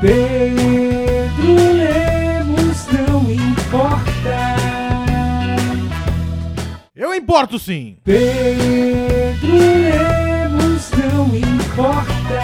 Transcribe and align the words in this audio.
Pedro 0.00 1.72
Lemos 1.74 2.86
não 2.86 3.30
importa. 3.30 4.56
Eu 6.96 7.14
importo 7.14 7.58
sim. 7.58 7.98
Pedro 8.02 9.58
Lemos 9.58 10.90
não 10.92 11.26
importa. 11.36 12.40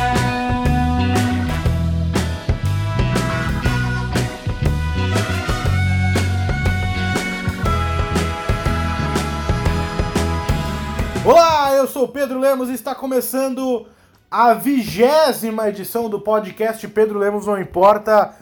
Olá, 11.24 11.72
eu 11.72 11.88
sou 11.88 12.04
o 12.04 12.08
Pedro 12.08 12.38
Lemos 12.38 12.68
e 12.68 12.74
está 12.74 12.94
começando 12.94 13.86
a 14.30 14.54
vigésima 14.54 15.68
edição 15.68 16.10
do 16.10 16.20
podcast 16.20 16.86
Pedro 16.88 17.18
Lemos 17.18 17.46
Não 17.46 17.60
Importa. 17.60 18.34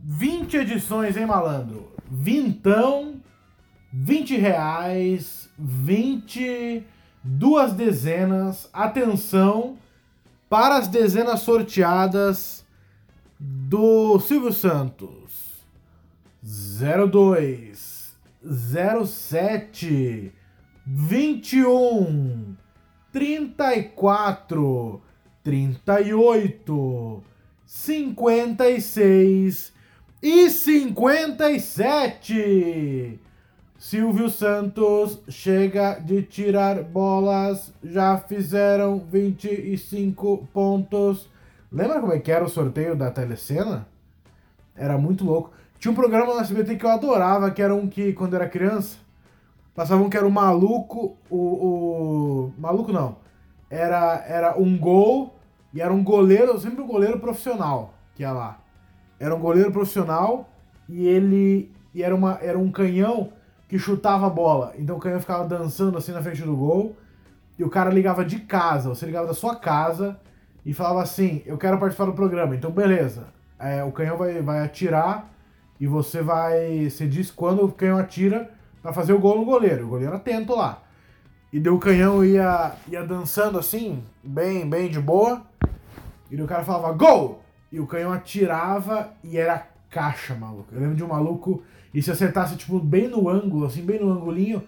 20 0.00 0.56
edições, 0.58 1.16
hein, 1.16 1.26
malandro? 1.26 1.92
Vintão, 2.10 3.20
20 3.92 4.36
reais, 4.36 5.48
20, 5.58 6.84
duas 7.22 7.72
dezenas. 7.72 8.68
Atenção 8.72 9.76
para 10.48 10.76
as 10.76 10.88
dezenas 10.88 11.40
sorteadas 11.40 12.64
do 13.38 14.18
Silvio 14.20 14.52
Santos. 14.52 15.58
02, 16.42 18.16
07, 19.06 20.32
21, 20.86 22.56
34, 23.12 25.02
38, 25.48 27.24
56 27.64 29.72
e 30.22 30.50
57. 30.50 33.18
Silvio 33.78 34.28
Santos 34.28 35.22
chega 35.26 35.98
de 36.00 36.22
tirar 36.22 36.82
bolas, 36.82 37.72
já 37.82 38.18
fizeram 38.18 38.98
25 38.98 40.46
pontos. 40.52 41.30
Lembra 41.72 42.00
como 42.00 42.12
é 42.12 42.18
que 42.18 42.30
era 42.30 42.44
o 42.44 42.50
sorteio 42.50 42.94
da 42.94 43.10
telecena? 43.10 43.88
Era 44.76 44.98
muito 44.98 45.24
louco. 45.24 45.52
Tinha 45.78 45.92
um 45.92 45.94
programa 45.94 46.34
no 46.34 46.40
SBT 46.40 46.76
que 46.76 46.84
eu 46.84 46.90
adorava, 46.90 47.50
que 47.50 47.62
era 47.62 47.74
um 47.74 47.88
que, 47.88 48.12
quando 48.12 48.36
era 48.36 48.46
criança, 48.46 48.98
passavam 49.74 50.10
que 50.10 50.16
era 50.18 50.26
o 50.26 50.30
maluco, 50.30 51.16
o, 51.30 51.38
o... 51.38 52.52
Maluco 52.58 52.92
não. 52.92 53.16
Era, 53.70 54.24
era 54.26 54.58
um 54.58 54.76
gol 54.76 55.37
e 55.72 55.80
era 55.80 55.92
um 55.92 56.02
goleiro, 56.02 56.58
sempre 56.58 56.80
um 56.80 56.86
goleiro 56.86 57.18
profissional 57.18 57.94
que 58.14 58.22
ia 58.22 58.32
lá. 58.32 58.58
Era 59.18 59.34
um 59.34 59.40
goleiro 59.40 59.70
profissional 59.70 60.48
e 60.88 61.06
ele 61.06 61.70
e 61.94 62.02
era, 62.02 62.14
uma, 62.14 62.38
era 62.40 62.58
um 62.58 62.70
canhão 62.70 63.32
que 63.68 63.78
chutava 63.78 64.26
a 64.26 64.30
bola. 64.30 64.74
Então 64.78 64.96
o 64.96 65.00
canhão 65.00 65.20
ficava 65.20 65.46
dançando 65.46 65.98
assim 65.98 66.12
na 66.12 66.22
frente 66.22 66.42
do 66.42 66.56
gol 66.56 66.96
e 67.58 67.64
o 67.64 67.70
cara 67.70 67.90
ligava 67.90 68.24
de 68.24 68.38
casa, 68.40 68.88
você 68.88 69.04
ligava 69.04 69.26
da 69.26 69.34
sua 69.34 69.56
casa 69.56 70.18
e 70.64 70.72
falava 70.72 71.02
assim: 71.02 71.42
Eu 71.44 71.58
quero 71.58 71.78
participar 71.78 72.06
do 72.06 72.12
programa. 72.12 72.54
Então, 72.54 72.70
beleza. 72.70 73.26
É, 73.58 73.82
o 73.82 73.90
canhão 73.90 74.16
vai, 74.16 74.40
vai 74.40 74.64
atirar 74.64 75.28
e 75.80 75.86
você 75.86 76.22
vai. 76.22 76.88
Você 76.88 77.06
diz 77.06 77.30
quando 77.30 77.64
o 77.64 77.72
canhão 77.72 77.98
atira 77.98 78.50
para 78.82 78.92
fazer 78.92 79.12
o 79.12 79.18
gol 79.18 79.38
no 79.38 79.44
goleiro. 79.44 79.86
O 79.86 79.88
goleiro 79.88 80.14
atento 80.14 80.54
lá. 80.54 80.82
E 81.52 81.58
deu 81.58 81.76
o 81.76 81.78
canhão 81.78 82.24
ia, 82.24 82.74
ia 82.88 83.02
dançando 83.02 83.58
assim, 83.58 84.04
bem, 84.22 84.68
bem 84.68 84.90
de 84.90 85.00
boa. 85.00 85.42
E 86.30 86.40
o 86.40 86.46
cara 86.46 86.64
falava 86.64 86.92
gol! 86.92 87.42
E 87.72 87.80
o 87.80 87.86
canhão 87.86 88.12
atirava 88.12 89.10
e 89.22 89.38
era 89.38 89.66
caixa, 89.90 90.34
maluco. 90.34 90.74
Eu 90.74 90.80
lembro 90.80 90.96
de 90.96 91.04
um 91.04 91.08
maluco, 91.08 91.62
e 91.92 92.02
se 92.02 92.10
acertasse, 92.10 92.56
tipo, 92.56 92.78
bem 92.78 93.08
no 93.08 93.28
ângulo, 93.28 93.66
assim, 93.66 93.82
bem 93.82 93.98
no 93.98 94.10
angulinho, 94.10 94.58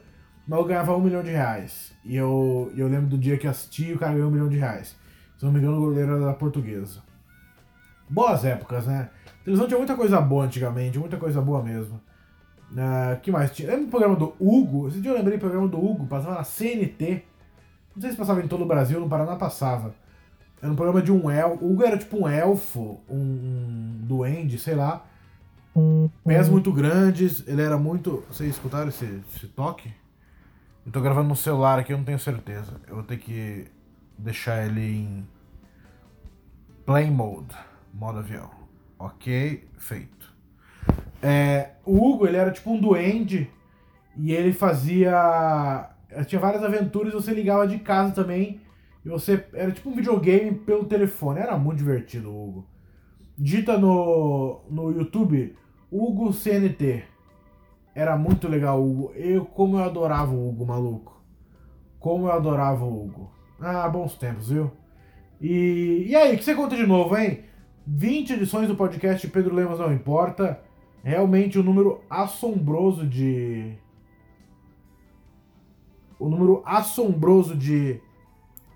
o 0.46 0.50
maluco 0.50 0.68
ganhava 0.68 0.96
um 0.96 1.00
milhão 1.00 1.22
de 1.22 1.30
reais. 1.30 1.92
E 2.04 2.16
eu, 2.16 2.72
eu 2.74 2.88
lembro 2.88 3.08
do 3.08 3.18
dia 3.18 3.36
que 3.36 3.46
assisti 3.46 3.92
o 3.92 3.98
cara 3.98 4.14
ganhou 4.14 4.28
um 4.28 4.32
milhão 4.32 4.48
de 4.48 4.56
reais. 4.56 4.96
Se 5.36 5.44
não 5.44 5.52
me 5.52 5.58
engano, 5.58 5.76
o 5.76 5.80
goleiro 5.80 6.12
era 6.12 6.26
da 6.26 6.34
portuguesa. 6.34 7.02
Boas 8.08 8.44
épocas, 8.44 8.86
né? 8.86 9.08
A 9.40 9.44
televisão 9.44 9.68
tinha 9.68 9.78
muita 9.78 9.94
coisa 9.94 10.20
boa 10.20 10.44
antigamente, 10.44 10.98
muita 10.98 11.16
coisa 11.16 11.40
boa 11.40 11.62
mesmo. 11.62 12.00
Uh, 12.72 13.20
que 13.20 13.32
mais 13.32 13.50
tinha? 13.50 13.68
Lembra 13.68 13.84
do 13.84 13.90
programa 13.90 14.16
do 14.16 14.34
Hugo? 14.38 14.88
Esse 14.88 15.00
dia 15.00 15.10
eu 15.10 15.16
lembrei 15.16 15.36
do 15.36 15.40
programa 15.40 15.66
do 15.66 15.78
Hugo, 15.78 16.06
passava 16.06 16.36
na 16.36 16.44
CNT. 16.44 17.24
Não 17.94 18.02
sei 18.02 18.12
se 18.12 18.16
passava 18.16 18.40
em 18.40 18.48
todo 18.48 18.62
o 18.62 18.66
Brasil, 18.66 19.00
no 19.00 19.08
Paraná 19.08 19.34
passava. 19.36 19.94
Era 20.62 20.70
um 20.70 20.76
programa 20.76 21.02
de 21.02 21.10
um 21.10 21.30
elfo. 21.30 21.64
O 21.64 21.72
Hugo 21.72 21.84
era 21.84 21.98
tipo 21.98 22.18
um 22.18 22.28
elfo, 22.28 23.00
um, 23.08 23.98
duende, 24.02 24.58
sei 24.58 24.74
lá. 24.74 25.04
Pés 26.24 26.48
muito 26.48 26.72
grandes, 26.72 27.46
ele 27.48 27.62
era 27.62 27.78
muito. 27.78 28.24
Vocês 28.28 28.50
escutaram 28.50 28.88
esse, 28.88 29.22
esse 29.34 29.46
toque? 29.48 29.92
Eu 30.84 30.92
tô 30.92 31.00
gravando 31.00 31.28
no 31.28 31.36
celular 31.36 31.78
aqui, 31.78 31.92
eu 31.92 31.98
não 31.98 32.04
tenho 32.04 32.18
certeza. 32.18 32.80
Eu 32.86 32.96
vou 32.96 33.04
ter 33.04 33.18
que 33.18 33.66
deixar 34.18 34.66
ele 34.66 34.80
em 34.80 35.28
play 36.84 37.10
mode, 37.10 37.54
modo 37.92 38.18
avião. 38.18 38.50
Ok, 38.98 39.68
feito. 39.78 40.19
É, 41.22 41.70
o 41.84 41.96
Hugo, 41.96 42.26
ele 42.26 42.36
era 42.36 42.50
tipo 42.50 42.70
um 42.70 42.80
duende 42.80 43.50
e 44.16 44.32
ele 44.32 44.52
fazia. 44.52 45.90
Tinha 46.26 46.40
várias 46.40 46.62
aventuras 46.64 47.12
e 47.12 47.16
você 47.16 47.32
ligava 47.32 47.66
de 47.66 47.78
casa 47.78 48.12
também. 48.12 48.60
E 49.04 49.08
você. 49.08 49.44
Era 49.52 49.70
tipo 49.70 49.90
um 49.90 49.94
videogame 49.94 50.54
pelo 50.54 50.84
telefone. 50.84 51.40
Era 51.40 51.56
muito 51.56 51.78
divertido 51.78 52.30
Hugo. 52.30 52.66
Digita 53.36 53.78
no, 53.78 54.60
no 54.68 54.90
YouTube 54.90 55.56
Hugo 55.90 56.32
CNT. 56.32 57.04
Era 57.94 58.16
muito 58.16 58.48
legal 58.48 58.82
Hugo. 58.82 59.12
Eu, 59.14 59.44
como 59.44 59.78
eu 59.78 59.84
adorava 59.84 60.32
o 60.32 60.48
Hugo, 60.48 60.66
maluco. 60.66 61.20
Como 61.98 62.26
eu 62.26 62.32
adorava 62.32 62.84
o 62.84 63.04
Hugo. 63.04 63.30
Ah, 63.60 63.88
bons 63.88 64.14
tempos, 64.14 64.48
viu? 64.48 64.70
E, 65.40 66.06
e 66.08 66.16
aí, 66.16 66.34
o 66.34 66.38
que 66.38 66.44
você 66.44 66.54
conta 66.54 66.76
de 66.76 66.86
novo, 66.86 67.16
hein? 67.16 67.44
20 67.86 68.34
edições 68.34 68.68
do 68.68 68.76
podcast 68.76 69.26
Pedro 69.28 69.54
Lemos 69.54 69.78
Não 69.78 69.92
Importa. 69.92 70.60
Realmente 71.02 71.58
um 71.58 71.62
número 71.62 72.00
assombroso 72.08 73.06
de. 73.06 73.74
O 76.18 76.26
um 76.26 76.30
número 76.30 76.62
assombroso 76.64 77.56
de. 77.56 78.00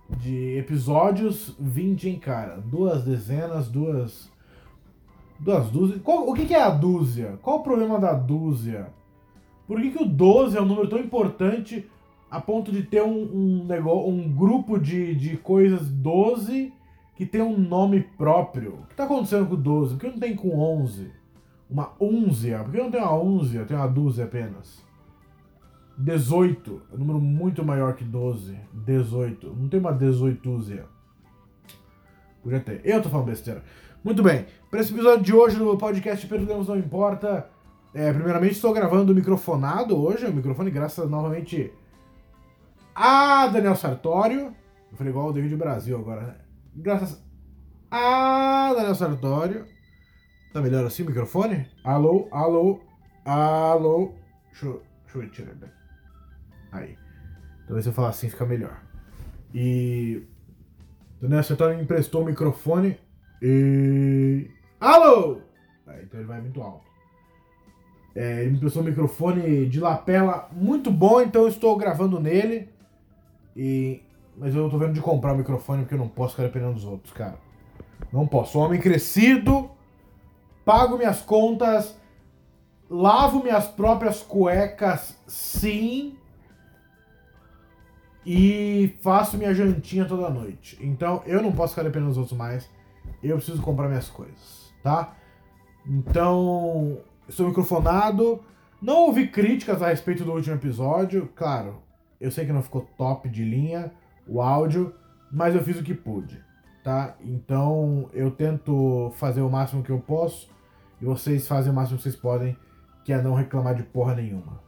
De 0.08 0.56
episódios. 0.58 1.54
20, 1.58 2.08
hein, 2.08 2.18
cara? 2.18 2.56
Duas 2.60 3.04
dezenas, 3.04 3.68
duas. 3.68 4.30
Duas 5.38 5.68
dúzias. 5.68 6.00
O 6.04 6.32
que, 6.32 6.46
que 6.46 6.54
é 6.54 6.62
a 6.62 6.70
dúzia? 6.70 7.38
Qual 7.42 7.58
o 7.58 7.62
problema 7.62 7.98
da 7.98 8.14
dúzia? 8.14 8.92
Por 9.66 9.80
que, 9.80 9.90
que 9.90 10.02
o 10.02 10.06
12 10.06 10.56
é 10.56 10.62
um 10.62 10.66
número 10.66 10.88
tão 10.88 10.98
importante 10.98 11.88
a 12.30 12.40
ponto 12.40 12.70
de 12.70 12.82
ter 12.82 13.02
um, 13.02 13.22
um, 13.22 13.64
negócio, 13.64 14.08
um 14.08 14.32
grupo 14.32 14.78
de, 14.78 15.14
de 15.14 15.36
coisas 15.36 15.88
12 15.88 16.72
que 17.16 17.26
tem 17.26 17.42
um 17.42 17.58
nome 17.58 18.00
próprio? 18.16 18.74
O 18.74 18.86
que 18.86 18.92
está 18.92 19.04
acontecendo 19.04 19.46
com 19.46 19.54
o 19.54 19.58
12? 19.58 19.94
Por 19.94 20.00
que 20.00 20.06
não 20.08 20.18
tem 20.18 20.36
com 20.36 20.58
11? 20.58 21.23
Uma 21.74 21.90
únzia? 21.98 22.60
Por 22.60 22.70
que 22.70 22.78
não 22.78 22.88
tem 22.88 23.00
uma 23.00 23.16
únzia? 23.16 23.64
Tem 23.64 23.76
uma 23.76 23.88
dúzia 23.88 24.26
apenas. 24.26 24.80
18. 25.98 26.82
É 26.92 26.94
um 26.94 26.98
número 26.98 27.20
muito 27.20 27.64
maior 27.64 27.96
que 27.96 28.04
12. 28.04 28.56
18. 28.72 29.56
Não 29.56 29.68
tem 29.68 29.80
uma 29.80 29.92
18 29.92 30.48
Podia 32.40 32.60
ter. 32.60 32.80
Eu 32.84 33.02
tô 33.02 33.08
falando 33.08 33.26
besteira. 33.26 33.64
Muito 34.04 34.22
bem. 34.22 34.46
Para 34.70 34.82
esse 34.82 34.92
episódio 34.92 35.24
de 35.24 35.34
hoje 35.34 35.56
do 35.56 35.76
podcast 35.76 36.24
Perdemos 36.28 36.68
Não 36.68 36.78
Importa. 36.78 37.50
É, 37.92 38.12
primeiramente 38.12 38.52
estou 38.52 38.72
gravando 38.72 39.12
microfonado 39.12 40.00
hoje. 40.00 40.26
O 40.26 40.32
microfone, 40.32 40.70
graças 40.70 41.10
novamente 41.10 41.72
a 42.94 43.48
Daniel 43.48 43.74
Sartório. 43.74 44.54
Eu 44.92 44.96
falei 44.96 45.10
igual 45.10 45.30
o 45.30 45.32
David 45.32 45.56
Brasil 45.56 45.98
agora, 45.98 46.20
né? 46.22 46.34
Graças 46.76 47.20
a 47.90 48.72
Daniel 48.74 48.94
Sartório. 48.94 49.73
Tá 50.54 50.60
melhor 50.60 50.86
assim 50.86 51.02
o 51.02 51.06
microfone? 51.06 51.66
Alô, 51.82 52.28
alô, 52.30 52.80
alô. 53.24 54.12
Deixa 54.52 54.66
eu, 54.66 54.82
deixa 55.02 55.18
eu 55.18 55.30
tirar 55.30 55.54
daqui. 55.56 55.72
Aí. 56.70 56.96
Talvez 57.66 57.84
eu 57.84 57.92
falar 57.92 58.10
assim 58.10 58.30
fica 58.30 58.46
melhor. 58.46 58.80
E. 59.52 60.22
Daniel 61.20 61.42
Sartório 61.42 61.76
me 61.76 61.82
emprestou 61.82 62.22
o 62.22 62.26
microfone. 62.26 62.96
E. 63.42 64.48
Alô! 64.78 65.40
Aí, 65.88 66.04
então 66.04 66.20
ele 66.20 66.28
vai 66.28 66.40
muito 66.40 66.62
alto. 66.62 66.86
É, 68.14 68.42
ele 68.42 68.50
me 68.50 68.56
emprestou 68.58 68.80
um 68.80 68.86
microfone 68.86 69.66
de 69.66 69.80
lapela 69.80 70.48
muito 70.52 70.88
bom, 70.88 71.20
então 71.20 71.42
eu 71.42 71.48
estou 71.48 71.76
gravando 71.76 72.20
nele. 72.20 72.68
E, 73.56 74.04
mas 74.36 74.54
eu 74.54 74.70
tô 74.70 74.78
vendo 74.78 74.92
de 74.92 75.00
comprar 75.00 75.32
o 75.32 75.36
microfone 75.36 75.82
porque 75.82 75.94
eu 75.94 75.98
não 75.98 76.08
posso 76.08 76.36
ficar 76.36 76.44
dependendo 76.44 76.74
dos 76.74 76.84
outros, 76.84 77.12
cara. 77.12 77.40
Não 78.12 78.24
posso. 78.24 78.56
Homem 78.56 78.80
crescido, 78.80 79.73
pago 80.64 80.96
minhas 80.96 81.20
contas, 81.20 81.96
lavo 82.88 83.42
minhas 83.42 83.66
próprias 83.66 84.22
cuecas, 84.22 85.18
sim. 85.26 86.16
E 88.26 88.96
faço 89.02 89.36
minha 89.36 89.54
jantinha 89.54 90.06
toda 90.06 90.30
noite. 90.30 90.78
Então 90.80 91.22
eu 91.26 91.42
não 91.42 91.52
posso 91.52 91.74
ficar 91.74 91.82
dependendo 91.82 92.08
dos 92.10 92.18
outros 92.18 92.36
mais. 92.36 92.68
Eu 93.22 93.36
preciso 93.36 93.62
comprar 93.62 93.88
minhas 93.88 94.08
coisas. 94.08 94.72
tá? 94.82 95.14
Então, 95.86 96.98
estou 97.28 97.48
microfonado. 97.48 98.42
Não 98.80 99.06
ouvi 99.06 99.28
críticas 99.28 99.82
a 99.82 99.88
respeito 99.88 100.24
do 100.24 100.32
último 100.32 100.56
episódio. 100.56 101.28
Claro, 101.34 101.82
eu 102.20 102.30
sei 102.30 102.46
que 102.46 102.52
não 102.52 102.62
ficou 102.62 102.86
top 102.96 103.28
de 103.28 103.44
linha 103.44 103.92
o 104.26 104.40
áudio, 104.40 104.94
mas 105.30 105.54
eu 105.54 105.62
fiz 105.62 105.78
o 105.78 105.82
que 105.82 105.94
pude, 105.94 106.42
tá? 106.84 107.16
Então, 107.24 108.10
eu 108.12 108.30
tento 108.30 109.10
fazer 109.16 109.40
o 109.40 109.50
máximo 109.50 109.82
que 109.82 109.90
eu 109.90 109.98
posso 109.98 110.50
e 111.00 111.04
vocês 111.06 111.48
fazem 111.48 111.72
o 111.72 111.74
máximo 111.74 111.96
que 111.96 112.02
vocês 112.02 112.14
podem, 112.14 112.56
que 113.04 113.12
é 113.12 113.20
não 113.20 113.34
reclamar 113.34 113.74
de 113.74 113.82
porra 113.82 114.14
nenhuma. 114.14 114.60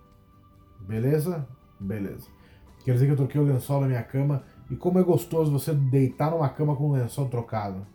Beleza? 0.81 1.47
Beleza. 1.79 2.27
Quer 2.85 2.95
dizer 2.95 3.07
que 3.07 3.13
eu 3.13 3.17
troquei 3.17 3.41
o 3.41 3.45
lençol 3.45 3.83
na 3.83 3.87
minha 3.87 4.03
cama 4.03 4.43
e 4.71 4.77
como 4.77 4.99
é 4.99 5.03
gostoso 5.03 5.53
você 5.53 5.75
deitar 5.75 6.31
numa 6.31 6.49
cama 6.49 6.75
com 6.75 6.85
o 6.85 6.93
lençol 6.93 7.29
trocado. 7.29 7.87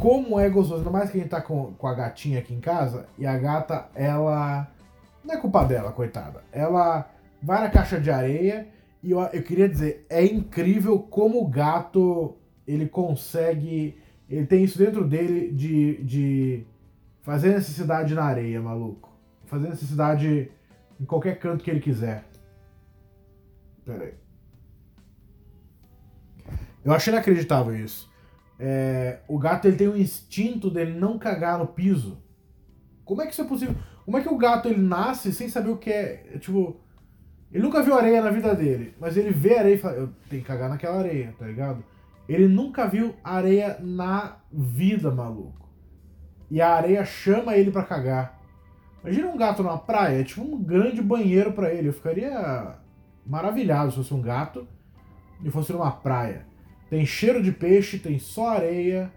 Como 0.00 0.40
é 0.40 0.50
gostoso, 0.50 0.78
ainda 0.78 0.90
mais 0.90 1.08
que 1.08 1.18
a 1.18 1.20
gente 1.20 1.30
tá 1.30 1.40
com, 1.40 1.72
com 1.74 1.86
a 1.86 1.94
gatinha 1.94 2.40
aqui 2.40 2.52
em 2.52 2.60
casa 2.60 3.06
e 3.16 3.24
a 3.24 3.38
gata, 3.38 3.88
ela. 3.94 4.68
Não 5.24 5.34
é 5.34 5.38
culpa 5.38 5.64
dela, 5.64 5.92
coitada. 5.92 6.42
Ela 6.50 7.08
vai 7.40 7.60
na 7.60 7.70
caixa 7.70 8.00
de 8.00 8.10
areia 8.10 8.68
e 9.02 9.12
eu, 9.12 9.20
eu 9.20 9.42
queria 9.42 9.68
dizer, 9.68 10.04
é 10.10 10.24
incrível 10.24 10.98
como 10.98 11.40
o 11.40 11.46
gato 11.46 12.36
ele 12.66 12.88
consegue. 12.88 13.98
Ele 14.28 14.46
tem 14.46 14.64
isso 14.64 14.78
dentro 14.78 15.06
dele 15.06 15.52
de, 15.52 16.02
de 16.02 16.66
fazer 17.22 17.50
necessidade 17.50 18.14
na 18.14 18.24
areia, 18.24 18.60
maluco. 18.60 19.12
Fazer 19.46 19.68
necessidade 19.68 20.50
em 21.00 21.04
qualquer 21.04 21.38
canto 21.38 21.62
que 21.62 21.70
ele 21.70 21.80
quiser. 21.80 22.24
Pera 23.84 24.04
aí. 24.04 24.14
Eu 26.84 26.92
achei 26.92 27.12
inacreditável 27.12 27.74
isso. 27.74 28.12
É, 28.58 29.20
o 29.26 29.38
gato 29.38 29.66
ele 29.66 29.76
tem 29.76 29.88
um 29.88 29.96
instinto 29.96 30.70
dele 30.70 30.98
não 30.98 31.18
cagar 31.18 31.58
no 31.58 31.66
piso. 31.66 32.22
Como 33.04 33.20
é 33.22 33.26
que 33.26 33.32
isso 33.32 33.42
é 33.42 33.46
possível? 33.46 33.74
Como 34.04 34.18
é 34.18 34.22
que 34.22 34.28
o 34.28 34.36
gato 34.36 34.68
ele 34.68 34.80
nasce 34.80 35.32
sem 35.32 35.48
saber 35.48 35.70
o 35.70 35.76
que 35.76 35.90
é? 35.90 36.38
Tipo, 36.38 36.80
ele 37.50 37.62
nunca 37.62 37.82
viu 37.82 37.94
areia 37.94 38.22
na 38.22 38.30
vida 38.30 38.54
dele, 38.54 38.94
mas 39.00 39.16
ele 39.16 39.30
vê 39.30 39.58
areia 39.58 39.74
e 39.74 39.78
fala, 39.78 39.96
eu 39.96 40.08
tenho 40.28 40.42
que 40.42 40.48
cagar 40.48 40.68
naquela 40.68 40.98
areia, 40.98 41.34
tá 41.38 41.46
ligado? 41.46 41.84
Ele 42.28 42.48
nunca 42.48 42.86
viu 42.86 43.14
areia 43.22 43.78
na 43.80 44.38
vida, 44.52 45.10
maluco. 45.10 45.68
E 46.50 46.60
a 46.60 46.74
areia 46.74 47.04
chama 47.04 47.56
ele 47.56 47.70
para 47.70 47.82
cagar. 47.82 48.40
Imagina 49.02 49.28
um 49.28 49.36
gato 49.36 49.62
na 49.62 49.76
praia, 49.76 50.20
é 50.20 50.24
tipo 50.24 50.42
um 50.42 50.62
grande 50.62 51.02
banheiro 51.02 51.52
para 51.52 51.72
ele. 51.72 51.88
Eu 51.88 51.92
ficaria 51.92 52.76
maravilhado 53.26 53.90
se 53.90 53.98
fosse 53.98 54.14
um 54.14 54.22
gato 54.22 54.66
e 55.42 55.50
fosse 55.50 55.72
numa 55.72 55.90
praia. 55.90 56.46
Tem 56.88 57.04
cheiro 57.04 57.42
de 57.42 57.52
peixe, 57.52 57.98
tem 57.98 58.18
só 58.18 58.50
areia, 58.50 59.12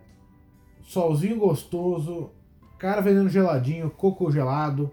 solzinho 0.81 1.37
gostoso, 1.37 2.31
cara 2.77 3.01
vendendo 3.01 3.29
geladinho, 3.29 3.89
coco 3.89 4.31
gelado, 4.31 4.91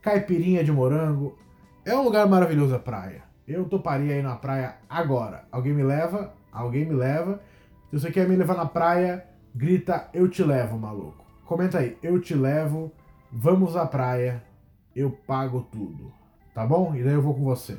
caipirinha 0.00 0.64
de 0.64 0.72
morango. 0.72 1.36
É 1.84 1.94
um 1.94 2.02
lugar 2.02 2.26
maravilhoso 2.26 2.74
a 2.74 2.78
praia. 2.78 3.24
Eu 3.46 3.64
toparia 3.68 4.16
ir 4.16 4.22
na 4.22 4.36
praia 4.36 4.76
agora. 4.88 5.46
Alguém 5.50 5.74
me 5.74 5.82
leva? 5.82 6.32
Alguém 6.52 6.84
me 6.84 6.94
leva. 6.94 7.40
Se 7.90 7.98
você 7.98 8.10
quer 8.10 8.28
me 8.28 8.36
levar 8.36 8.56
na 8.56 8.66
praia, 8.66 9.26
grita 9.54 10.08
eu 10.12 10.28
te 10.28 10.42
levo, 10.42 10.78
maluco. 10.78 11.24
Comenta 11.46 11.78
aí, 11.78 11.96
eu 12.02 12.20
te 12.20 12.34
levo, 12.34 12.92
vamos 13.30 13.76
à 13.76 13.86
praia, 13.86 14.42
eu 14.94 15.10
pago 15.10 15.66
tudo. 15.70 16.12
Tá 16.54 16.66
bom? 16.66 16.94
E 16.94 17.02
daí 17.02 17.14
eu 17.14 17.22
vou 17.22 17.34
com 17.34 17.44
você. 17.44 17.78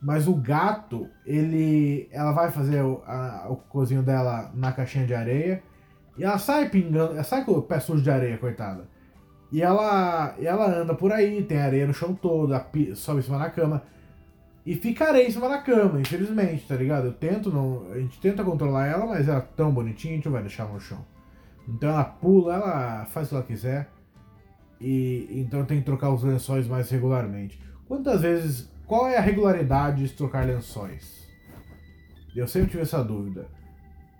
Mas 0.00 0.28
o 0.28 0.34
gato, 0.34 1.08
ele. 1.24 2.08
Ela 2.12 2.32
vai 2.32 2.50
fazer 2.50 2.82
o, 2.82 3.02
a, 3.06 3.46
o 3.48 3.56
cozinho 3.56 4.02
dela 4.02 4.50
na 4.54 4.70
caixinha 4.70 5.06
de 5.06 5.14
areia. 5.14 5.62
E 6.16 6.22
ela 6.22 6.38
sai 6.38 6.68
pingando. 6.68 7.14
Ela 7.14 7.24
sai 7.24 7.44
com 7.44 7.52
o 7.52 7.62
pé 7.62 7.80
sujo 7.80 8.02
de 8.02 8.10
areia, 8.10 8.38
coitada. 8.38 8.86
E 9.50 9.62
ela, 9.62 10.34
e 10.38 10.46
ela 10.46 10.66
anda 10.66 10.94
por 10.94 11.12
aí, 11.12 11.42
tem 11.42 11.58
areia 11.58 11.86
no 11.86 11.94
chão 11.94 12.14
todo, 12.14 12.52
sobe 12.96 13.20
em 13.20 13.22
cima 13.22 13.38
da 13.38 13.48
cama. 13.50 13.82
E 14.66 14.74
fica 14.76 15.08
areia 15.08 15.26
em 15.26 15.30
cima 15.30 15.48
da 15.48 15.58
cama, 15.58 16.00
infelizmente, 16.00 16.66
tá 16.66 16.74
ligado? 16.74 17.06
Eu 17.06 17.12
tento 17.12 17.52
não. 17.52 17.90
A 17.92 17.98
gente 17.98 18.18
tenta 18.18 18.42
controlar 18.42 18.86
ela, 18.86 19.06
mas 19.06 19.28
ela 19.28 19.38
é 19.38 19.48
tão 19.56 19.70
bonitinha, 19.70 20.14
a 20.14 20.16
gente 20.16 20.24
não 20.24 20.32
vai 20.32 20.42
deixar 20.42 20.66
no 20.66 20.80
chão. 20.80 21.04
Então 21.68 21.90
ela 21.90 22.04
pula, 22.04 22.54
ela 22.54 23.04
faz 23.06 23.26
o 23.26 23.30
que 23.30 23.34
ela 23.36 23.44
quiser. 23.44 23.90
E 24.80 25.28
então 25.30 25.64
tem 25.64 25.78
que 25.78 25.84
trocar 25.84 26.10
os 26.10 26.22
lençóis 26.22 26.66
mais 26.66 26.88
regularmente. 26.90 27.60
Quantas 27.86 28.22
vezes 28.22 28.70
qual 28.86 29.06
é 29.06 29.16
a 29.16 29.20
regularidade 29.20 30.06
de 30.06 30.12
trocar 30.12 30.46
lençóis? 30.46 31.26
Eu 32.34 32.48
sempre 32.48 32.70
tive 32.70 32.82
essa 32.82 33.02
dúvida. 33.02 33.48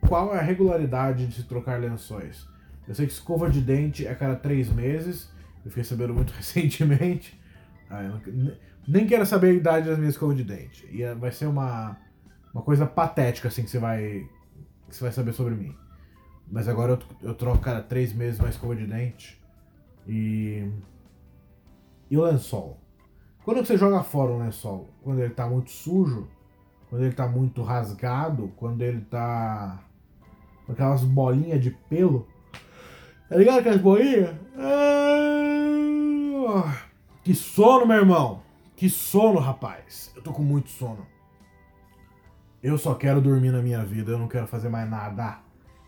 Qual 0.06 0.34
é 0.34 0.38
a 0.38 0.42
regularidade 0.42 1.26
de 1.26 1.34
se 1.34 1.42
trocar 1.44 1.80
lençóis? 1.80 2.46
Eu 2.86 2.94
sei 2.94 3.06
que 3.06 3.12
escova 3.12 3.50
de 3.50 3.60
dente 3.60 4.06
é 4.06 4.10
a 4.10 4.14
cada 4.14 4.36
três 4.36 4.70
meses. 4.70 5.30
Eu 5.64 5.70
fiquei 5.70 5.84
sabendo 5.84 6.14
muito 6.14 6.32
recentemente. 6.36 7.38
Ah, 7.90 8.02
não, 8.02 8.20
nem 8.86 9.06
quero 9.06 9.24
saber 9.24 9.48
a 9.48 9.54
idade 9.54 9.88
das 9.88 9.98
minhas 9.98 10.14
escovas 10.14 10.36
de 10.36 10.44
dente. 10.44 10.88
E 10.90 11.04
vai 11.14 11.32
ser 11.32 11.46
uma, 11.46 11.96
uma 12.52 12.62
coisa 12.62 12.86
patética 12.86 13.48
assim 13.48 13.64
que 13.64 13.70
você 13.70 13.78
vai 13.78 14.28
que 14.88 14.94
você 14.94 15.04
vai 15.04 15.12
saber 15.12 15.32
sobre 15.32 15.54
mim. 15.54 15.74
Mas 16.50 16.68
agora 16.68 16.92
eu, 16.92 16.98
eu 17.28 17.34
troco 17.34 17.58
cada 17.58 17.82
três 17.82 18.12
meses 18.12 18.38
uma 18.38 18.48
escova 18.48 18.76
de 18.76 18.86
dente. 18.86 19.42
E. 20.06 20.70
E 22.10 22.16
o 22.16 22.22
lençol? 22.22 22.78
Quando 23.44 23.64
você 23.64 23.76
joga 23.76 24.02
fora 24.02 24.30
um 24.32 24.38
lençol, 24.38 24.88
quando 25.02 25.20
ele 25.20 25.34
tá 25.34 25.46
muito 25.46 25.70
sujo, 25.70 26.28
quando 26.88 27.02
ele 27.02 27.14
tá 27.14 27.26
muito 27.26 27.62
rasgado, 27.62 28.52
quando 28.56 28.82
ele 28.82 29.00
tá 29.02 29.82
com 30.64 30.72
aquelas 30.72 31.02
bolinhas 31.02 31.60
de 31.60 31.70
pelo, 31.70 32.26
tá 33.28 33.36
ligado 33.36 33.58
aquelas 33.58 33.80
bolinhas? 33.80 34.34
Ah, 34.56 35.34
que 37.22 37.34
sono, 37.34 37.84
meu 37.86 37.96
irmão! 37.96 38.43
Que 38.76 38.88
sono, 38.88 39.38
rapaz! 39.38 40.12
Eu 40.16 40.22
tô 40.22 40.32
com 40.32 40.42
muito 40.42 40.70
sono. 40.70 41.06
Eu 42.62 42.78
só 42.78 42.94
quero 42.94 43.20
dormir 43.20 43.50
na 43.50 43.60
minha 43.60 43.84
vida, 43.84 44.12
eu 44.12 44.18
não 44.18 44.28
quero 44.28 44.46
fazer 44.46 44.68
mais 44.68 44.88
nada. 44.88 45.38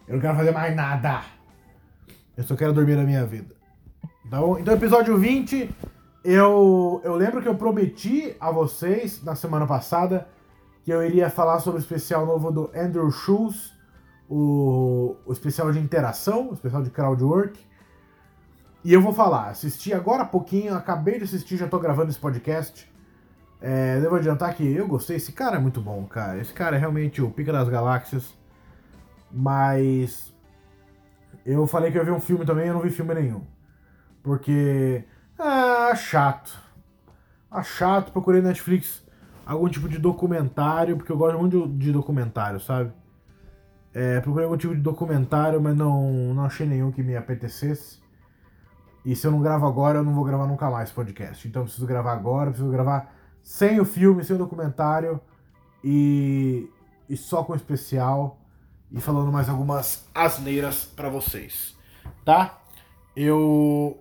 Eu 0.07 0.15
não 0.15 0.21
quero 0.21 0.37
fazer 0.37 0.53
mais 0.53 0.75
nada. 0.77 1.23
Eu 2.37 2.45
só 2.45 2.55
quero 2.55 2.73
dormir 2.73 2.97
na 2.97 3.03
minha 3.03 3.25
vida. 3.25 3.55
Então, 4.25 4.59
então 4.59 4.75
episódio 4.75 5.17
20 5.17 5.71
eu, 6.29 7.01
eu 7.05 7.15
lembro 7.15 7.41
que 7.41 7.47
eu 7.47 7.55
prometi 7.55 8.35
a 8.41 8.51
vocês 8.51 9.23
na 9.23 9.37
semana 9.37 9.65
passada 9.65 10.27
que 10.83 10.91
eu 10.93 11.01
iria 11.05 11.31
falar 11.31 11.61
sobre 11.61 11.79
o 11.79 11.83
especial 11.83 12.27
novo 12.27 12.51
do 12.51 12.71
Andrew 12.75 13.09
Schultz, 13.13 13.73
o, 14.29 15.17
o 15.25 15.33
especial 15.33 15.71
de 15.71 15.79
interação, 15.79 16.51
o 16.51 16.55
especial 16.55 16.83
de 16.83 16.91
crowdwork. 16.91 17.59
E 18.87 18.93
eu 18.93 19.03
vou 19.03 19.13
falar, 19.13 19.49
assisti 19.49 19.93
agora 19.93 20.23
há 20.23 20.25
pouquinho, 20.25 20.73
acabei 20.73 21.19
de 21.19 21.25
assistir, 21.25 21.57
já 21.57 21.67
tô 21.67 21.77
gravando 21.81 22.09
esse 22.09 22.21
podcast. 22.21 22.89
É, 23.61 23.99
devo 23.99 24.15
adiantar 24.15 24.55
que 24.55 24.63
eu 24.63 24.87
gostei, 24.87 25.17
esse 25.17 25.33
cara 25.33 25.57
é 25.57 25.59
muito 25.59 25.81
bom, 25.81 26.05
cara. 26.05 26.41
Esse 26.41 26.53
cara 26.53 26.77
é 26.77 26.79
realmente 26.79 27.21
o 27.21 27.29
pica 27.29 27.53
das 27.53 27.69
galáxias. 27.69 28.33
Mas 29.29 30.33
eu 31.45 31.67
falei 31.67 31.91
que 31.91 31.99
eu 31.99 32.03
ia 32.03 32.05
ver 32.05 32.13
um 32.13 32.21
filme 32.21 32.47
também, 32.47 32.69
eu 32.69 32.75
não 32.75 32.81
vi 32.81 32.91
filme 32.91 33.13
nenhum. 33.13 33.43
Porque 34.23 35.05
ah, 35.37 35.93
chato. 35.97 36.57
Ah, 37.51 37.65
chato. 37.65 38.13
Procurei 38.13 38.41
na 38.41 38.51
Netflix 38.51 39.05
algum 39.45 39.69
tipo 39.69 39.89
de 39.89 39.99
documentário, 39.99 40.97
porque 40.97 41.11
eu 41.11 41.19
gosto 41.19 41.37
muito 41.41 41.67
de 41.71 41.91
documentário, 41.91 42.61
sabe? 42.61 42.93
É, 43.93 44.21
procurei 44.21 44.45
algum 44.45 44.57
tipo 44.57 44.77
de 44.77 44.81
documentário, 44.81 45.61
mas 45.61 45.77
não, 45.77 46.33
não 46.35 46.45
achei 46.45 46.69
nenhum 46.69 46.93
que 46.93 47.03
me 47.03 47.17
apetecesse. 47.17 48.06
E 49.07 49.15
se 49.15 49.25
eu 49.25 49.31
não 49.31 49.41
gravo 49.41 49.65
agora, 49.67 49.99
eu 49.99 50.05
não 50.05 50.13
vou 50.13 50.25
gravar 50.25 50.49
nunca 50.49 50.69
mais 50.69 50.91
podcast. 50.91 51.47
Então 51.47 51.63
eu 51.63 51.67
preciso 51.67 51.87
gravar 51.87 52.13
agora, 52.13 52.51
preciso 52.51 52.71
gravar 52.71 53.15
sem 53.41 53.79
o 53.79 53.85
filme, 53.85 54.25
sem 54.25 54.35
o 54.35 54.39
documentário 54.39 55.21
e, 55.83 56.69
e 57.09 57.17
só 57.17 57.45
com 57.45 57.55
especial 57.55 58.41
e 58.91 59.01
falando 59.01 59.31
mais 59.31 59.49
algumas 59.49 60.05
asneiras 60.13 60.85
para 60.85 61.09
vocês, 61.09 61.77
tá? 62.25 62.61
Eu 63.15 63.97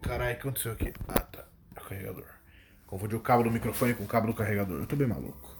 Caralho, 0.00 0.32
o 0.32 0.34
que 0.36 0.40
aconteceu 0.40 0.72
aqui? 0.72 0.92
Ah, 1.06 1.20
tá. 1.20 1.44
É 1.74 1.80
o 1.80 1.84
carregador. 1.84 2.24
Confundi 2.86 3.16
o 3.16 3.20
cabo 3.20 3.42
do 3.42 3.50
microfone 3.50 3.92
com 3.92 4.04
o 4.04 4.06
cabo 4.06 4.28
do 4.28 4.34
carregador. 4.34 4.80
Eu 4.80 4.86
tô 4.86 4.96
bem 4.96 5.06
maluco. 5.06 5.54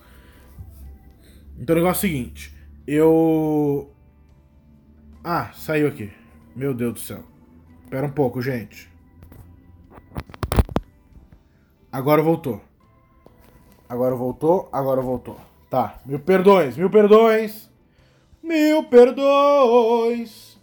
Então 1.59 1.75
o 1.75 1.79
negócio 1.79 2.07
é 2.07 2.09
o 2.09 2.13
seguinte. 2.13 2.57
Eu. 2.87 3.95
Ah, 5.23 5.51
saiu 5.53 5.89
aqui. 5.89 6.13
Meu 6.55 6.73
Deus 6.73 6.95
do 6.95 7.01
céu. 7.01 7.36
Espera 7.87 8.05
um 8.05 8.11
pouco, 8.11 8.43
gente. 8.43 8.91
Agora 11.93 12.21
voltou. 12.21 12.61
Agora 13.89 14.13
voltou, 14.17 14.69
agora 14.73 15.01
voltou. 15.01 15.41
Tá, 15.71 16.01
mil 16.05 16.19
perdões, 16.19 16.77
mil 16.77 16.91
perdões. 16.91 17.71
Mil 18.43 18.83
perdões. 18.89 20.61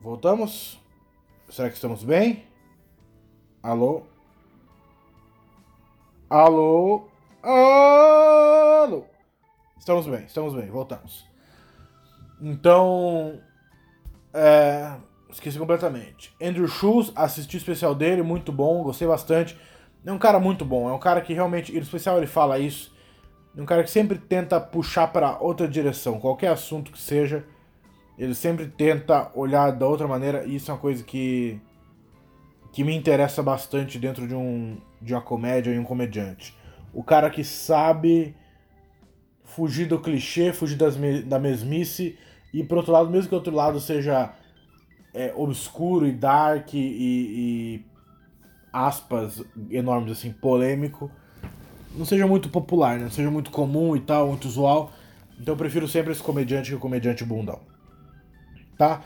Voltamos? 0.00 0.82
Será 1.48 1.68
que 1.68 1.76
estamos 1.76 2.02
bem? 2.02 2.48
Alô? 3.62 4.02
Alô? 6.28 7.06
Alô? 7.44 9.04
Estamos 9.78 10.08
bem, 10.08 10.24
estamos 10.24 10.52
bem, 10.52 10.68
voltamos. 10.68 11.24
Então. 12.40 13.40
É, 14.34 14.96
esqueci 15.32 15.58
completamente. 15.58 16.34
Andrew 16.40 16.68
Schultz, 16.68 17.12
assisti 17.16 17.56
o 17.56 17.58
especial 17.58 17.94
dele, 17.94 18.22
muito 18.22 18.52
bom, 18.52 18.82
gostei 18.82 19.08
bastante. 19.08 19.58
É 20.04 20.12
um 20.12 20.18
cara 20.18 20.38
muito 20.38 20.64
bom, 20.64 20.88
é 20.88 20.92
um 20.92 20.98
cara 20.98 21.20
que 21.20 21.32
realmente, 21.32 21.72
no 21.72 21.78
especial 21.78 22.18
ele 22.18 22.26
fala 22.26 22.58
isso, 22.58 22.94
é 23.56 23.60
um 23.60 23.66
cara 23.66 23.82
que 23.82 23.90
sempre 23.90 24.18
tenta 24.18 24.60
puxar 24.60 25.08
para 25.08 25.38
outra 25.38 25.68
direção, 25.68 26.18
qualquer 26.18 26.48
assunto 26.48 26.90
que 26.90 26.98
seja, 26.98 27.44
ele 28.18 28.34
sempre 28.34 28.66
tenta 28.66 29.30
olhar 29.34 29.70
da 29.70 29.86
outra 29.86 30.08
maneira, 30.08 30.44
e 30.44 30.56
isso 30.56 30.70
é 30.70 30.74
uma 30.74 30.80
coisa 30.80 31.02
que 31.02 31.60
que 32.72 32.82
me 32.82 32.96
interessa 32.96 33.42
bastante 33.42 33.98
dentro 33.98 34.26
de 34.26 34.34
um 34.34 34.78
de 35.00 35.12
uma 35.12 35.20
comédia 35.20 35.70
e 35.70 35.78
um 35.78 35.84
comediante. 35.84 36.56
O 36.92 37.04
cara 37.04 37.28
que 37.28 37.44
sabe 37.44 38.34
fugir 39.44 39.86
do 39.86 40.00
clichê, 40.00 40.52
fugir 40.52 40.76
das, 40.76 40.96
da 41.26 41.38
mesmice 41.38 42.18
e 42.52 42.64
por 42.64 42.78
outro 42.78 42.92
lado, 42.92 43.10
mesmo 43.10 43.28
que 43.28 43.34
o 43.34 43.38
outro 43.38 43.54
lado 43.54 43.78
seja 43.78 44.32
é, 45.14 45.32
obscuro 45.36 46.06
e 46.06 46.12
dark 46.12 46.74
e, 46.74 46.78
e 46.78 47.84
aspas 48.72 49.42
enormes 49.70 50.12
assim, 50.12 50.32
polêmico, 50.32 51.10
não 51.94 52.04
seja 52.04 52.26
muito 52.26 52.48
popular, 52.48 52.96
né? 52.96 53.04
não 53.04 53.10
seja 53.10 53.30
muito 53.30 53.50
comum 53.50 53.94
e 53.94 54.00
tal, 54.00 54.28
muito 54.28 54.46
usual. 54.46 54.92
Então 55.38 55.54
eu 55.54 55.58
prefiro 55.58 55.86
sempre 55.86 56.12
esse 56.12 56.22
comediante 56.22 56.70
que 56.70 56.76
o 56.76 56.80
comediante 56.80 57.24
bundão. 57.24 57.60
Tá? 58.78 59.02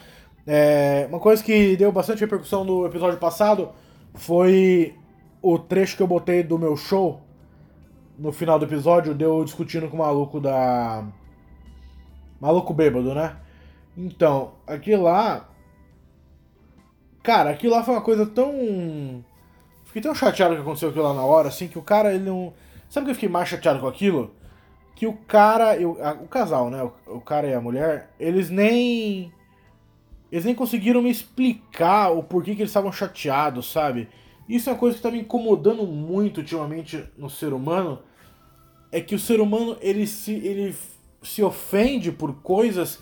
É, 0.47 1.07
uma 1.09 1.19
coisa 1.19 1.43
que 1.43 1.77
deu 1.77 1.91
bastante 1.91 2.21
repercussão 2.21 2.63
no 2.65 2.87
episódio 2.87 3.19
passado 3.19 3.71
foi 4.15 4.95
o 5.43 5.59
trecho 5.59 5.97
que 5.97 6.03
eu 6.03 6.07
botei 6.07 6.43
do 6.43 6.59
meu 6.59 6.77
show 6.77 7.21
no 8.19 8.33
final 8.33 8.59
do 8.59 8.65
episódio, 8.65 9.15
deu 9.15 9.45
discutindo 9.45 9.89
com 9.89 9.97
o 9.97 10.01
maluco 10.01 10.41
da. 10.41 11.05
Maluco 12.41 12.73
bêbado, 12.73 13.15
né? 13.15 13.37
Então, 13.97 14.53
aquilo 14.67 15.05
lá. 15.05 15.49
Cara, 17.27 17.51
aquilo 17.51 17.75
lá 17.75 17.83
foi 17.83 17.93
uma 17.93 18.03
coisa 18.03 18.25
tão. 18.25 19.25
Fiquei 19.87 20.01
tão 20.01 20.15
chateado 20.15 20.55
que 20.55 20.61
aconteceu 20.61 20.91
aquilo 20.91 21.07
lá 21.07 21.13
na 21.13 21.25
hora, 21.25 21.49
assim, 21.49 21.67
que 21.67 21.77
o 21.77 21.83
cara, 21.83 22.15
ele 22.15 22.23
não. 22.23 22.55
Sabe 22.89 23.07
que 23.07 23.11
eu 23.11 23.15
fiquei 23.17 23.29
mais 23.29 23.49
chateado 23.49 23.81
com 23.81 23.89
aquilo? 23.89 24.33
Que 24.95 25.09
o 25.09 25.13
cara. 25.13 25.77
Eu, 25.77 25.99
a, 26.01 26.13
o 26.13 26.29
casal, 26.29 26.71
né? 26.71 26.85
O, 26.85 27.17
o 27.17 27.21
cara 27.21 27.49
e 27.49 27.53
a 27.53 27.61
mulher, 27.61 28.11
eles 28.21 28.49
nem. 28.49 29.33
Eles 30.31 30.45
nem 30.45 30.55
conseguiram 30.55 31.03
me 31.03 31.11
explicar 31.11 32.11
o 32.11 32.23
porquê 32.23 32.55
que 32.55 32.63
eles 32.63 32.71
estavam 32.71 32.93
chateados, 32.93 33.73
sabe? 33.73 34.09
Isso 34.49 34.71
é 34.71 34.73
uma 34.73 34.79
coisa 34.79 34.95
que 34.95 35.01
está 35.01 35.11
me 35.11 35.19
incomodando 35.19 35.85
muito 35.85 36.39
ultimamente 36.39 37.05
no 37.19 37.29
ser 37.29 37.53
humano. 37.53 37.99
É 38.93 39.01
que 39.01 39.17
o 39.17 39.19
ser 39.19 39.41
humano 39.41 39.77
ele 39.81 40.07
se, 40.07 40.33
ele 40.33 40.77
se 41.25 41.43
ofende 41.43 42.13
por 42.13 42.33
coisas 42.37 43.01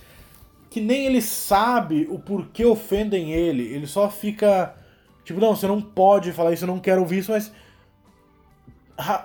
que 0.74 0.80
nem 0.80 1.06
ele 1.06 1.22
sabe 1.22 2.06
o 2.10 2.18
porquê 2.18 2.64
ofendem 2.64 3.32
ele. 3.32 3.62
Ele 3.62 3.86
só 3.86 4.10
fica. 4.10 4.74
Tipo, 5.24 5.40
não, 5.40 5.56
você 5.56 5.66
não 5.66 5.80
pode 5.80 6.32
falar 6.32 6.52
isso, 6.52 6.64
eu 6.64 6.68
não 6.68 6.80
quero 6.80 7.00
ouvir 7.00 7.18
isso, 7.18 7.32
mas. 7.32 7.52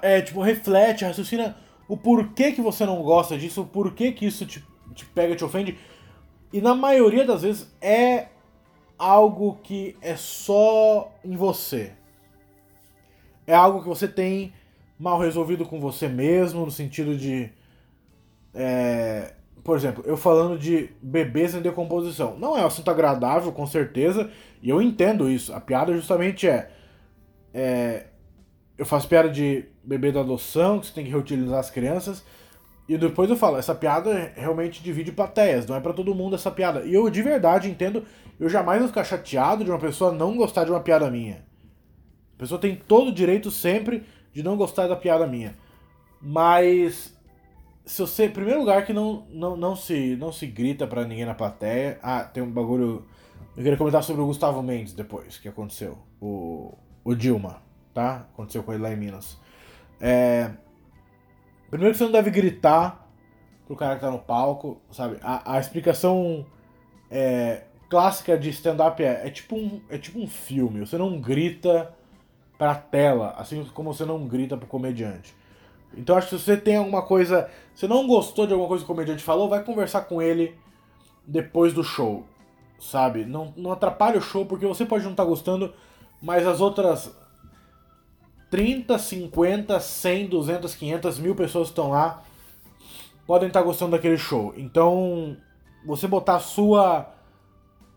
É, 0.02 0.22
tipo, 0.22 0.42
reflete, 0.42 1.06
raciocina 1.06 1.58
o 1.88 1.98
porquê 1.98 2.52
que 2.52 2.62
você 2.62 2.86
não 2.86 3.02
gosta 3.02 3.38
disso, 3.38 3.62
o 3.62 3.68
porquê 3.68 4.12
que 4.12 4.26
isso 4.26 4.46
te, 4.46 4.64
te 4.94 5.06
pega, 5.06 5.36
te 5.36 5.44
ofende. 5.44 5.78
E 6.54 6.62
na 6.62 6.74
maioria 6.74 7.26
das 7.26 7.42
vezes 7.42 7.76
é 7.82 8.28
algo 8.98 9.60
que 9.64 9.96
é 10.02 10.16
só 10.16 11.12
em 11.24 11.36
você 11.36 11.94
é 13.50 13.56
algo 13.56 13.82
que 13.82 13.88
você 13.88 14.08
tem 14.08 14.54
mal 14.98 15.20
resolvido 15.20 15.66
com 15.66 15.80
você 15.80 16.08
mesmo, 16.08 16.66
no 16.66 16.72
sentido 16.72 17.18
de. 17.18 17.50
É, 18.54 19.34
por 19.70 19.78
exemplo, 19.78 20.04
eu 20.08 20.18
falando 20.18 20.58
de 20.58 20.90
bebês 21.00 21.54
em 21.54 21.62
decomposição. 21.62 22.36
Não 22.40 22.58
é 22.58 22.64
um 22.64 22.66
assunto 22.66 22.90
agradável, 22.90 23.52
com 23.52 23.68
certeza, 23.68 24.28
e 24.64 24.70
eu 24.72 24.82
entendo 24.82 25.30
isso. 25.30 25.54
A 25.54 25.62
piada 25.62 25.94
justamente 25.94 26.48
é. 26.48 26.72
é 27.54 28.08
eu 28.76 28.84
faço 28.84 29.08
piada 29.08 29.30
de 29.30 29.66
bebê 29.84 30.12
da 30.12 30.22
adoção, 30.22 30.80
que 30.80 30.88
você 30.88 30.94
tem 30.94 31.06
que 31.06 31.12
reutilizar 31.12 31.60
as 31.60 31.70
crianças. 31.70 32.26
E 32.88 32.98
depois 32.98 33.30
eu 33.30 33.36
falo, 33.36 33.58
essa 33.58 33.76
piada 33.76 34.34
realmente 34.36 34.82
divide 34.82 35.12
plateias, 35.12 35.68
não 35.68 35.76
é 35.76 35.80
para 35.80 35.94
todo 35.94 36.16
mundo 36.16 36.34
essa 36.34 36.50
piada. 36.50 36.82
E 36.84 36.92
eu 36.92 37.08
de 37.08 37.22
verdade 37.22 37.70
entendo, 37.70 38.04
eu 38.40 38.50
jamais 38.50 38.80
vou 38.80 38.88
ficar 38.88 39.04
chateado 39.04 39.64
de 39.64 39.70
uma 39.70 39.78
pessoa 39.78 40.12
não 40.12 40.36
gostar 40.36 40.64
de 40.64 40.72
uma 40.72 40.80
piada 40.80 41.12
minha. 41.12 41.46
A 42.34 42.40
pessoa 42.40 42.60
tem 42.60 42.76
todo 42.76 43.10
o 43.10 43.14
direito 43.14 43.52
sempre 43.52 44.04
de 44.34 44.42
não 44.42 44.58
gostar 44.58 44.88
da 44.88 44.96
piada 44.96 45.28
minha. 45.28 45.56
Mas 46.20 47.19
se 47.90 48.02
você, 48.02 48.30
primeiro 48.30 48.60
lugar 48.60 48.86
que 48.86 48.94
não 48.94 49.26
não, 49.30 49.58
não 49.58 49.76
se 49.76 50.16
não 50.16 50.32
se 50.32 50.46
grita 50.46 50.86
para 50.86 51.06
ninguém 51.06 51.26
na 51.26 51.34
plateia. 51.34 52.00
Ah, 52.04 52.24
tem 52.24 52.44
um 52.44 52.52
bagulho 52.52 53.06
eu 53.58 53.64
queria 53.64 53.78
comentar 53.78 54.04
sobre 54.04 54.22
o 54.22 54.28
Gustavo 54.28 54.62
Mendes 54.62 54.94
depois 54.94 55.38
que 55.38 55.48
aconteceu. 55.48 55.98
O 56.22 56.78
o 57.04 57.16
Dilma, 57.16 57.62
tá? 57.94 58.28
Aconteceu 58.34 58.62
com 58.62 58.72
ele 58.74 58.84
lá 58.84 58.92
em 58.92 58.96
Minas. 58.96 59.40
É, 60.00 60.52
primeiro 61.70 61.94
que 61.94 61.98
você 61.98 62.04
não 62.04 62.12
deve 62.12 62.30
gritar 62.30 63.10
pro 63.66 63.76
cara 63.76 63.96
que 63.96 64.02
tá 64.02 64.12
no 64.12 64.20
palco, 64.20 64.80
sabe? 64.92 65.18
A, 65.24 65.56
a 65.56 65.60
explicação 65.60 66.46
é, 67.10 67.64
clássica 67.90 68.38
de 68.38 68.50
stand-up 68.50 69.04
é, 69.04 69.26
é, 69.26 69.32
tipo 69.32 69.56
um, 69.56 69.82
é 69.90 69.98
tipo 69.98 70.20
um 70.20 70.28
filme. 70.28 70.82
Você 70.82 70.98
não 70.98 71.20
grita 71.20 71.92
pra 72.58 72.76
tela, 72.76 73.34
assim 73.38 73.64
como 73.74 73.94
você 73.94 74.06
não 74.06 74.28
grita 74.28 74.56
pro 74.56 74.68
comediante. 74.68 75.34
Então 75.98 76.16
acho 76.16 76.30
que 76.30 76.38
se 76.38 76.44
você 76.44 76.58
tem 76.58 76.76
alguma 76.76 77.02
coisa. 77.02 77.50
Se 77.80 77.88
não 77.88 78.06
gostou 78.06 78.46
de 78.46 78.52
alguma 78.52 78.68
coisa 78.68 78.84
que 78.84 78.92
o 78.92 78.94
comediante 78.94 79.24
falou, 79.24 79.48
vai 79.48 79.64
conversar 79.64 80.02
com 80.02 80.22
ele 80.22 80.54
depois 81.26 81.74
do 81.74 81.82
show. 81.82 82.26
Sabe? 82.78 83.24
Não, 83.24 83.54
não 83.56 83.72
atrapalhe 83.72 84.18
o 84.18 84.22
show, 84.22 84.46
porque 84.46 84.66
você 84.66 84.86
pode 84.86 85.06
não 85.06 85.12
estar 85.12 85.24
tá 85.24 85.30
gostando, 85.30 85.74
mas 86.22 86.46
as 86.46 86.60
outras 86.60 87.10
30, 88.52 89.00
50, 89.00 89.80
100, 89.80 90.28
200, 90.28 90.76
500 90.76 91.20
mil 91.20 91.34
pessoas 91.36 91.70
que 91.70 91.72
estão 91.72 91.92
lá 91.92 92.22
podem 93.26 93.48
estar 93.48 93.62
tá 93.62 93.66
gostando 93.66 93.92
daquele 93.92 94.18
show. 94.18 94.54
Então, 94.58 95.38
você 95.86 96.06
botar 96.06 96.36
a 96.36 96.42
sua 96.42 97.14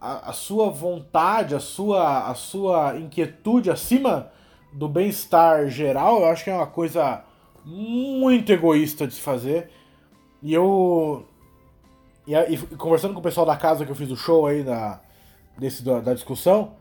a, 0.00 0.30
a, 0.30 0.32
sua 0.32 0.70
vontade, 0.70 1.56
a 1.56 1.60
sua 1.60 2.30
a 2.30 2.34
sua 2.36 2.96
inquietude 3.00 3.68
acima 3.68 4.30
do 4.72 4.88
bem-estar 4.88 5.66
geral, 5.66 6.20
eu 6.20 6.26
acho 6.26 6.44
que 6.44 6.50
é 6.50 6.54
uma 6.54 6.68
coisa 6.68 7.24
muito 7.64 8.50
egoísta 8.52 9.06
de 9.06 9.14
se 9.14 9.20
fazer. 9.20 9.70
E 10.42 10.52
eu. 10.52 11.26
E, 12.26 12.34
e 12.34 12.58
conversando 12.76 13.14
com 13.14 13.20
o 13.20 13.22
pessoal 13.22 13.46
da 13.46 13.56
casa 13.56 13.84
que 13.84 13.90
eu 13.90 13.96
fiz 13.96 14.10
o 14.10 14.16
show 14.16 14.46
aí 14.46 14.62
da, 14.62 15.00
desse, 15.58 15.84
da, 15.84 16.00
da 16.00 16.14
discussão, 16.14 16.74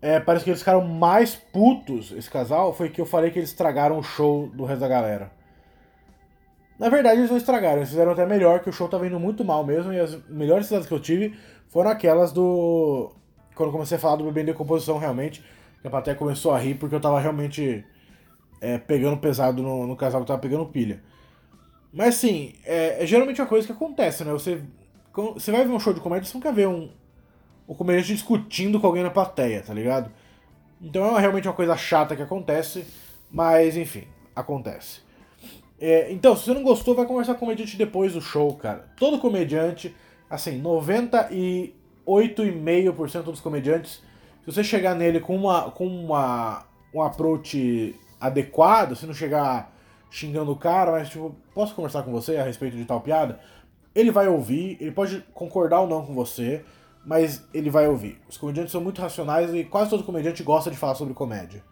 é, 0.00 0.20
parece 0.20 0.44
que 0.44 0.50
eles 0.50 0.60
ficaram 0.60 0.86
mais 0.86 1.34
putos, 1.34 2.12
esse 2.12 2.30
casal, 2.30 2.72
foi 2.72 2.88
que 2.88 3.00
eu 3.00 3.06
falei 3.06 3.30
que 3.30 3.38
eles 3.38 3.50
estragaram 3.50 3.98
o 3.98 4.02
show 4.02 4.48
do 4.48 4.64
resto 4.64 4.80
da 4.80 4.88
galera. 4.88 5.32
Na 6.78 6.88
verdade, 6.88 7.20
eles 7.20 7.30
não 7.30 7.38
estragaram, 7.38 7.78
eles 7.78 7.88
fizeram 7.88 8.12
até 8.12 8.26
melhor, 8.26 8.60
que 8.60 8.68
o 8.68 8.72
show 8.72 8.88
tava 8.88 9.06
indo 9.06 9.18
muito 9.18 9.44
mal 9.44 9.64
mesmo, 9.64 9.92
e 9.92 9.98
as 9.98 10.14
melhores 10.28 10.66
cidades 10.66 10.86
que 10.86 10.94
eu 10.94 11.00
tive 11.00 11.36
foram 11.68 11.90
aquelas 11.90 12.32
do. 12.32 13.10
Quando 13.54 13.72
comecei 13.72 13.96
a 13.96 14.00
falar 14.00 14.16
do 14.16 14.24
bebê 14.24 14.42
em 14.42 14.46
decomposição, 14.46 14.98
realmente 14.98 15.42
que 15.80 15.86
a 15.86 15.90
plateia 15.90 16.16
começou 16.16 16.52
a 16.52 16.58
rir 16.58 16.74
porque 16.74 16.94
eu 16.94 17.00
tava 17.00 17.18
realmente 17.18 17.84
é, 18.60 18.78
pegando 18.78 19.16
pesado 19.16 19.62
no, 19.62 19.86
no 19.86 19.96
casal 19.96 20.20
que 20.20 20.26
tava 20.26 20.40
pegando 20.40 20.66
pilha. 20.66 21.02
Mas 21.92 22.16
assim, 22.16 22.54
é, 22.64 23.02
é, 23.02 23.06
geralmente 23.06 23.40
uma 23.40 23.46
coisa 23.46 23.66
que 23.66 23.72
acontece, 23.72 24.24
né? 24.24 24.32
Você, 24.32 24.60
você 25.34 25.50
vai 25.50 25.64
ver 25.64 25.70
um 25.70 25.80
show 25.80 25.92
de 25.92 26.00
comédia, 26.00 26.28
você 26.28 26.36
nunca 26.36 26.52
vê 26.52 26.66
um, 26.66 26.90
um 27.68 27.74
comediante 27.74 28.12
discutindo 28.12 28.80
com 28.80 28.86
alguém 28.86 29.02
na 29.02 29.10
plateia, 29.10 29.62
tá 29.62 29.72
ligado? 29.72 30.10
Então 30.80 31.16
é 31.16 31.20
realmente 31.20 31.48
uma 31.48 31.54
coisa 31.54 31.76
chata 31.76 32.14
que 32.14 32.22
acontece, 32.22 32.84
mas 33.30 33.76
enfim, 33.76 34.04
acontece. 34.34 35.00
É, 35.78 36.10
então, 36.10 36.34
se 36.34 36.44
você 36.44 36.54
não 36.54 36.62
gostou, 36.62 36.94
vai 36.94 37.04
conversar 37.06 37.34
com 37.34 37.38
o 37.38 37.40
comediante 37.40 37.76
depois 37.76 38.14
do 38.14 38.20
show, 38.20 38.54
cara. 38.54 38.88
Todo 38.96 39.18
comediante, 39.18 39.94
assim, 40.28 40.60
98,5% 40.62 43.24
dos 43.24 43.40
comediantes 43.40 44.02
se 44.46 44.52
você 44.52 44.62
chegar 44.62 44.94
nele 44.94 45.18
com 45.18 45.34
uma 45.34 45.72
com 45.72 45.88
uma 45.88 46.64
um 46.94 47.02
approach 47.02 47.96
adequado, 48.20 48.94
se 48.96 49.06
não 49.06 49.14
chegar 49.14 49.74
xingando 50.10 50.52
o 50.52 50.56
cara, 50.56 50.92
mas 50.92 51.08
tipo, 51.08 51.34
posso 51.54 51.74
conversar 51.74 52.02
com 52.02 52.12
você 52.12 52.36
a 52.36 52.44
respeito 52.44 52.76
de 52.76 52.84
tal 52.84 53.00
piada? 53.00 53.40
Ele 53.94 54.10
vai 54.10 54.28
ouvir, 54.28 54.76
ele 54.80 54.92
pode 54.92 55.24
concordar 55.32 55.80
ou 55.80 55.88
não 55.88 56.04
com 56.04 56.14
você, 56.14 56.64
mas 57.04 57.46
ele 57.52 57.70
vai 57.70 57.88
ouvir. 57.88 58.20
Os 58.28 58.36
comediantes 58.36 58.72
são 58.72 58.80
muito 58.80 59.00
racionais 59.00 59.54
e 59.54 59.64
quase 59.64 59.90
todo 59.90 60.04
comediante 60.04 60.42
gosta 60.42 60.70
de 60.70 60.76
falar 60.76 60.94
sobre 60.94 61.14
comédia. 61.14 61.62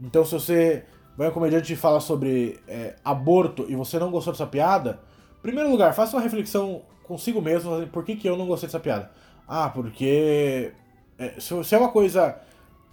Então 0.00 0.24
se 0.24 0.32
você 0.32 0.84
vai 1.16 1.28
um 1.28 1.32
comediante 1.32 1.72
e 1.72 1.76
fala 1.76 2.00
sobre 2.00 2.60
é, 2.68 2.96
aborto 3.04 3.64
e 3.68 3.74
você 3.74 3.98
não 3.98 4.10
gostou 4.10 4.32
dessa 4.32 4.46
piada, 4.46 5.00
primeiro 5.42 5.70
lugar, 5.70 5.94
faça 5.94 6.16
uma 6.16 6.22
reflexão 6.22 6.82
consigo 7.04 7.40
mesmo, 7.40 7.86
por 7.88 8.04
que, 8.04 8.16
que 8.16 8.28
eu 8.28 8.36
não 8.36 8.46
gostei 8.46 8.66
dessa 8.66 8.80
piada? 8.80 9.10
Ah, 9.48 9.68
porque 9.68 10.72
é, 11.18 11.40
se, 11.40 11.74
é 11.74 11.78
uma 11.78 11.88
coisa 11.88 12.38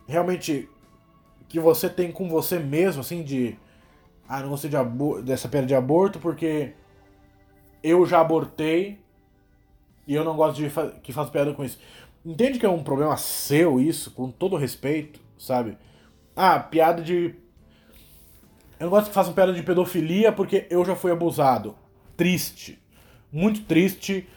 realmente 0.07 0.69
que 1.47 1.59
você 1.59 1.89
tem 1.89 2.11
com 2.11 2.29
você 2.29 2.59
mesmo, 2.59 3.01
assim, 3.01 3.23
de. 3.23 3.57
Ah, 4.27 4.39
não 4.39 4.49
gostei 4.49 4.69
de 4.69 4.77
dessa 5.23 5.47
pena 5.47 5.67
de 5.67 5.75
aborto 5.75 6.19
porque 6.19 6.73
eu 7.83 8.05
já 8.05 8.21
abortei 8.21 8.99
e 10.07 10.15
eu 10.15 10.23
não 10.23 10.35
gosto 10.35 10.55
de 10.55 10.69
fa 10.69 10.89
que 11.03 11.11
faça 11.11 11.31
piada 11.31 11.53
com 11.53 11.63
isso. 11.63 11.77
entende 12.25 12.59
que 12.59 12.65
é 12.65 12.69
um 12.69 12.83
problema 12.83 13.17
seu 13.17 13.79
isso, 13.79 14.11
com 14.11 14.31
todo 14.31 14.55
respeito, 14.55 15.19
sabe? 15.37 15.77
Ah, 16.35 16.59
piada 16.59 17.01
de. 17.01 17.35
Eu 18.79 18.85
não 18.85 18.89
gosto 18.89 19.07
que 19.07 19.13
façam 19.13 19.33
piada 19.33 19.53
de 19.53 19.63
pedofilia 19.63 20.31
porque 20.31 20.67
eu 20.69 20.83
já 20.83 20.95
fui 20.95 21.11
abusado. 21.11 21.75
Triste. 22.17 22.79
Muito 23.31 23.61
triste, 23.63 24.27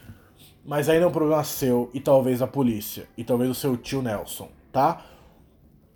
mas 0.65 0.89
ainda 0.89 1.05
é 1.05 1.09
um 1.09 1.13
problema 1.13 1.43
seu 1.45 1.91
e 1.93 2.01
talvez 2.01 2.43
a 2.43 2.47
polícia. 2.47 3.09
E 3.17 3.25
talvez 3.25 3.51
o 3.51 3.55
seu 3.55 3.77
tio 3.77 4.03
Nelson, 4.03 4.49
tá? 4.73 5.05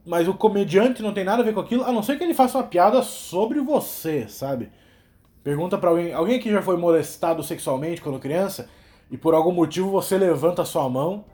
Mas 0.05 0.27
o 0.27 0.35
comediante 0.35 1.03
não 1.03 1.13
tem 1.13 1.25
nada 1.25 1.43
a 1.43 1.45
ver 1.45 1.53
com 1.53 1.61
aquilo, 1.61 1.85
a 1.85 1.93
não 1.93 2.03
ser 2.03 2.17
que 2.17 2.25
ele 2.25 2.35
faça 2.35 2.59
uma 2.59 2.65
piada 2.65 3.03
sobre 3.03 3.61
você, 3.61 4.27
sabe? 4.29 4.71
Pergunta 5.43 5.79
para 5.79 5.91
alguém, 5.91 6.13
alguém 6.13 6.39
aqui 6.39 6.51
já 6.51 6.63
foi 6.63 6.77
molestado 6.77 7.43
sexualmente 7.43 8.01
quando 8.01 8.19
criança 8.19 8.69
e 9.11 9.17
por 9.17 9.35
algum 9.35 9.53
motivo 9.53 9.91
você 9.91 10.17
levanta 10.17 10.63
a 10.63 10.67
sua 10.67 10.89
mão 10.89 11.25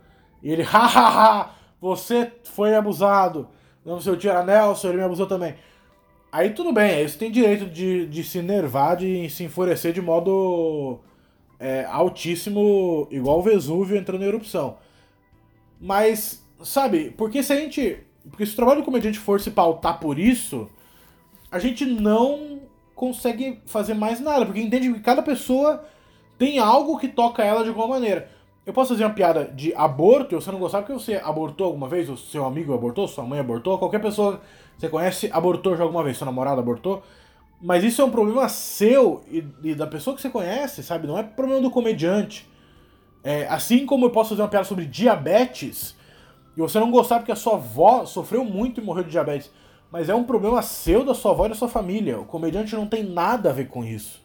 e 0.42 0.50
ele, 0.50 0.62
hahaha, 0.64 1.50
você 1.80 2.32
foi 2.44 2.74
abusado. 2.74 3.48
Não, 3.84 4.00
seu 4.00 4.16
tio 4.16 4.30
era 4.30 4.44
Nelson, 4.44 4.88
ele 4.88 4.98
me 4.98 5.04
abusou 5.04 5.26
também. 5.26 5.54
Aí 6.32 6.50
tudo 6.50 6.72
bem, 6.72 6.90
aí 6.90 7.08
você 7.08 7.16
tem 7.18 7.30
direito 7.30 7.66
de, 7.66 8.06
de 8.06 8.24
se 8.24 8.42
nervar, 8.42 8.96
de 8.96 9.30
se 9.30 9.44
enfurecer 9.44 9.92
de 9.92 10.02
modo 10.02 11.00
é, 11.58 11.84
altíssimo, 11.84 13.08
igual 13.10 13.38
o 13.38 13.42
Vesúvio 13.42 13.96
entrando 13.96 14.22
em 14.22 14.28
erupção. 14.28 14.76
Mas, 15.80 16.44
sabe, 16.62 17.10
porque 17.16 17.42
se 17.42 17.52
a 17.52 17.56
gente. 17.56 18.05
Porque 18.30 18.46
se 18.46 18.52
o 18.52 18.56
trabalho 18.56 18.80
do 18.80 18.84
comediante 18.84 19.18
for 19.18 19.40
se 19.40 19.50
pautar 19.50 19.98
por 19.98 20.18
isso, 20.18 20.68
a 21.50 21.58
gente 21.58 21.84
não 21.84 22.60
consegue 22.94 23.60
fazer 23.66 23.94
mais 23.94 24.20
nada, 24.20 24.44
porque 24.46 24.60
entende 24.60 24.92
que 24.92 25.00
cada 25.00 25.22
pessoa 25.22 25.84
tem 26.38 26.58
algo 26.58 26.98
que 26.98 27.08
toca 27.08 27.44
ela 27.44 27.62
de 27.62 27.68
alguma 27.68 27.88
maneira. 27.88 28.30
Eu 28.64 28.72
posso 28.72 28.94
fazer 28.94 29.04
uma 29.04 29.14
piada 29.14 29.44
de 29.44 29.72
aborto 29.74 30.34
e 30.34 30.36
você 30.36 30.50
não 30.50 30.58
gostar 30.58 30.78
porque 30.78 30.92
você 30.92 31.14
abortou 31.16 31.68
alguma 31.68 31.88
vez, 31.88 32.08
o 32.10 32.16
seu 32.16 32.44
amigo 32.44 32.74
abortou, 32.74 33.06
sua 33.06 33.24
mãe 33.24 33.38
abortou, 33.38 33.78
qualquer 33.78 34.00
pessoa 34.00 34.40
que 34.74 34.80
você 34.80 34.88
conhece 34.88 35.30
abortou 35.32 35.76
já 35.76 35.84
alguma 35.84 36.02
vez, 36.02 36.16
seu 36.16 36.24
namorado 36.24 36.60
abortou. 36.60 37.02
Mas 37.60 37.84
isso 37.84 38.02
é 38.02 38.04
um 38.04 38.10
problema 38.10 38.48
seu 38.48 39.24
e, 39.30 39.44
e 39.62 39.74
da 39.74 39.86
pessoa 39.86 40.16
que 40.16 40.20
você 40.20 40.28
conhece, 40.28 40.82
sabe? 40.82 41.06
Não 41.06 41.18
é 41.18 41.22
problema 41.22 41.60
do 41.60 41.70
comediante. 41.70 42.48
É, 43.22 43.46
assim 43.48 43.86
como 43.86 44.06
eu 44.06 44.10
posso 44.10 44.30
fazer 44.30 44.42
uma 44.42 44.48
piada 44.48 44.64
sobre 44.64 44.84
diabetes 44.84 45.95
e 46.56 46.60
você 46.60 46.78
não 46.80 46.90
gostar 46.90 47.18
porque 47.18 47.32
a 47.32 47.36
sua 47.36 47.54
avó 47.54 48.06
sofreu 48.06 48.44
muito 48.44 48.80
e 48.80 48.84
morreu 48.84 49.04
de 49.04 49.10
diabetes. 49.10 49.50
Mas 49.90 50.08
é 50.08 50.14
um 50.14 50.24
problema 50.24 50.62
seu, 50.62 51.04
da 51.04 51.14
sua 51.14 51.32
avó 51.32 51.46
e 51.46 51.50
da 51.50 51.54
sua 51.54 51.68
família. 51.68 52.18
O 52.18 52.24
comediante 52.24 52.74
não 52.74 52.86
tem 52.86 53.04
nada 53.04 53.50
a 53.50 53.52
ver 53.52 53.68
com 53.68 53.84
isso. 53.84 54.20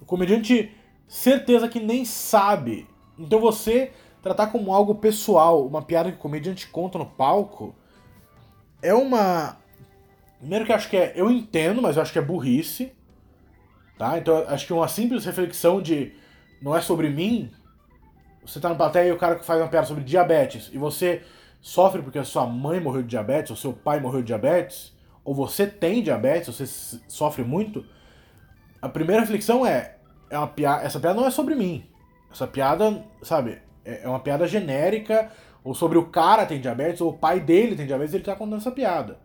O 0.00 0.04
comediante, 0.04 0.70
certeza 1.08 1.68
que 1.68 1.80
nem 1.80 2.04
sabe 2.04 2.86
então 3.18 3.40
você 3.40 3.92
tratar 4.22 4.48
como 4.48 4.72
algo 4.72 4.96
pessoal, 4.96 5.66
uma 5.66 5.82
piada 5.82 6.10
que 6.10 6.18
o 6.18 6.20
comediante 6.20 6.66
conta 6.68 6.98
no 6.98 7.06
palco, 7.06 7.74
é 8.82 8.92
uma. 8.92 9.56
Primeiro 10.38 10.66
que 10.66 10.72
eu 10.72 10.76
acho 10.76 10.90
que 10.90 10.96
é. 10.96 11.12
Eu 11.16 11.30
entendo, 11.30 11.80
mas 11.80 11.96
eu 11.96 12.02
acho 12.02 12.12
que 12.12 12.18
é 12.18 12.22
burrice. 12.22 12.92
Tá? 13.98 14.18
Então 14.18 14.44
acho 14.48 14.66
que 14.66 14.72
uma 14.72 14.88
simples 14.88 15.24
reflexão 15.24 15.80
de 15.80 16.12
não 16.60 16.76
é 16.76 16.80
sobre 16.80 17.08
mim. 17.08 17.50
Você 18.46 18.60
tá 18.60 18.68
na 18.68 18.74
plateia 18.74 19.08
e 19.08 19.12
o 19.12 19.18
cara 19.18 19.34
que 19.34 19.44
faz 19.44 19.60
uma 19.60 19.68
piada 19.68 19.86
sobre 19.86 20.04
diabetes 20.04 20.70
e 20.72 20.78
você 20.78 21.22
sofre 21.60 22.00
porque 22.00 22.18
a 22.18 22.24
sua 22.24 22.46
mãe 22.46 22.78
morreu 22.78 23.02
de 23.02 23.08
diabetes, 23.08 23.50
ou 23.50 23.56
seu 23.56 23.72
pai 23.72 23.98
morreu 23.98 24.20
de 24.20 24.28
diabetes, 24.28 24.94
ou 25.24 25.34
você 25.34 25.66
tem 25.66 26.02
diabetes, 26.02 26.54
você 26.54 27.00
sofre 27.08 27.42
muito. 27.42 27.84
A 28.80 28.88
primeira 28.88 29.20
reflexão 29.22 29.66
é, 29.66 29.96
é 30.30 30.38
uma 30.38 30.46
piada, 30.46 30.84
essa 30.84 31.00
piada 31.00 31.20
não 31.20 31.26
é 31.26 31.30
sobre 31.30 31.56
mim. 31.56 31.84
Essa 32.30 32.46
piada, 32.46 33.04
sabe, 33.22 33.58
é, 33.84 34.04
é 34.04 34.08
uma 34.08 34.20
piada 34.20 34.46
genérica, 34.46 35.30
ou 35.64 35.74
sobre 35.74 35.98
o 35.98 36.06
cara 36.06 36.46
tem 36.46 36.60
diabetes, 36.60 37.00
ou 37.00 37.10
o 37.10 37.18
pai 37.18 37.40
dele 37.40 37.74
tem 37.74 37.86
diabetes, 37.86 38.14
ele 38.14 38.22
tá 38.22 38.36
contando 38.36 38.60
essa 38.60 38.70
piada. 38.70 39.18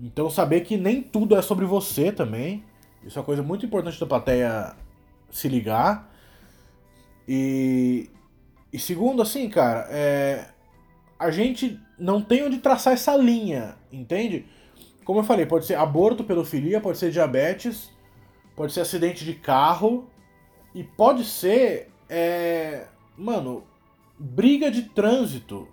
Então 0.00 0.30
saber 0.30 0.62
que 0.62 0.78
nem 0.78 1.02
tudo 1.02 1.36
é 1.36 1.42
sobre 1.42 1.66
você 1.66 2.10
também. 2.10 2.64
Isso 3.04 3.18
é 3.18 3.20
uma 3.20 3.26
coisa 3.26 3.42
muito 3.42 3.66
importante 3.66 4.00
da 4.00 4.06
plateia 4.06 4.74
se 5.30 5.46
ligar. 5.46 6.10
E, 7.28 8.08
e 8.72 8.78
segundo, 8.78 9.22
assim, 9.22 9.48
cara, 9.48 9.86
é, 9.90 10.46
a 11.18 11.30
gente 11.30 11.78
não 11.98 12.22
tem 12.22 12.44
onde 12.44 12.58
traçar 12.58 12.92
essa 12.92 13.16
linha, 13.16 13.76
entende? 13.92 14.46
Como 15.04 15.20
eu 15.20 15.24
falei, 15.24 15.46
pode 15.46 15.66
ser 15.66 15.74
aborto, 15.74 16.24
pedofilia, 16.24 16.80
pode 16.80 16.98
ser 16.98 17.10
diabetes, 17.10 17.90
pode 18.54 18.72
ser 18.72 18.80
acidente 18.80 19.24
de 19.24 19.34
carro, 19.34 20.08
e 20.74 20.84
pode 20.84 21.24
ser 21.24 21.90
é. 22.08 22.86
Mano, 23.16 23.64
briga 24.18 24.70
de 24.70 24.82
trânsito. 24.82 25.68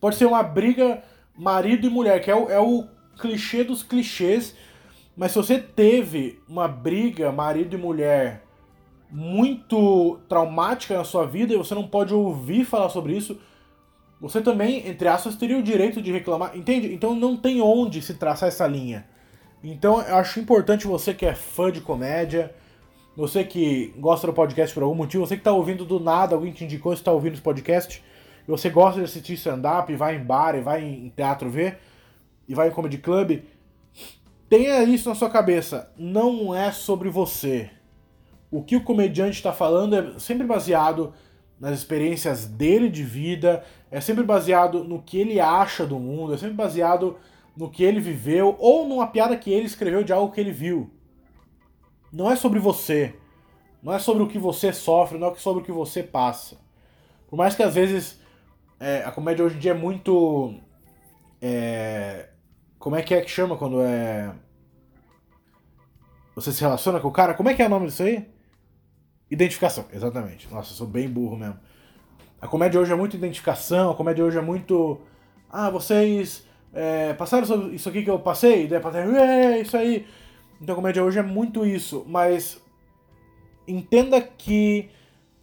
Pode 0.00 0.16
ser 0.16 0.26
uma 0.26 0.42
briga 0.42 1.02
marido 1.36 1.86
e 1.86 1.90
mulher, 1.90 2.20
que 2.22 2.30
é 2.30 2.36
o, 2.36 2.50
é 2.50 2.60
o 2.60 2.86
clichê 3.20 3.64
dos 3.64 3.82
clichês. 3.82 4.54
Mas 5.16 5.32
se 5.32 5.38
você 5.38 5.58
teve 5.58 6.40
uma 6.48 6.68
briga 6.68 7.32
marido 7.32 7.74
e 7.74 7.78
mulher 7.78 8.44
muito 9.10 10.18
traumática 10.28 10.96
na 10.96 11.04
sua 11.04 11.26
vida 11.26 11.54
e 11.54 11.56
você 11.56 11.74
não 11.74 11.86
pode 11.86 12.12
ouvir 12.12 12.64
falar 12.64 12.88
sobre 12.88 13.16
isso, 13.16 13.38
você 14.20 14.40
também, 14.40 14.86
entre 14.88 15.08
aspas, 15.08 15.36
teria 15.36 15.58
o 15.58 15.62
direito 15.62 16.02
de 16.02 16.12
reclamar. 16.12 16.56
Entende? 16.56 16.92
Então 16.92 17.14
não 17.14 17.36
tem 17.36 17.60
onde 17.60 18.02
se 18.02 18.14
traçar 18.14 18.48
essa 18.48 18.66
linha. 18.66 19.06
Então 19.62 20.00
eu 20.02 20.16
acho 20.16 20.40
importante 20.40 20.86
você 20.86 21.14
que 21.14 21.26
é 21.26 21.34
fã 21.34 21.70
de 21.70 21.80
comédia 21.80 22.54
você 23.18 23.42
que 23.42 23.92
gosta 23.98 24.28
do 24.28 24.32
podcast 24.32 24.72
por 24.72 24.84
algum 24.84 24.94
motivo, 24.94 25.26
você 25.26 25.34
que 25.34 25.40
está 25.40 25.50
ouvindo 25.50 25.84
do 25.84 25.98
nada, 25.98 26.36
alguém 26.36 26.52
te 26.52 26.62
indicou, 26.62 26.92
você 26.94 27.00
está 27.00 27.10
ouvindo 27.10 27.32
esse 27.32 27.42
podcast, 27.42 28.00
e 28.46 28.48
você 28.48 28.70
gosta 28.70 29.00
de 29.00 29.06
assistir 29.06 29.32
stand-up, 29.32 29.92
vai 29.96 30.14
em 30.14 30.22
bar, 30.22 30.54
e 30.54 30.60
vai 30.60 30.84
em 30.84 31.08
teatro 31.08 31.50
ver, 31.50 31.80
e 32.46 32.54
vai 32.54 32.68
em 32.68 32.70
comedy 32.70 32.98
club, 32.98 33.42
tenha 34.48 34.84
isso 34.84 35.08
na 35.08 35.16
sua 35.16 35.28
cabeça. 35.28 35.92
Não 35.98 36.54
é 36.54 36.70
sobre 36.70 37.08
você. 37.08 37.68
O 38.50 38.62
que 38.62 38.76
o 38.76 38.84
comediante 38.84 39.36
está 39.36 39.52
falando 39.52 39.94
é 39.94 40.18
sempre 40.18 40.46
baseado 40.46 41.12
nas 41.60 41.76
experiências 41.76 42.46
dele 42.46 42.88
de 42.88 43.02
vida, 43.02 43.64
é 43.90 44.00
sempre 44.00 44.22
baseado 44.22 44.84
no 44.84 45.02
que 45.02 45.18
ele 45.18 45.40
acha 45.40 45.84
do 45.84 45.98
mundo, 45.98 46.34
é 46.34 46.36
sempre 46.36 46.54
baseado 46.54 47.16
no 47.56 47.68
que 47.68 47.82
ele 47.82 48.00
viveu 48.00 48.56
ou 48.58 48.88
numa 48.88 49.08
piada 49.08 49.36
que 49.36 49.52
ele 49.52 49.66
escreveu 49.66 50.04
de 50.04 50.12
algo 50.12 50.32
que 50.32 50.40
ele 50.40 50.52
viu 50.52 50.90
não 52.12 52.30
é 52.30 52.36
sobre 52.36 52.58
você. 52.58 53.14
Não 53.82 53.92
é 53.92 53.98
sobre 53.98 54.22
o 54.22 54.28
que 54.28 54.38
você 54.38 54.72
sofre, 54.72 55.18
não 55.18 55.28
é 55.28 55.34
sobre 55.36 55.62
o 55.62 55.64
que 55.64 55.72
você 55.72 56.02
passa. 56.02 56.58
Por 57.28 57.36
mais 57.36 57.54
que 57.54 57.62
às 57.62 57.74
vezes 57.74 58.20
é, 58.80 59.04
a 59.04 59.12
comédia 59.12 59.44
hoje 59.44 59.56
em 59.56 59.60
dia 59.60 59.70
é 59.70 59.74
muito. 59.74 60.54
É, 61.40 62.30
como 62.78 62.96
é 62.96 63.02
que 63.02 63.14
é 63.14 63.20
que 63.20 63.30
chama 63.30 63.56
quando 63.56 63.80
é. 63.82 64.34
Você 66.34 66.52
se 66.52 66.60
relaciona 66.60 67.00
com 67.00 67.08
o 67.08 67.12
cara? 67.12 67.34
Como 67.34 67.48
é 67.48 67.54
que 67.54 67.62
é 67.62 67.66
o 67.66 67.70
nome 67.70 67.86
disso 67.86 68.02
aí? 68.02 68.28
Identificação, 69.30 69.84
exatamente. 69.92 70.48
Nossa, 70.50 70.72
eu 70.72 70.76
sou 70.76 70.86
bem 70.86 71.08
burro 71.08 71.36
mesmo. 71.36 71.58
A 72.40 72.46
comédia 72.46 72.80
hoje 72.80 72.92
é 72.92 72.96
muito 72.96 73.16
identificação, 73.16 73.90
a 73.90 73.94
comédia 73.94 74.24
hoje 74.24 74.38
é 74.38 74.40
muito. 74.40 75.00
Ah, 75.50 75.68
vocês 75.70 76.46
é, 76.72 77.12
passaram 77.14 77.72
isso 77.72 77.88
aqui 77.88 78.02
que 78.02 78.10
eu 78.10 78.18
passei? 78.18 78.66
Daí 78.66 78.80
a 78.82 79.22
é, 79.22 79.60
isso 79.60 79.76
aí. 79.76 80.06
Então 80.60 80.72
a 80.72 80.76
comédia 80.76 81.04
hoje 81.04 81.18
é 81.18 81.22
muito 81.22 81.66
isso, 81.66 82.04
mas 82.08 82.62
entenda 83.66 84.20
que 84.20 84.88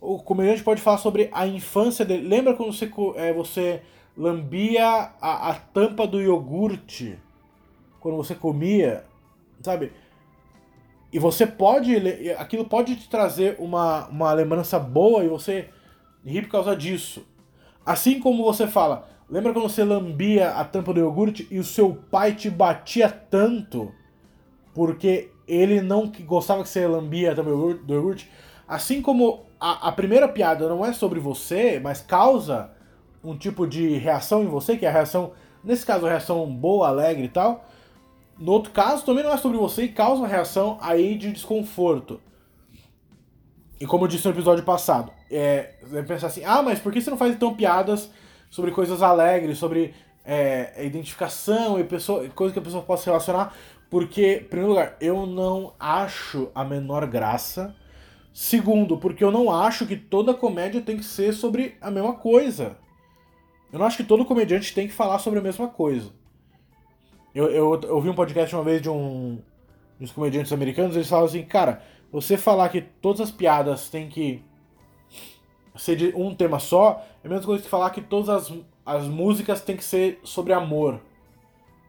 o 0.02 0.20
comediante 0.20 0.64
pode 0.64 0.82
falar 0.82 0.98
sobre 0.98 1.30
a 1.32 1.46
infância 1.46 2.06
dele. 2.06 2.28
Lembra 2.28 2.54
quando 2.54 2.74
você, 2.74 2.92
é, 3.16 3.34
você 3.34 3.82
lambia 4.18 4.86
a, 5.22 5.50
a 5.50 5.56
tampa 5.56 6.08
do 6.08 6.22
iogurte 6.22 7.20
quando 8.00 8.18
você 8.18 8.36
comia, 8.36 9.04
sabe? 9.62 9.92
E 11.16 11.20
você 11.20 11.48
pode. 11.48 11.96
Aquilo 12.38 12.66
pode 12.66 12.94
te 12.98 13.08
trazer 13.08 13.56
uma, 13.58 14.06
uma 14.08 14.34
lembrança 14.34 14.78
boa 14.78 15.24
e 15.24 15.30
você 15.30 15.70
ri 16.26 16.42
por 16.42 16.50
causa 16.50 16.76
disso. 16.76 17.26
Assim 17.86 18.20
como 18.20 18.44
você 18.44 18.68
fala, 18.68 19.08
lembra 19.30 19.54
quando 19.54 19.70
você 19.70 19.82
lambia 19.82 20.50
a 20.50 20.66
tampa 20.66 20.94
do 20.94 21.00
iogurte 21.00 21.48
e 21.50 21.58
o 21.58 21.64
seu 21.64 21.96
pai 22.12 22.34
te 22.34 22.50
batia 22.50 23.10
tanto 23.10 23.94
porque 24.74 25.32
ele 25.48 25.80
não 25.80 26.12
gostava 26.26 26.64
que 26.64 26.68
você 26.68 26.86
lambia 26.86 27.34
também 27.34 27.54
do 27.54 27.94
iogurte. 27.94 28.30
Assim 28.68 29.02
como 29.02 29.46
a, 29.58 29.88
a, 29.88 29.92
primeira 29.94 30.28
piada 30.28 30.68
não 30.68 30.86
é 30.86 30.92
sobre 30.92 31.22
você, 31.22 31.80
mas 31.82 32.02
causa 32.02 32.72
um 33.24 33.38
tipo 33.38 33.66
de 33.66 33.98
reação 33.98 34.44
em 34.44 34.48
você, 34.48 34.76
que 34.76 34.86
é 34.86 34.90
a 34.90 34.92
reação, 34.92 35.32
nesse 35.64 35.86
caso, 35.86 36.06
a 36.06 36.10
reação 36.10 36.46
boa, 36.54 36.90
alegre 36.90 37.24
e 37.24 37.30
tal. 37.30 37.66
No 38.38 38.52
outro 38.52 38.72
caso, 38.72 39.06
também 39.06 39.24
não 39.24 39.32
é 39.32 39.38
sobre 39.38 39.58
você 39.58 39.84
e 39.84 39.90
causa 39.90 40.22
uma 40.22 40.28
reação 40.28 40.78
aí 40.82 41.18
de 41.18 41.32
desconforto. 41.32 42.20
E 43.80 43.86
como 43.86 44.06
eu 44.06 44.08
disse 44.08 44.26
no 44.26 44.34
episódio 44.34 44.64
passado, 44.64 45.12
é, 45.30 45.76
você 45.82 45.96
vai 45.96 46.04
pensar 46.04 46.28
assim, 46.28 46.44
ah, 46.44 46.62
mas 46.62 46.80
por 46.80 46.92
que 46.92 47.02
você 47.02 47.10
não 47.10 47.18
faz 47.18 47.34
então 47.34 47.54
piadas 47.54 48.10
sobre 48.50 48.72
coisas 48.72 49.02
alegres, 49.02 49.58
sobre 49.58 49.94
é, 50.24 50.86
identificação 50.86 51.80
e 51.80 51.84
pessoa, 51.84 52.28
coisa 52.30 52.54
que 52.54 52.60
a 52.60 52.62
pessoa 52.62 52.84
possa 52.84 53.06
relacionar? 53.06 53.54
Porque, 53.90 54.42
em 54.42 54.44
primeiro 54.46 54.74
lugar, 54.74 54.98
eu 55.00 55.26
não 55.26 55.74
acho 55.80 56.50
a 56.54 56.64
menor 56.64 57.06
graça 57.06 57.76
Segundo, 58.36 58.98
porque 58.98 59.24
eu 59.24 59.32
não 59.32 59.50
acho 59.50 59.88
que 59.88 59.96
toda 59.96 60.34
comédia 60.34 60.82
tem 60.82 60.98
que 60.98 61.06
ser 61.06 61.34
sobre 61.34 61.78
a 61.80 61.90
mesma 61.90 62.16
coisa. 62.16 62.78
Eu 63.72 63.80
não 63.80 63.86
acho 63.86 63.96
que 63.96 64.04
todo 64.04 64.26
comediante 64.26 64.74
tem 64.74 64.90
que 64.90 64.94
falar 64.94 65.20
sobre 65.20 65.40
a 65.40 65.42
mesma 65.42 65.70
coisa. 65.70 66.12
Eu, 67.36 67.52
eu, 67.52 67.82
eu 67.84 67.96
ouvi 67.96 68.10
um 68.10 68.16
podcast 68.16 68.56
uma 68.56 68.64
vez 68.64 68.82
de 68.82 68.90
um 68.90 69.38
dos 70.00 70.14
comediantes 70.14 70.54
americanos, 70.54 70.96
eles 70.96 71.10
falam 71.10 71.26
assim, 71.26 71.44
cara, 71.44 71.82
você 72.10 72.38
falar 72.38 72.70
que 72.70 72.80
todas 72.80 73.20
as 73.20 73.30
piadas 73.30 73.90
têm 73.90 74.08
que 74.08 74.42
ser 75.76 75.98
de 75.98 76.14
um 76.16 76.34
tema 76.34 76.60
só, 76.60 77.06
é 77.22 77.28
a 77.28 77.30
mesma 77.30 77.46
coisa 77.46 77.62
que 77.62 77.70
falar 77.70 77.90
que 77.90 78.02
todas 78.02 78.30
as, 78.30 78.54
as 78.86 79.06
músicas 79.06 79.62
têm 79.62 79.76
que 79.76 79.84
ser 79.84 80.20
sobre 80.24 80.54
amor. 80.54 81.02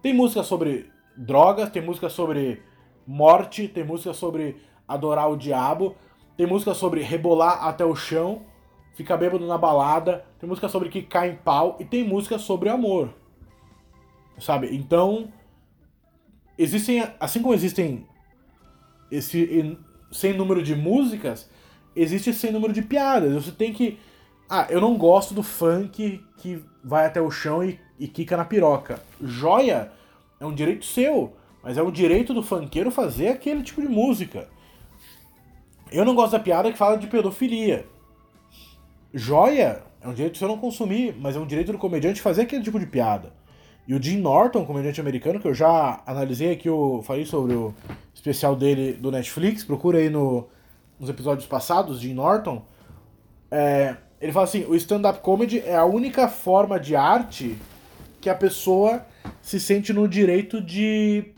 Tem 0.03 0.13
música 0.13 0.43
sobre 0.43 0.91
drogas, 1.17 1.71
tem 1.71 1.81
música 1.81 2.09
sobre 2.09 2.61
morte, 3.07 3.69
tem 3.69 3.85
música 3.85 4.13
sobre 4.13 4.61
adorar 4.89 5.31
o 5.31 5.37
diabo, 5.37 5.95
tem 6.37 6.45
música 6.47 6.75
sobre 6.75 7.03
rebolar 7.03 7.65
até 7.65 7.85
o 7.85 7.95
chão, 7.95 8.43
ficar 8.95 9.17
bêbado 9.17 9.47
na 9.47 9.57
balada, 9.57 10.25
tem 10.41 10.49
música 10.49 10.69
sobre 10.69 10.89
que 10.89 11.03
cai 11.03 11.31
em 11.31 11.37
pau 11.37 11.77
e 11.79 11.85
tem 11.85 12.03
música 12.03 12.37
sobre 12.37 12.69
amor. 12.69 13.15
Sabe? 14.39 14.75
Então, 14.75 15.33
existem, 16.59 17.07
assim 17.21 17.41
como 17.41 17.55
existem 17.55 18.07
esse 19.11 19.79
sem 20.11 20.33
número 20.33 20.63
de 20.63 20.75
músicas, 20.75 21.49
existe 21.95 22.33
sem 22.33 22.53
número 22.53 22.73
de 22.73 22.83
piadas. 22.83 23.33
Você 23.35 23.53
tem 23.53 23.73
que. 23.73 23.99
Ah, 24.49 24.67
eu 24.71 24.81
não 24.81 24.97
gosto 24.97 25.35
do 25.35 25.43
funk 25.43 26.23
que 26.39 26.63
vai 26.83 27.07
até 27.07 27.21
o 27.21 27.31
chão 27.31 27.65
e, 27.65 27.81
e 27.99 28.07
quica 28.07 28.37
na 28.37 28.45
piroca. 28.45 29.01
Joia 29.21 29.93
é 30.39 30.47
um 30.47 30.55
direito 30.55 30.85
seu, 30.85 31.35
mas 31.63 31.77
é 31.77 31.83
o 31.83 31.91
direito 31.91 32.33
do 32.33 32.43
funkeiro 32.43 32.91
fazer 32.91 33.29
aquele 33.29 33.63
tipo 33.63 33.81
de 33.81 33.89
música. 33.89 34.49
Eu 35.91 36.05
não 36.05 36.15
gosto 36.15 36.33
da 36.33 36.41
piada 36.41 36.71
que 36.71 36.79
fala 36.79 36.97
de 36.97 37.07
pedofilia. 37.07 37.87
Joia 39.13 39.83
é 40.01 40.09
um 40.09 40.15
direito 40.15 40.39
seu 40.39 40.47
não 40.47 40.59
consumir, 40.59 41.17
mas 41.19 41.37
é 41.37 41.41
um 41.41 41.47
direito 41.47 41.73
do 41.73 41.79
comediante 41.79 42.21
fazer 42.21 42.43
aquele 42.43 42.63
tipo 42.63 42.79
de 42.79 42.87
piada. 42.87 43.33
E 43.87 43.95
o 43.95 44.03
Jim 44.03 44.19
Norton, 44.19 44.65
comediante 44.65 45.01
americano, 45.01 45.39
que 45.39 45.47
eu 45.47 45.55
já 45.55 46.03
analisei 46.05 46.53
aqui, 46.53 46.69
eu 46.69 47.03
falei 47.07 47.25
sobre 47.25 47.55
o 47.55 47.73
especial 48.13 48.57
dele 48.57 48.95
do 48.95 49.13
Netflix, 49.13 49.63
procura 49.63 49.99
aí 49.99 50.11
no, 50.11 50.49
nos 50.99 51.09
episódios 51.09 51.47
passados, 51.47 52.01
Jim 52.01 52.15
Norton. 52.15 52.65
É, 53.51 53.97
ele 54.21 54.33
fala 54.33 54.45
assim: 54.45 54.65
o 54.65 54.75
stand-up 54.75 55.21
comedy 55.21 55.61
é 55.61 55.77
a 55.77 55.85
única 55.85 56.29
forma 56.29 56.81
de 56.81 56.97
arte 56.97 57.57
que 58.21 58.29
a 58.29 58.35
pessoa 58.35 59.07
se 59.41 59.61
sente 59.61 59.93
no 59.93 60.09
direito 60.09 60.61
de 60.61 61.33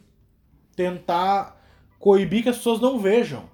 tentar 0.74 1.60
coibir 1.98 2.42
que 2.42 2.48
as 2.48 2.56
pessoas 2.56 2.80
não 2.80 2.98
vejam. 2.98 3.44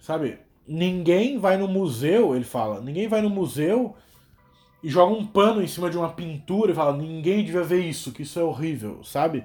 Sabe? 0.00 0.38
Ninguém 0.66 1.38
vai 1.38 1.56
no 1.56 1.66
museu, 1.66 2.36
ele 2.36 2.44
fala, 2.44 2.80
ninguém 2.80 3.08
vai 3.08 3.20
no 3.20 3.30
museu 3.30 3.96
e 4.82 4.88
joga 4.88 5.14
um 5.14 5.24
pano 5.24 5.62
em 5.62 5.66
cima 5.66 5.88
de 5.88 5.96
uma 5.96 6.10
pintura 6.10 6.72
e 6.72 6.74
fala: 6.74 6.96
ninguém 6.96 7.44
devia 7.44 7.62
ver 7.62 7.80
isso, 7.80 8.12
que 8.12 8.22
isso 8.22 8.38
é 8.38 8.42
horrível, 8.42 9.02
sabe? 9.04 9.44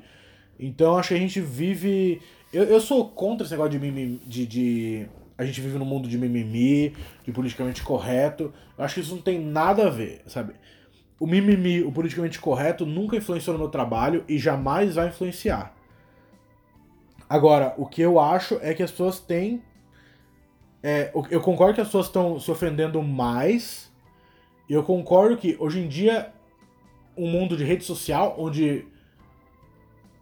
Então 0.59 0.97
acho 0.97 1.09
que 1.09 1.13
a 1.13 1.19
gente 1.19 1.39
vive. 1.39 2.21
Eu, 2.51 2.63
eu 2.63 2.81
sou 2.81 3.07
contra 3.09 3.45
esse 3.45 3.53
negócio 3.53 3.71
de, 3.71 3.79
mimimi, 3.79 4.19
de, 4.25 4.45
de. 4.47 5.07
A 5.37 5.45
gente 5.45 5.61
vive 5.61 5.77
num 5.77 5.85
mundo 5.85 6.09
de 6.09 6.17
mimimi, 6.17 6.95
de 7.23 7.31
politicamente 7.31 7.83
correto. 7.83 8.51
Eu 8.77 8.83
acho 8.83 8.95
que 8.95 9.01
isso 9.01 9.13
não 9.13 9.21
tem 9.21 9.39
nada 9.39 9.87
a 9.87 9.89
ver, 9.89 10.23
sabe? 10.25 10.53
O 11.19 11.27
mimimi, 11.27 11.83
o 11.83 11.91
politicamente 11.91 12.39
correto, 12.39 12.85
nunca 12.85 13.15
influenciou 13.15 13.53
no 13.53 13.59
meu 13.59 13.69
trabalho 13.69 14.23
e 14.27 14.39
jamais 14.39 14.95
vai 14.95 15.09
influenciar. 15.09 15.75
Agora, 17.29 17.75
o 17.77 17.85
que 17.85 18.01
eu 18.01 18.19
acho 18.19 18.57
é 18.61 18.73
que 18.73 18.81
as 18.81 18.89
pessoas 18.89 19.19
têm. 19.19 19.61
É, 20.81 21.11
eu 21.29 21.41
concordo 21.41 21.75
que 21.75 21.81
as 21.81 21.87
pessoas 21.87 22.05
estão 22.05 22.39
se 22.39 22.49
ofendendo 22.49 23.01
mais 23.03 23.91
eu 24.73 24.83
concordo 24.83 25.37
que 25.37 25.55
hoje 25.59 25.79
em 25.79 25.87
dia, 25.87 26.33
um 27.15 27.29
mundo 27.29 27.55
de 27.55 27.63
rede 27.63 27.83
social, 27.83 28.35
onde 28.37 28.85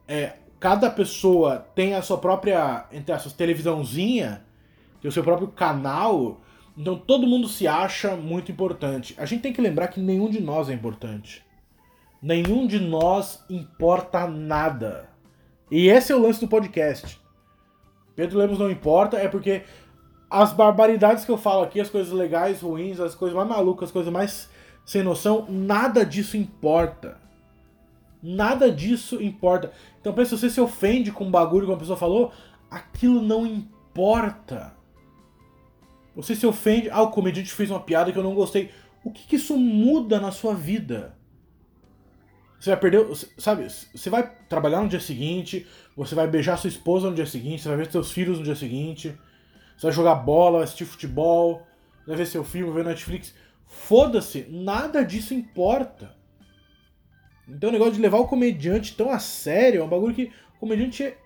é, 0.07 0.33
cada 0.59 0.89
pessoa 0.89 1.65
tem 1.75 1.93
a 1.95 2.01
sua 2.01 2.17
própria, 2.17 2.85
entre 2.91 3.13
essas, 3.13 3.33
televisãozinha, 3.33 4.45
tem 5.01 5.09
o 5.09 5.11
seu 5.11 5.23
próprio 5.23 5.47
canal, 5.47 6.41
então 6.77 6.97
todo 6.97 7.27
mundo 7.27 7.47
se 7.47 7.67
acha 7.67 8.15
muito 8.15 8.51
importante. 8.51 9.15
A 9.17 9.25
gente 9.25 9.41
tem 9.41 9.53
que 9.53 9.61
lembrar 9.61 9.87
que 9.87 9.99
nenhum 9.99 10.29
de 10.29 10.41
nós 10.41 10.69
é 10.69 10.73
importante. 10.73 11.43
Nenhum 12.21 12.67
de 12.67 12.79
nós 12.79 13.43
importa 13.49 14.27
nada. 14.27 15.09
E 15.69 15.87
esse 15.87 16.11
é 16.11 16.15
o 16.15 16.21
lance 16.21 16.39
do 16.39 16.47
podcast. 16.47 17.19
Pedro 18.15 18.39
Lemos 18.39 18.59
não 18.59 18.71
importa, 18.71 19.17
é 19.17 19.27
porque 19.27 19.63
as 20.29 20.51
barbaridades 20.51 21.25
que 21.25 21.31
eu 21.31 21.37
falo 21.37 21.63
aqui, 21.63 21.79
as 21.79 21.89
coisas 21.89 22.11
legais, 22.11 22.61
ruins, 22.61 22.99
as 22.99 23.15
coisas 23.15 23.35
mais 23.35 23.47
malucas, 23.47 23.89
as 23.89 23.93
coisas 23.93 24.11
mais 24.11 24.49
sem 24.85 25.01
noção, 25.01 25.45
nada 25.49 26.05
disso 26.05 26.37
importa. 26.37 27.17
Nada 28.21 28.71
disso 28.71 29.21
importa. 29.21 29.71
Então 29.99 30.13
pensa, 30.13 30.37
você 30.37 30.49
se 30.49 30.61
ofende 30.61 31.11
com 31.11 31.25
um 31.25 31.31
bagulho 31.31 31.65
que 31.65 31.71
uma 31.71 31.77
pessoa 31.77 31.97
falou, 31.97 32.31
aquilo 32.69 33.21
não 33.21 33.45
importa. 33.45 34.73
Você 36.15 36.35
se 36.35 36.45
ofende, 36.45 36.89
ah, 36.89 37.01
o 37.01 37.11
comediante 37.11 37.51
fez 37.51 37.69
uma 37.69 37.79
piada 37.79 38.11
que 38.11 38.17
eu 38.17 38.23
não 38.23 38.33
gostei. 38.33 38.71
O 39.03 39.11
que, 39.11 39.27
que 39.27 39.35
isso 39.35 39.57
muda 39.57 40.19
na 40.19 40.31
sua 40.31 40.53
vida? 40.53 41.15
Você 42.59 42.71
vai 42.71 42.79
perder, 42.79 43.05
sabe? 43.37 43.67
Você 43.69 44.09
vai 44.09 44.27
trabalhar 44.49 44.81
no 44.81 44.87
dia 44.87 44.99
seguinte, 44.99 45.67
você 45.95 46.15
vai 46.15 46.27
beijar 46.27 46.57
sua 46.57 46.67
esposa 46.67 47.09
no 47.09 47.15
dia 47.15 47.25
seguinte, 47.25 47.61
você 47.61 47.69
vai 47.69 47.77
ver 47.77 47.91
seus 47.91 48.11
filhos 48.11 48.39
no 48.39 48.43
dia 48.43 48.55
seguinte. 48.55 49.15
Você 49.75 49.87
vai 49.87 49.91
jogar 49.91 50.15
bola, 50.15 50.57
vai 50.57 50.63
assistir 50.63 50.85
futebol, 50.85 51.65
vai 52.05 52.15
ver 52.15 52.25
seu 52.25 52.43
filme, 52.43 52.71
vai 52.71 52.83
ver 52.83 52.89
Netflix. 52.89 53.35
Foda-se, 53.65 54.47
nada 54.49 55.03
disso 55.03 55.33
importa. 55.33 56.15
Então 57.47 57.69
o 57.69 57.73
negócio 57.73 57.93
de 57.93 58.01
levar 58.01 58.17
o 58.17 58.27
comediante 58.27 58.95
tão 58.95 59.11
a 59.11 59.19
sério 59.19 59.81
é 59.81 59.83
um 59.83 59.89
bagulho 59.89 60.15
que 60.15 60.31
o 60.55 60.59
comediante 60.59 61.03
é, 61.03 61.17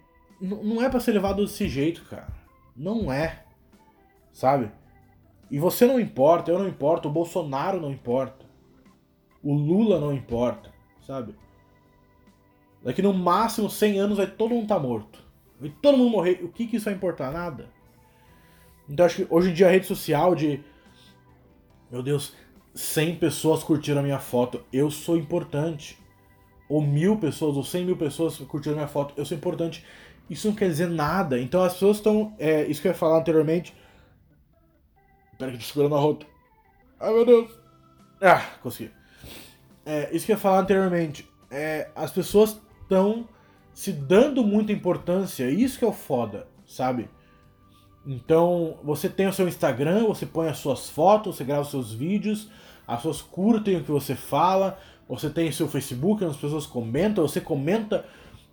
não 0.42 0.82
é 0.82 0.90
para 0.90 1.00
ser 1.00 1.12
levado 1.12 1.44
desse 1.44 1.68
jeito, 1.68 2.04
cara. 2.06 2.28
Não 2.76 3.12
é. 3.12 3.44
Sabe? 4.34 4.72
E 5.50 5.58
você 5.60 5.86
não 5.86 6.00
importa, 6.00 6.52
eu 6.52 6.60
não 6.60 6.68
importo, 6.68 7.08
o 7.08 7.12
Bolsonaro 7.12 7.80
não 7.80 7.92
importa. 7.92 8.46
O 9.42 9.54
Lula 9.54 10.00
não 10.00 10.14
importa, 10.14 10.72
sabe? 11.06 11.34
Daqui 12.84 13.02
no 13.02 13.14
máximo 13.14 13.70
100 13.70 14.00
anos 14.00 14.18
vai 14.18 14.28
todo 14.28 14.54
mundo 14.54 14.68
tá 14.68 14.80
morto. 14.80 15.24
Vai 15.60 15.70
todo 15.82 15.98
mundo 15.98 16.12
morrer. 16.12 16.42
O 16.44 16.50
que, 16.50 16.68
que 16.68 16.78
isso 16.78 16.86
vai 16.86 16.94
importar? 16.94 17.32
Nada. 17.32 17.70
Então 18.90 19.06
acho 19.06 19.18
que 19.18 19.28
hoje 19.30 19.52
em 19.52 19.54
dia 19.54 19.68
a 19.68 19.72
rede 19.72 19.86
social 19.86 20.34
de. 20.34 20.64
Meu 21.92 22.02
Deus, 22.02 22.34
100 22.74 23.18
pessoas 23.18 23.64
curtiram 23.64 24.00
a 24.00 24.04
minha 24.04 24.20
foto, 24.20 24.64
eu 24.74 24.90
sou 24.90 25.16
importante. 25.16 25.98
Ou 26.68 26.82
mil 26.82 27.18
pessoas, 27.18 27.58
ou 27.58 27.64
100 27.64 27.86
mil 27.86 27.98
pessoas 27.98 28.38
curtiram 28.38 28.74
a 28.74 28.78
minha 28.78 28.88
foto, 28.88 29.14
eu 29.18 29.26
sou 29.26 29.36
importante. 29.36 29.84
Isso 30.30 30.48
não 30.48 30.56
quer 30.56 30.68
dizer 30.68 30.88
nada. 30.88 31.40
Então 31.40 31.64
as 31.64 31.74
pessoas 31.74 31.98
estão. 31.98 32.36
É, 32.38 32.66
isso 32.66 32.82
que 32.82 32.88
eu 32.88 32.92
ia 32.92 32.98
falar 32.98 33.20
anteriormente. 33.20 33.76
Pera 35.38 35.52
que 35.52 35.58
eu 35.58 35.62
tô 35.62 35.66
segurando 35.66 35.96
a 35.96 36.00
rota. 36.00 36.26
Ai 37.00 37.14
meu 37.14 37.26
Deus. 37.26 37.52
Ah, 38.22 38.42
consegui. 38.62 38.92
É, 39.86 40.16
isso 40.16 40.26
que 40.26 40.32
eu 40.32 40.36
ia 40.36 40.42
falar 40.42 40.60
anteriormente. 40.60 41.28
É, 41.50 41.90
as 41.96 42.12
pessoas 42.12 42.60
estão 42.82 43.28
se 43.74 43.92
dando 43.92 44.44
muita 44.44 44.72
importância. 44.72 45.50
Isso 45.50 45.80
que 45.80 45.86
é 45.86 45.88
o 45.88 45.94
foda, 45.94 46.48
sabe? 46.68 47.10
Então, 48.06 48.78
você 48.84 49.10
tem 49.10 49.28
o 49.28 49.34
seu 49.34 49.48
Instagram, 49.48 50.06
você 50.06 50.26
põe 50.26 50.48
as 50.48 50.58
suas 50.58 50.90
fotos, 50.90 51.36
você 51.36 51.44
grava 51.44 51.62
os 51.62 51.70
seus 51.70 51.94
vídeos, 51.94 52.50
as 52.88 52.98
pessoas 52.98 53.22
curtem 53.22 53.78
o 53.78 53.84
que 53.84 53.92
você 53.92 54.16
fala, 54.16 54.80
você 55.08 55.30
tem 55.30 55.50
o 55.50 55.54
seu 55.54 55.68
Facebook, 55.68 56.24
as 56.24 56.38
pessoas 56.38 56.66
comentam, 56.66 57.28
você 57.28 57.42
comenta 57.42 58.06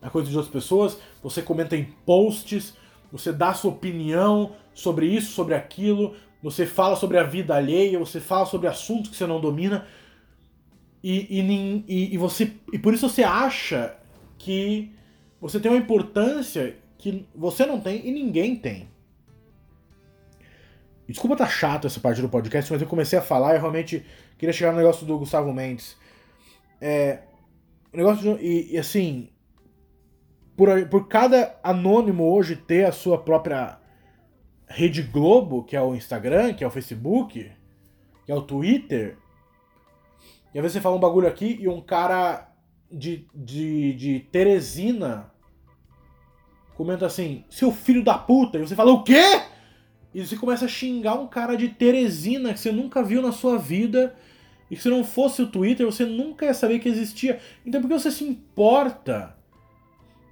a 0.02 0.11
coisa 0.11 0.28
de 0.28 0.37
outras 0.37 0.52
pessoas, 0.52 0.98
você 1.22 1.42
comenta 1.42 1.76
em 1.76 1.85
posts, 2.04 2.74
você 3.11 3.32
dá 3.32 3.54
sua 3.54 3.70
opinião 3.70 4.52
sobre 4.74 5.06
isso, 5.06 5.32
sobre 5.32 5.54
aquilo, 5.54 6.14
você 6.42 6.66
fala 6.66 6.96
sobre 6.96 7.18
a 7.18 7.22
vida 7.22 7.54
alheia, 7.54 7.98
você 7.98 8.20
fala 8.20 8.46
sobre 8.46 8.68
assuntos 8.68 9.11
que 9.11 9.16
você 9.16 9.26
não 9.26 9.40
domina, 9.40 9.87
e, 11.02 11.40
e, 11.40 11.85
e, 11.88 12.14
e 12.14 12.18
você, 12.18 12.52
e 12.72 12.78
por 12.78 12.92
isso 12.92 13.09
você 13.09 13.22
acha 13.22 13.96
que 14.38 14.92
você 15.40 15.61
tem 15.61 15.70
uma 15.70 15.78
importância 15.78 16.76
que 16.98 17.26
você 17.35 17.64
não 17.64 17.80
tem 17.80 18.06
e 18.06 18.11
ninguém 18.11 18.56
tem. 18.56 18.88
Desculpa 21.08 21.36
tá 21.36 21.46
chato 21.46 21.86
essa 21.86 22.00
parte 22.00 22.20
do 22.20 22.28
podcast, 22.28 22.72
mas 22.72 22.82
eu 22.82 22.88
comecei 22.88 23.18
a 23.18 23.22
falar 23.22 23.52
e 23.52 23.56
eu 23.56 23.60
realmente 23.60 24.04
queria 24.36 24.52
chegar 24.52 24.72
no 24.72 24.78
negócio 24.78 25.06
do 25.06 25.18
Gustavo 25.18 25.52
Mendes. 25.52 25.96
É. 26.80 27.20
O 27.92 27.96
negócio 27.96 28.36
de, 28.36 28.44
e, 28.44 28.74
e, 28.74 28.78
assim. 28.78 29.30
Por, 30.56 30.88
por 30.88 31.06
cada 31.06 31.58
anônimo 31.62 32.24
hoje 32.32 32.56
ter 32.56 32.86
a 32.86 32.92
sua 32.92 33.18
própria 33.18 33.78
rede 34.66 35.02
Globo, 35.02 35.62
que 35.62 35.76
é 35.76 35.82
o 35.82 35.94
Instagram, 35.94 36.54
que 36.54 36.64
é 36.64 36.66
o 36.66 36.70
Facebook, 36.70 37.52
que 38.24 38.32
é 38.32 38.34
o 38.34 38.40
Twitter. 38.40 39.18
E 40.54 40.58
às 40.58 40.62
vezes 40.62 40.72
você 40.72 40.80
fala 40.80 40.96
um 40.96 41.00
bagulho 41.00 41.28
aqui 41.28 41.58
e 41.60 41.68
um 41.68 41.82
cara 41.82 42.50
de, 42.90 43.28
de, 43.34 43.92
de 43.94 44.20
Teresina 44.32 45.30
comenta 46.76 47.06
assim, 47.06 47.44
seu 47.48 47.72
filho 47.72 48.04
da 48.04 48.18
puta, 48.18 48.58
e 48.58 48.60
você 48.60 48.76
fala, 48.76 48.92
o 48.92 49.02
quê? 49.02 49.42
E 50.16 50.26
você 50.26 50.35
começa 50.35 50.64
a 50.64 50.68
xingar 50.68 51.12
um 51.16 51.26
cara 51.26 51.59
de 51.59 51.68
Teresina 51.68 52.55
que 52.55 52.59
você 52.59 52.72
nunca 52.72 53.02
viu 53.02 53.20
na 53.20 53.33
sua 53.33 53.59
vida. 53.59 54.16
E 54.70 54.74
que 54.74 54.81
se 54.81 54.88
não 54.88 55.05
fosse 55.05 55.42
o 55.42 55.46
Twitter, 55.46 55.85
você 55.85 56.07
nunca 56.07 56.46
ia 56.46 56.55
saber 56.55 56.79
que 56.79 56.88
existia. 56.88 57.38
Então 57.66 57.83
por 57.83 57.88
que 57.88 57.98
você 57.98 58.11
se 58.11 58.24
importa? 58.24 59.37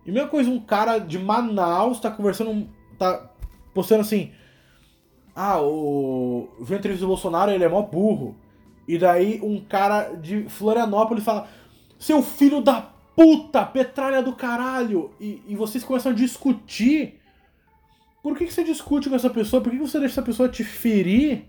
E 0.06 0.10
mesma 0.10 0.30
coisa, 0.30 0.48
um 0.48 0.58
cara 0.58 0.98
de 0.98 1.18
Manaus 1.18 2.00
tá 2.00 2.10
conversando, 2.10 2.66
tá 2.98 3.30
postando 3.74 4.00
assim, 4.00 4.32
ah, 5.36 5.60
o. 5.60 6.48
Vi 6.62 6.72
a 6.72 6.78
entrevista 6.78 7.04
do 7.04 7.08
Bolsonaro, 7.08 7.50
ele 7.50 7.64
é 7.64 7.68
mó 7.68 7.82
burro. 7.82 8.34
E 8.88 8.96
daí 8.96 9.38
um 9.42 9.60
cara 9.60 10.14
de 10.14 10.48
Florianópolis 10.48 11.22
fala: 11.22 11.46
Seu 11.98 12.22
filho 12.22 12.62
da 12.62 12.90
puta, 13.14 13.62
petralha 13.66 14.22
do 14.22 14.34
caralho! 14.34 15.10
E, 15.20 15.42
e 15.46 15.54
vocês 15.54 15.84
começam 15.84 16.10
a 16.10 16.14
discutir. 16.14 17.20
Por 18.24 18.38
que, 18.38 18.46
que 18.46 18.54
você 18.54 18.64
discute 18.64 19.10
com 19.10 19.16
essa 19.16 19.28
pessoa? 19.28 19.62
Por 19.62 19.70
que, 19.70 19.76
que 19.76 19.86
você 19.86 19.98
deixa 19.98 20.14
essa 20.14 20.22
pessoa 20.22 20.48
te 20.48 20.64
ferir? 20.64 21.44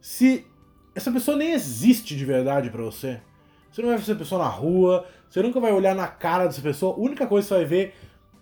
Se 0.00 0.44
essa 0.92 1.12
pessoa 1.12 1.36
nem 1.36 1.52
existe 1.52 2.16
de 2.16 2.24
verdade 2.24 2.68
para 2.68 2.82
você. 2.82 3.20
Você 3.70 3.80
não 3.80 3.90
vai 3.90 3.96
ver 3.96 4.02
essa 4.02 4.16
pessoa 4.16 4.42
na 4.42 4.48
rua, 4.48 5.06
você 5.30 5.40
nunca 5.40 5.60
vai 5.60 5.72
olhar 5.72 5.94
na 5.94 6.08
cara 6.08 6.46
dessa 6.46 6.60
pessoa. 6.60 6.96
A 6.96 6.98
única 6.98 7.28
coisa 7.28 7.46
que 7.46 7.54
você 7.54 7.60
vai 7.60 7.64
ver 7.64 7.94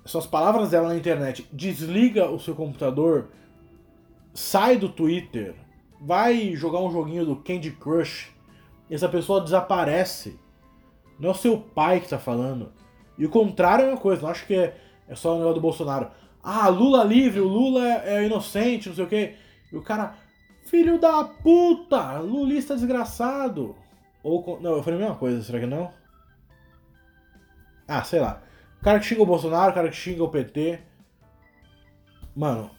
são 0.06 0.18
as 0.18 0.26
palavras 0.26 0.70
dela 0.70 0.88
na 0.88 0.96
internet. 0.96 1.46
Desliga 1.52 2.30
o 2.30 2.40
seu 2.40 2.54
computador, 2.54 3.28
sai 4.32 4.78
do 4.78 4.88
Twitter, 4.88 5.54
vai 6.00 6.56
jogar 6.56 6.80
um 6.80 6.90
joguinho 6.90 7.26
do 7.26 7.36
Candy 7.36 7.72
Crush, 7.72 8.30
e 8.88 8.94
essa 8.94 9.10
pessoa 9.10 9.42
desaparece. 9.42 10.40
Não 11.18 11.28
é 11.28 11.32
o 11.32 11.36
seu 11.36 11.58
pai 11.58 12.00
que 12.00 12.08
tá 12.08 12.18
falando. 12.18 12.72
E 13.18 13.26
o 13.26 13.28
contrário 13.28 13.84
é 13.84 13.88
uma 13.88 14.00
coisa, 14.00 14.22
não 14.22 14.30
acho 14.30 14.46
que 14.46 14.54
é, 14.54 14.74
é 15.06 15.14
só 15.14 15.34
o 15.34 15.36
negócio 15.36 15.56
do 15.56 15.60
Bolsonaro. 15.60 16.10
Ah, 16.42 16.68
Lula 16.68 17.04
livre, 17.04 17.40
o 17.40 17.48
Lula 17.48 17.86
é, 17.86 18.16
é 18.16 18.26
inocente, 18.26 18.88
não 18.88 18.96
sei 18.96 19.04
o 19.04 19.08
quê. 19.08 19.34
E 19.72 19.76
o 19.76 19.82
cara, 19.82 20.14
filho 20.64 20.98
da 20.98 21.24
puta, 21.24 22.18
lulista 22.18 22.74
desgraçado. 22.74 23.76
Ou, 24.22 24.58
não, 24.60 24.72
eu 24.72 24.82
falei 24.82 24.98
a 24.98 25.02
mesma 25.02 25.16
coisa, 25.16 25.42
será 25.42 25.60
que 25.60 25.66
não? 25.66 25.92
Ah, 27.86 28.02
sei 28.02 28.20
lá. 28.20 28.42
O 28.80 28.84
cara 28.84 28.98
que 28.98 29.06
xinga 29.06 29.22
o 29.22 29.26
Bolsonaro, 29.26 29.72
o 29.72 29.74
cara 29.74 29.88
que 29.88 29.96
xinga 29.96 30.24
o 30.24 30.28
PT. 30.28 30.80
Mano. 32.34 32.70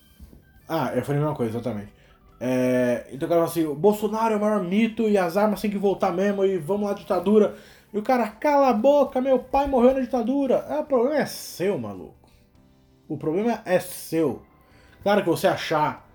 Ah, 0.68 0.92
eu 0.96 1.04
falei 1.04 1.22
a 1.22 1.26
mesma 1.26 1.36
coisa, 1.36 1.58
exatamente. 1.58 1.94
É, 2.40 3.08
então 3.12 3.28
o 3.28 3.30
cara 3.30 3.42
fala 3.42 3.52
assim, 3.52 3.66
o 3.66 3.76
Bolsonaro 3.76 4.34
é 4.34 4.38
o 4.38 4.42
maior 4.42 4.64
mito 4.64 5.08
e 5.08 5.16
as 5.18 5.38
armas 5.38 5.62
têm 5.62 5.70
que 5.70 5.78
voltar 5.78 6.12
mesmo 6.12 6.44
e 6.44 6.58
vamos 6.58 6.88
lá, 6.88 6.94
ditadura. 6.94 7.56
E 7.94 7.98
o 7.98 8.02
cara, 8.02 8.28
cala 8.30 8.70
a 8.70 8.74
boca, 8.74 9.22
meu 9.22 9.38
pai 9.38 9.68
morreu 9.68 9.94
na 9.94 10.00
ditadura. 10.00 10.66
É, 10.70 10.80
o 10.80 10.86
problema 10.86 11.18
é 11.18 11.26
seu, 11.26 11.78
maluco. 11.78 12.21
O 13.12 13.18
problema 13.18 13.62
é 13.66 13.78
seu. 13.78 14.42
Claro 15.04 15.22
que 15.22 15.30
você 15.30 15.46
achar 15.46 16.10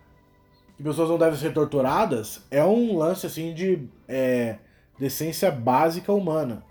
que 0.74 0.82
pessoas 0.82 1.10
não 1.10 1.18
devem 1.18 1.38
ser 1.38 1.52
torturadas 1.52 2.46
é 2.50 2.64
um 2.64 2.96
lance 2.96 3.26
assim 3.26 3.52
de 3.52 3.86
é, 4.08 4.56
decência 4.98 5.50
básica 5.50 6.10
humana. 6.10 6.64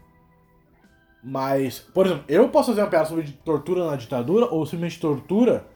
Mas, 1.24 1.78
por 1.78 2.08
exemplo, 2.08 2.24
eu 2.28 2.50
posso 2.50 2.72
fazer 2.72 2.82
uma 2.82 2.90
piada 2.90 3.06
sobre 3.06 3.34
tortura 3.46 3.86
na 3.86 3.96
ditadura 3.96 4.48
ou 4.48 4.66
simplesmente 4.66 5.00
tortura 5.00 5.68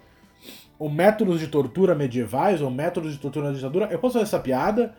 ou 0.80 0.90
métodos 0.90 1.40
de 1.40 1.48
tortura 1.48 1.94
medievais, 1.94 2.60
ou 2.60 2.72
métodos 2.72 3.14
de 3.14 3.20
tortura 3.20 3.50
na 3.50 3.56
ditadura, 3.56 3.88
eu 3.92 4.00
posso 4.00 4.14
fazer 4.14 4.24
essa 4.24 4.40
piada 4.40 4.96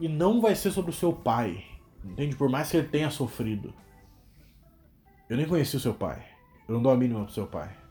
e 0.00 0.08
não 0.08 0.40
vai 0.40 0.54
ser 0.54 0.70
sobre 0.70 0.90
o 0.90 0.94
seu 0.94 1.12
pai. 1.12 1.62
Entende? 2.02 2.34
Por 2.34 2.48
mais 2.48 2.70
que 2.70 2.78
ele 2.78 2.88
tenha 2.88 3.10
sofrido. 3.10 3.74
Eu 5.28 5.36
nem 5.36 5.46
conheci 5.46 5.76
o 5.76 5.80
seu 5.80 5.92
pai. 5.92 6.24
Eu 6.66 6.76
não 6.76 6.82
dou 6.82 6.92
a 6.92 6.96
mínima 6.96 7.24
pro 7.24 7.34
seu 7.34 7.46
pai. 7.46 7.83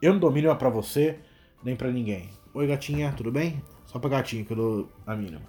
Eu 0.00 0.12
não 0.12 0.20
dou 0.20 0.30
mínima 0.30 0.56
pra 0.56 0.68
você, 0.68 1.18
nem 1.62 1.76
pra 1.76 1.90
ninguém. 1.90 2.30
Oi, 2.54 2.66
gatinha, 2.66 3.12
tudo 3.16 3.30
bem? 3.30 3.62
Só 3.86 3.98
pra 3.98 4.10
gatinha 4.10 4.44
que 4.44 4.52
eu 4.52 4.56
dou 4.56 4.92
a 5.06 5.14
mínima. 5.14 5.42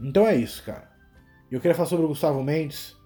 Então 0.00 0.26
é 0.26 0.36
isso, 0.36 0.62
cara. 0.62 0.90
Eu 1.50 1.60
queria 1.60 1.74
falar 1.74 1.88
sobre 1.88 2.04
o 2.04 2.08
Gustavo 2.08 2.42
Mendes. 2.42 2.96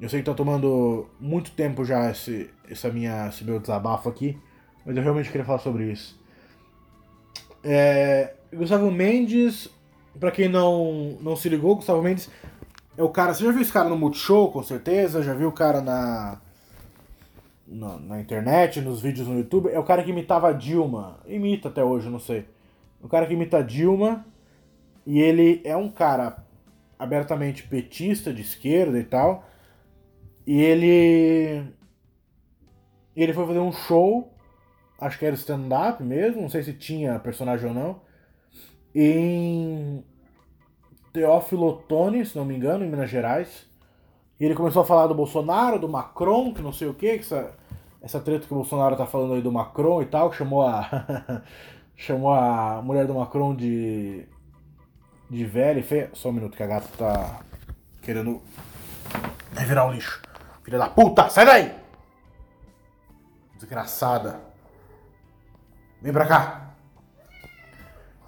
Eu 0.00 0.08
sei 0.08 0.20
que 0.20 0.26
tá 0.26 0.34
tomando 0.34 1.08
muito 1.18 1.50
tempo 1.52 1.84
já 1.84 2.10
esse, 2.10 2.50
essa 2.68 2.90
minha, 2.90 3.28
esse 3.28 3.44
meu 3.44 3.58
desabafo 3.58 4.08
aqui 4.08 4.38
mas 4.88 4.96
eu 4.96 5.02
realmente 5.02 5.30
queria 5.30 5.44
falar 5.44 5.58
sobre 5.58 5.92
isso. 5.92 6.18
É, 7.62 8.32
Gustavo 8.50 8.90
Mendes, 8.90 9.68
para 10.18 10.30
quem 10.30 10.48
não, 10.48 11.18
não 11.20 11.36
se 11.36 11.46
ligou, 11.46 11.76
Gustavo 11.76 12.00
Mendes 12.00 12.30
é 12.96 13.02
o 13.02 13.10
cara. 13.10 13.34
Você 13.34 13.44
já 13.44 13.52
viu 13.52 13.60
esse 13.60 13.70
cara 13.70 13.90
no 13.90 13.98
Multishow, 13.98 14.50
com 14.50 14.62
certeza? 14.62 15.22
Já 15.22 15.34
viu 15.34 15.48
o 15.48 15.52
cara 15.52 15.82
na, 15.82 16.40
na, 17.68 17.98
na, 17.98 18.20
internet, 18.20 18.80
nos 18.80 19.00
vídeos 19.00 19.28
no 19.28 19.38
YouTube? 19.38 19.70
É 19.70 19.78
o 19.78 19.84
cara 19.84 20.02
que 20.02 20.10
imitava 20.10 20.48
a 20.48 20.52
Dilma. 20.52 21.20
Imita 21.26 21.68
até 21.68 21.84
hoje, 21.84 22.08
não 22.08 22.18
sei. 22.18 22.46
O 23.02 23.08
cara 23.08 23.26
que 23.26 23.34
imita 23.34 23.58
a 23.58 23.62
Dilma. 23.62 24.26
E 25.06 25.20
ele 25.20 25.60
é 25.64 25.76
um 25.76 25.88
cara 25.88 26.44
abertamente 26.98 27.62
petista, 27.66 28.32
de 28.32 28.42
esquerda 28.42 28.98
e 28.98 29.04
tal. 29.04 29.46
E 30.46 30.60
ele. 30.60 31.64
Ele 33.16 33.32
foi 33.32 33.46
fazer 33.46 33.58
um 33.58 33.72
show 33.72 34.32
acho 34.98 35.18
que 35.18 35.24
era 35.24 35.34
stand-up 35.36 36.02
mesmo, 36.02 36.42
não 36.42 36.48
sei 36.48 36.62
se 36.62 36.72
tinha 36.72 37.18
personagem 37.20 37.68
ou 37.68 37.74
não, 37.74 38.00
em 38.94 40.04
Teófilo 41.12 41.68
Otoni, 41.68 42.26
se 42.26 42.36
não 42.36 42.44
me 42.44 42.56
engano, 42.56 42.84
em 42.84 42.90
Minas 42.90 43.08
Gerais. 43.08 43.67
E 44.40 44.44
ele 44.44 44.54
começou 44.54 44.82
a 44.82 44.84
falar 44.84 45.06
do 45.08 45.14
Bolsonaro, 45.14 45.78
do 45.78 45.88
Macron, 45.88 46.54
que 46.54 46.62
não 46.62 46.72
sei 46.72 46.88
o 46.88 46.94
que, 46.94 47.18
que 47.18 47.24
essa, 47.24 47.52
essa 48.00 48.20
treta 48.20 48.46
que 48.46 48.52
o 48.52 48.56
Bolsonaro 48.56 48.96
tá 48.96 49.06
falando 49.06 49.34
aí 49.34 49.42
do 49.42 49.50
Macron 49.50 50.00
e 50.02 50.06
tal, 50.06 50.30
que 50.30 50.36
chamou 50.36 50.62
a. 50.62 51.42
chamou 51.96 52.32
a 52.32 52.80
mulher 52.82 53.06
do 53.06 53.14
Macron 53.14 53.54
de. 53.54 54.26
de 55.28 55.44
velha 55.44 55.80
e 55.80 55.82
feia. 55.82 56.10
Só 56.14 56.28
um 56.28 56.32
minuto 56.32 56.56
que 56.56 56.62
a 56.62 56.66
gata 56.66 56.88
tá 56.96 57.40
querendo 58.00 58.40
virar 59.66 59.86
o 59.86 59.92
lixo. 59.92 60.22
Filha 60.62 60.78
da 60.78 60.88
puta, 60.88 61.28
sai 61.28 61.44
daí! 61.44 61.74
Desgraçada. 63.56 64.40
Vem 66.00 66.12
pra 66.12 66.26
cá. 66.26 66.70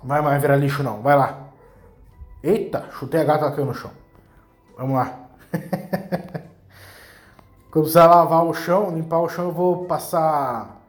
Não 0.03 0.09
vai 0.09 0.21
mais 0.23 0.41
virar 0.41 0.57
lixo 0.57 0.83
não, 0.83 1.03
vai 1.03 1.17
lá. 1.17 1.51
Eita, 2.43 2.91
chutei 2.93 3.21
a 3.21 3.25
gata, 3.25 3.51
caiu 3.53 3.67
no 3.67 3.75
chão. 3.75 3.93
Vamos 4.77 4.97
lá. 4.97 5.20
Quando 7.71 7.85
precisar 7.85 8.07
lavar 8.07 8.45
o 8.45 8.53
chão, 8.53 8.95
limpar 8.95 9.21
o 9.21 9.29
chão, 9.29 9.47
eu 9.47 9.53
vou 9.53 9.85
passar 9.85 10.81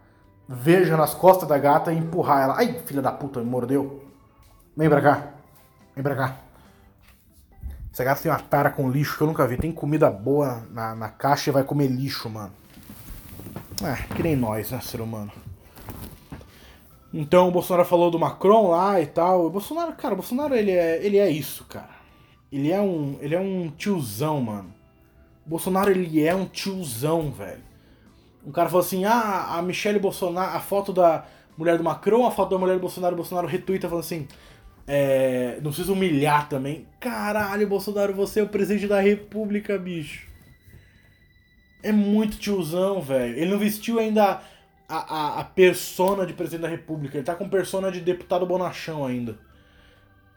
veja 0.48 0.98
nas 0.98 1.14
costas 1.14 1.48
da 1.48 1.58
gata 1.58 1.94
e 1.94 1.98
empurrar 1.98 2.44
ela. 2.44 2.56
Ai, 2.58 2.80
filha 2.86 3.02
da 3.02 3.12
puta, 3.12 3.40
me 3.40 3.46
mordeu. 3.46 4.04
Vem 4.76 4.90
pra 4.90 5.02
cá. 5.02 5.28
Vem 5.96 6.04
pra 6.04 6.16
cá. 6.16 6.38
Essa 7.94 8.04
gata 8.04 8.22
tem 8.22 8.32
uma 8.32 8.40
tara 8.40 8.70
com 8.70 8.90
lixo 8.90 9.18
que 9.18 9.24
eu 9.24 9.28
nunca 9.28 9.48
vi. 9.48 9.58
Tem 9.58 9.72
comida 9.72 10.10
boa 10.10 10.64
na, 10.72 10.96
na 10.96 11.10
caixa 11.10 11.50
e 11.50 11.54
vai 11.54 11.64
comer 11.64 11.88
lixo, 11.88 12.30
mano. 12.30 12.52
É, 13.84 14.16
que 14.16 14.24
nem 14.24 14.36
nós, 14.36 14.72
né, 14.72 14.80
ser 14.82 15.02
humano. 15.02 15.32
Então 17.14 17.50
o 17.50 17.52
Bolsonaro 17.52 17.88
falou 17.88 18.10
do 18.10 18.20
Macron 18.20 18.70
lá 18.70 19.00
e 19.02 19.08
tal. 19.08 19.46
O 19.46 19.50
Bolsonaro, 19.50 19.94
cara, 19.94 20.14
o 20.14 20.18
Bolsonaro 20.18 20.56
ele 20.56 20.72
é, 20.72 21.06
ele 21.06 21.18
é 21.18 21.30
isso, 21.30 21.66
cara. 21.66 22.01
Ele 22.52 22.72
é 22.72 22.82
um, 22.82 23.18
ele 23.22 23.36
é 23.36 23.40
um 23.40 23.70
tiozão, 23.70 24.42
mano. 24.42 24.74
Bolsonaro 25.46 25.90
ele 25.90 26.24
é 26.24 26.36
um 26.36 26.46
tiozão, 26.46 27.32
velho. 27.32 27.64
Um 28.46 28.52
cara 28.52 28.70
falou 28.70 28.86
assim: 28.86 29.06
"Ah, 29.06 29.58
a 29.58 29.62
Michelle 29.62 30.00
Bolsonaro, 30.00 30.56
a 30.56 30.60
foto 30.60 30.92
da 30.92 31.26
mulher 31.58 31.78
do 31.78 31.84
Macron, 31.84 32.26
a 32.26 32.32
foto 32.32 32.52
da 32.52 32.58
mulher 32.58 32.76
do 32.76 32.82
Bolsonaro, 32.82 33.14
o 33.14 33.18
Bolsonaro 33.18 33.48
retuita 33.48 33.88
falando 33.88 34.04
assim: 34.04 34.28
é, 34.88 35.56
não 35.62 35.72
precisa 35.72 35.94
humilhar 35.94 36.50
também. 36.50 36.88
Caralho, 37.00 37.68
Bolsonaro, 37.68 38.14
você 38.14 38.40
é 38.40 38.44
o 38.44 38.50
presidente 38.50 38.88
da 38.88 39.00
República, 39.00 39.78
bicho. 39.78 40.28
É 41.84 41.92
muito 41.92 42.38
tiozão, 42.38 43.02
velho. 43.02 43.38
Ele 43.38 43.52
não 43.52 43.58
vestiu 43.58 44.00
ainda 44.00 44.42
a, 44.88 44.98
a, 44.98 45.40
a 45.40 45.44
persona 45.44 46.26
de 46.26 46.34
presidente 46.34 46.64
da 46.64 46.68
república. 46.68 47.18
Ele 47.18 47.26
tá 47.26 47.36
com 47.36 47.50
persona 47.50 47.92
de 47.92 48.02
deputado 48.02 48.46
bonachão 48.46 49.06
ainda. 49.06 49.40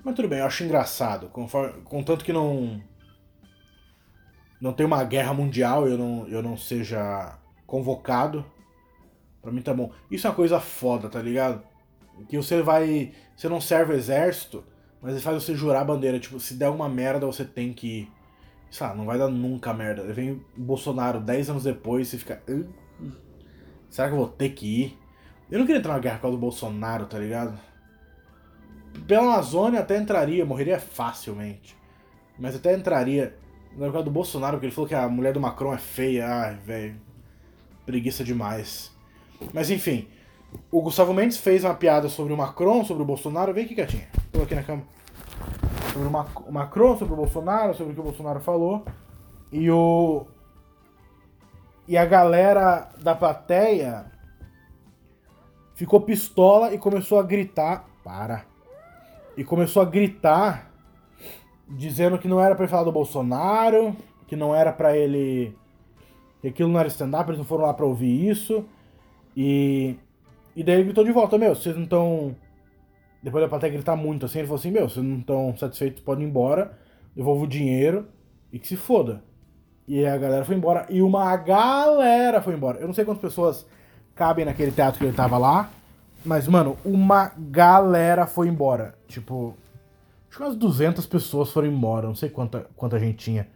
Mas 0.05 0.14
tudo 0.14 0.29
bem, 0.29 0.40
eu 0.40 0.47
acho 0.47 0.62
engraçado. 0.62 1.29
Conforme, 1.31 1.81
contanto 1.83 2.25
que 2.25 2.33
não. 2.33 2.81
Não 4.61 4.73
tem 4.73 4.85
uma 4.85 5.03
guerra 5.05 5.35
mundial 5.35 5.88
eu 5.88 5.99
não, 5.99 6.29
eu 6.29 6.43
não 6.43 6.57
seja 6.57 7.38
convocado. 7.67 8.45
Pra 9.40 9.51
mim 9.51 9.62
tá 9.62 9.73
bom. 9.73 9.90
Isso 10.11 10.27
é 10.27 10.31
uma 10.31 10.37
coisa 10.37 10.61
foda, 10.61 11.09
tá 11.09 11.21
ligado? 11.21 11.62
Que 12.29 12.37
você 12.37 12.62
vai. 12.62 13.12
Você 13.35 13.49
não 13.49 13.61
serve 13.61 13.95
o 13.95 13.97
exército, 13.97 14.64
mas 15.01 15.12
ele 15.12 15.23
faz 15.23 15.43
você 15.43 15.55
jurar 15.55 15.81
a 15.81 15.85
bandeira. 15.85 16.21
Tipo, 16.21 16.38
se 16.38 16.55
der 16.55 16.69
uma 16.69 16.88
merda, 16.88 17.27
você 17.27 17.45
tem 17.45 17.73
que 17.73 18.01
ir. 18.01 18.12
Sei 18.71 18.87
lá, 18.87 18.95
não 18.95 19.07
vai 19.07 19.19
dar 19.19 19.29
nunca 19.29 19.73
merda. 19.73 20.03
Vem 20.12 20.45
Bolsonaro 20.57 21.21
10 21.21 21.51
anos 21.51 21.64
depois 21.64 22.12
e 22.12 22.19
fica. 22.19 22.43
Será 23.88 24.09
que 24.09 24.14
eu 24.14 24.19
vou 24.19 24.29
ter 24.29 24.51
que 24.51 24.67
ir? 24.67 24.99
Eu 25.51 25.59
não 25.59 25.67
queria 25.67 25.79
entrar 25.79 25.95
na 25.95 25.99
guerra 25.99 26.17
por 26.17 26.23
causa 26.23 26.37
do 26.37 26.40
Bolsonaro, 26.40 27.07
tá 27.07 27.19
ligado? 27.19 27.59
Pela 29.07 29.35
Amazônia 29.35 29.80
até 29.80 29.98
entraria, 29.98 30.46
morreria 30.46 30.78
facilmente. 30.78 31.76
Mas 32.38 32.57
até 32.57 32.74
entraria. 32.74 33.37
Por 33.76 33.90
causa 33.90 34.04
do 34.04 34.11
Bolsonaro, 34.11 34.52
porque 34.54 34.66
ele 34.66 34.74
falou 34.74 34.88
que 34.88 34.94
a 34.94 35.09
mulher 35.09 35.33
do 35.33 35.40
Macron 35.40 35.74
é 35.74 35.78
feia. 35.78 36.26
Ai, 36.26 36.54
velho. 36.54 36.96
Preguiça 37.85 38.22
demais. 38.22 38.92
Mas 39.52 39.70
enfim. 39.70 40.09
O 40.70 40.80
Gustavo 40.80 41.12
Mendes 41.12 41.37
fez 41.37 41.64
uma 41.64 41.74
piada 41.74 42.09
sobre 42.09 42.33
o 42.33 42.37
Macron, 42.37 42.85
sobre 42.85 43.02
o 43.02 43.07
Bolsonaro. 43.07 43.52
Vem 43.52 43.64
aqui, 43.64 43.74
gatinha. 43.74 44.09
Aqui 44.40 44.54
na 44.54 44.62
cama. 44.62 44.83
Sobre 45.92 46.09
o, 46.09 46.11
Mac 46.11 46.48
o 46.48 46.52
Macron, 46.52 46.96
sobre 46.96 47.14
o 47.14 47.16
Bolsonaro, 47.16 47.74
sobre 47.74 47.92
o 47.92 47.94
que 47.94 48.00
o 48.00 48.04
Bolsonaro 48.04 48.40
falou. 48.40 48.85
E 49.50 49.70
o. 49.70 50.26
E 51.87 51.96
a 51.96 52.07
galera 52.07 52.88
da 53.02 53.14
plateia 53.14 54.07
ficou 55.74 56.00
pistola 56.00 56.72
e 56.72 56.78
começou 56.78 57.18
a 57.18 57.22
gritar. 57.22 57.87
Para. 58.04 58.44
E 59.37 59.44
começou 59.44 59.83
a 59.83 59.85
gritar 59.85 60.70
dizendo 61.68 62.18
que 62.18 62.29
não 62.29 62.40
era 62.40 62.55
pra 62.55 62.64
ele 62.64 62.70
falar 62.70 62.85
do 62.85 62.92
Bolsonaro, 62.92 63.97
que 64.27 64.37
não 64.37 64.55
era 64.55 64.73
pra 64.73 64.97
ele. 64.97 65.57
que 66.40 66.49
aquilo 66.49 66.70
não 66.70 66.81
era 66.81 66.88
stand-up, 66.88 67.29
eles 67.29 67.38
não 67.38 67.44
foram 67.44 67.64
lá 67.64 67.75
pra 67.75 67.87
ouvir 67.87 68.29
isso. 68.29 68.64
E. 69.37 69.97
E 70.57 70.62
daí 70.62 70.77
ele 70.77 70.85
gritou 70.85 71.05
de 71.05 71.12
volta: 71.12 71.37
Meu, 71.38 71.55
vocês 71.55 71.75
não 71.75 71.85
estão. 71.85 72.37
Depois 73.23 73.42
da 73.42 73.49
plateia 73.49 73.73
gritar 73.73 73.97
muito 73.97 74.27
assim, 74.27 74.38
ele 74.38 74.49
falou 74.49 74.59
assim: 74.59 74.70
Meu, 74.70 74.88
vocês 74.88 75.05
não 75.05 75.18
estão 75.18 75.57
satisfeitos, 75.57 76.03
podem 76.03 76.25
ir 76.25 76.29
embora, 76.29 76.79
devolvo 77.14 77.44
o 77.44 77.49
dinheiro 77.49 78.07
e 78.53 78.59
que 78.59 78.68
se 78.68 78.77
foda. 78.77 79.23
E 79.87 80.07
a 80.07 80.16
galera 80.16 80.44
foi 80.44 80.57
embora. 80.57 80.87
E 80.88 81.03
uma 81.03 81.37
galera 81.37 82.40
foi 82.40 82.55
embora. 82.55 82.79
Eu 82.79 82.87
não 82.87 82.94
sei 82.94 83.05
quantas 83.05 83.20
pessoas 83.20 83.66
cabem 84.14 84.44
naquele 84.44 84.73
teatro 84.73 84.99
que 84.99 85.05
ele 85.05 85.16
tava 85.16 85.37
lá. 85.37 85.70
Mas, 86.24 86.48
mano, 86.48 86.78
uma 86.84 87.32
galera 87.37 88.26
foi 88.26 88.48
embora. 88.48 88.94
Tipo, 89.06 89.54
acho 90.28 90.38
que 90.38 90.42
umas 90.42 90.56
200 90.56 91.04
pessoas 91.06 91.50
foram 91.50 91.68
embora. 91.68 92.06
Não 92.06 92.14
sei 92.14 92.30
quanta, 92.30 92.66
quanta 92.74 92.98
gente 92.98 93.18
tinha. 93.18 93.48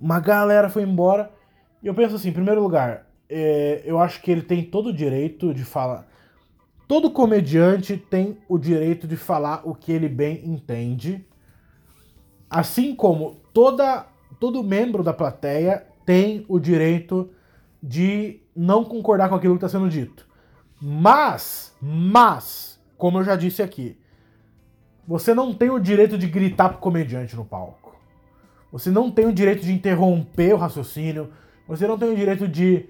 Uma 0.00 0.18
galera 0.18 0.68
foi 0.68 0.82
embora. 0.82 1.30
E 1.82 1.86
eu 1.86 1.94
penso 1.94 2.16
assim, 2.16 2.30
em 2.30 2.32
primeiro 2.32 2.60
lugar, 2.60 3.06
é, 3.28 3.82
eu 3.84 3.98
acho 4.00 4.20
que 4.20 4.30
ele 4.30 4.42
tem 4.42 4.64
todo 4.64 4.88
o 4.88 4.92
direito 4.92 5.54
de 5.54 5.64
falar. 5.64 6.06
Todo 6.88 7.10
comediante 7.10 7.96
tem 7.96 8.36
o 8.48 8.58
direito 8.58 9.06
de 9.06 9.16
falar 9.16 9.62
o 9.64 9.74
que 9.74 9.92
ele 9.92 10.08
bem 10.08 10.42
entende. 10.44 11.24
Assim 12.50 12.94
como 12.94 13.36
toda, 13.52 14.06
todo 14.40 14.62
membro 14.62 15.02
da 15.02 15.12
plateia 15.12 15.86
tem 16.04 16.44
o 16.48 16.58
direito 16.58 17.30
de 17.82 18.40
não 18.54 18.84
concordar 18.84 19.28
com 19.28 19.34
aquilo 19.34 19.54
que 19.54 19.64
está 19.64 19.78
sendo 19.78 19.88
dito. 19.88 20.26
Mas, 20.86 21.74
mas, 21.80 22.78
como 22.98 23.18
eu 23.18 23.24
já 23.24 23.36
disse 23.36 23.62
aqui, 23.62 23.96
você 25.08 25.32
não 25.32 25.54
tem 25.54 25.70
o 25.70 25.78
direito 25.78 26.18
de 26.18 26.26
gritar 26.26 26.68
pro 26.68 26.76
comediante 26.76 27.34
no 27.34 27.42
palco. 27.42 27.96
Você 28.70 28.90
não 28.90 29.10
tem 29.10 29.24
o 29.24 29.32
direito 29.32 29.64
de 29.64 29.72
interromper 29.72 30.52
o 30.52 30.58
raciocínio. 30.58 31.30
Você 31.66 31.86
não 31.86 31.96
tem 31.96 32.12
o 32.12 32.16
direito 32.16 32.46
de 32.46 32.86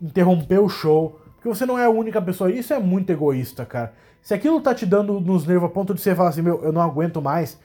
interromper 0.00 0.58
o 0.58 0.70
show. 0.70 1.20
Porque 1.34 1.46
você 1.46 1.66
não 1.66 1.78
é 1.78 1.84
a 1.84 1.90
única 1.90 2.22
pessoa. 2.22 2.50
Isso 2.50 2.72
é 2.72 2.78
muito 2.78 3.10
egoísta, 3.10 3.66
cara. 3.66 3.92
Se 4.22 4.32
aquilo 4.32 4.58
tá 4.62 4.74
te 4.74 4.86
dando 4.86 5.20
nos 5.20 5.46
nervos 5.46 5.68
a 5.68 5.72
ponto 5.72 5.92
de 5.92 6.00
você 6.00 6.14
falar 6.14 6.30
assim, 6.30 6.40
meu, 6.40 6.64
eu 6.64 6.72
não 6.72 6.80
aguento 6.80 7.20
mais, 7.20 7.60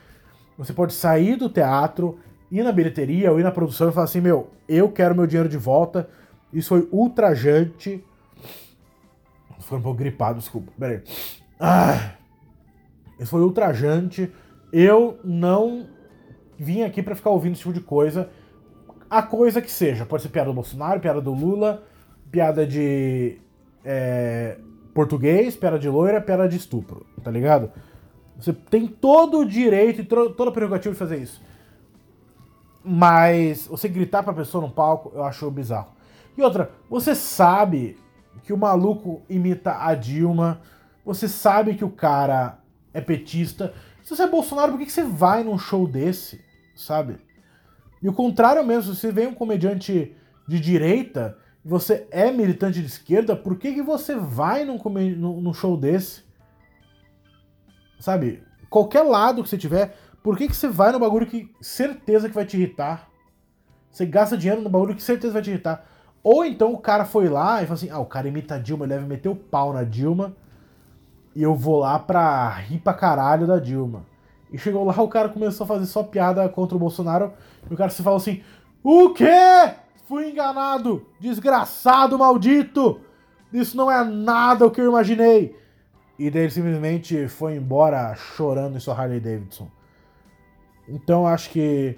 você 0.57 0.73
pode 0.73 0.91
sair 0.91 1.37
do 1.37 1.47
teatro, 1.47 2.19
ir 2.51 2.63
na 2.63 2.73
bilheteria 2.73 3.31
ou 3.31 3.39
ir 3.39 3.43
na 3.43 3.51
produção 3.51 3.87
e 3.87 3.93
falar 3.93 4.03
assim, 4.03 4.19
meu, 4.19 4.49
eu 4.67 4.91
quero 4.91 5.15
meu 5.15 5.25
dinheiro 5.25 5.47
de 5.47 5.57
volta. 5.57 6.09
Isso 6.51 6.67
foi 6.67 6.85
ultrajante. 6.91 8.03
Foi 9.69 9.77
um 9.77 9.81
pouco 9.83 9.99
gripado, 9.99 10.39
desculpa. 10.39 10.71
Pera 10.79 10.93
aí. 10.93 11.03
Ah, 11.59 12.13
isso 13.19 13.29
foi 13.29 13.41
ultrajante. 13.41 14.31
Eu 14.73 15.19
não 15.23 15.87
vim 16.57 16.81
aqui 16.81 17.03
para 17.03 17.13
ficar 17.13 17.29
ouvindo 17.29 17.53
esse 17.53 17.61
tipo 17.61 17.73
de 17.73 17.79
coisa. 17.79 18.31
A 19.07 19.21
coisa 19.21 19.61
que 19.61 19.71
seja. 19.71 20.07
Pode 20.07 20.23
ser 20.23 20.29
piada 20.29 20.49
do 20.49 20.55
Bolsonaro, 20.55 20.99
piada 20.99 21.21
do 21.21 21.31
Lula, 21.31 21.83
piada 22.31 22.65
de 22.65 23.37
é, 23.85 24.57
português, 24.91 25.55
piada 25.55 25.77
de 25.77 25.87
loira, 25.87 26.19
piada 26.19 26.49
de 26.49 26.57
estupro. 26.57 27.05
Tá 27.23 27.29
ligado? 27.29 27.71
Você 28.39 28.51
tem 28.51 28.87
todo 28.87 29.37
o 29.37 29.45
direito 29.45 30.01
e 30.01 30.03
toda 30.03 30.49
a 30.49 30.51
prerrogativa 30.51 30.93
de 30.93 30.99
fazer 30.99 31.17
isso. 31.17 31.43
Mas 32.83 33.67
você 33.67 33.87
gritar 33.87 34.23
pra 34.23 34.33
pessoa 34.33 34.65
no 34.65 34.71
palco, 34.71 35.11
eu 35.13 35.23
acho 35.23 35.49
bizarro. 35.51 35.89
E 36.35 36.41
outra, 36.41 36.71
você 36.89 37.13
sabe 37.13 37.97
que 38.43 38.53
o 38.53 38.57
maluco 38.57 39.21
imita 39.29 39.77
a 39.83 39.93
Dilma, 39.93 40.61
você 41.05 41.27
sabe 41.27 41.75
que 41.75 41.85
o 41.85 41.89
cara 41.89 42.59
é 42.93 43.01
petista. 43.01 43.73
Se 44.03 44.15
você 44.15 44.23
é 44.23 44.27
Bolsonaro, 44.27 44.71
por 44.71 44.79
que, 44.79 44.89
você 44.89 45.03
vai 45.03 45.43
num 45.43 45.57
show 45.57 45.87
desse? 45.87 46.43
Sabe? 46.75 47.17
E 48.01 48.07
o 48.07 48.13
contrário 48.13 48.63
mesmo, 48.65 48.93
se 48.93 49.01
você 49.01 49.11
vem 49.11 49.27
um 49.27 49.33
comediante 49.33 50.15
de 50.47 50.59
direita 50.59 51.37
e 51.63 51.67
você 51.67 52.07
é 52.11 52.31
militante 52.31 52.79
de 52.79 52.87
esquerda, 52.87 53.35
por 53.35 53.57
que, 53.57 53.73
que 53.73 53.81
você 53.81 54.15
vai 54.15 54.65
num, 54.65 54.77
num, 54.77 55.41
num 55.41 55.53
show 55.53 55.77
desse? 55.77 56.23
Sabe? 57.99 58.41
Qualquer 58.69 59.01
lado 59.01 59.43
que 59.43 59.49
você 59.49 59.57
tiver, 59.57 59.95
por 60.23 60.37
que, 60.37 60.47
que 60.47 60.55
você 60.55 60.67
vai 60.67 60.91
no 60.91 60.99
bagulho 60.99 61.27
que 61.27 61.51
certeza 61.61 62.29
que 62.29 62.35
vai 62.35 62.45
te 62.45 62.57
irritar? 62.57 63.09
Você 63.91 64.05
gasta 64.05 64.37
dinheiro 64.37 64.61
no 64.61 64.69
bagulho 64.69 64.95
que 64.95 65.03
certeza 65.03 65.33
vai 65.33 65.41
te 65.41 65.49
irritar. 65.49 65.85
Ou 66.23 66.43
então 66.43 66.73
o 66.73 66.77
cara 66.77 67.05
foi 67.05 67.29
lá 67.29 67.61
e 67.61 67.65
falou 67.65 67.75
assim: 67.75 67.89
ah, 67.89 67.99
o 67.99 68.05
cara 68.05 68.27
imita 68.27 68.55
a 68.55 68.59
Dilma, 68.59 68.85
ele 68.85 68.93
deve 68.93 69.05
meter 69.05 69.29
o 69.29 69.35
pau 69.35 69.73
na 69.73 69.83
Dilma. 69.83 70.35
E 71.35 71.43
eu 71.43 71.55
vou 71.55 71.79
lá 71.79 71.97
pra 71.99 72.49
rir 72.49 72.79
pra 72.79 72.93
caralho 72.93 73.47
da 73.47 73.59
Dilma. 73.59 74.05
E 74.51 74.57
chegou 74.57 74.83
lá, 74.83 74.93
o 75.01 75.07
cara 75.07 75.29
começou 75.29 75.63
a 75.63 75.67
fazer 75.67 75.85
só 75.85 76.03
piada 76.03 76.47
contra 76.49 76.75
o 76.75 76.79
Bolsonaro. 76.79 77.33
E 77.69 77.73
o 77.73 77.77
cara 77.77 77.89
se 77.89 78.03
falou 78.03 78.17
assim: 78.17 78.41
O 78.83 79.11
quê? 79.13 79.25
Fui 80.05 80.31
enganado! 80.31 81.05
Desgraçado 81.19 82.17
maldito! 82.17 82.99
Isso 83.53 83.77
não 83.77 83.91
é 83.91 84.03
nada 84.03 84.65
o 84.65 84.71
que 84.71 84.81
eu 84.81 84.89
imaginei! 84.89 85.55
E 86.17 86.29
daí 86.29 86.43
ele 86.43 86.51
simplesmente 86.51 87.27
foi 87.27 87.55
embora 87.55 88.13
chorando 88.15 88.75
em 88.75 88.79
sua 88.79 88.93
Harley 88.93 89.19
Davidson. 89.19 89.69
Então 90.87 91.25
acho 91.25 91.49
que. 91.49 91.97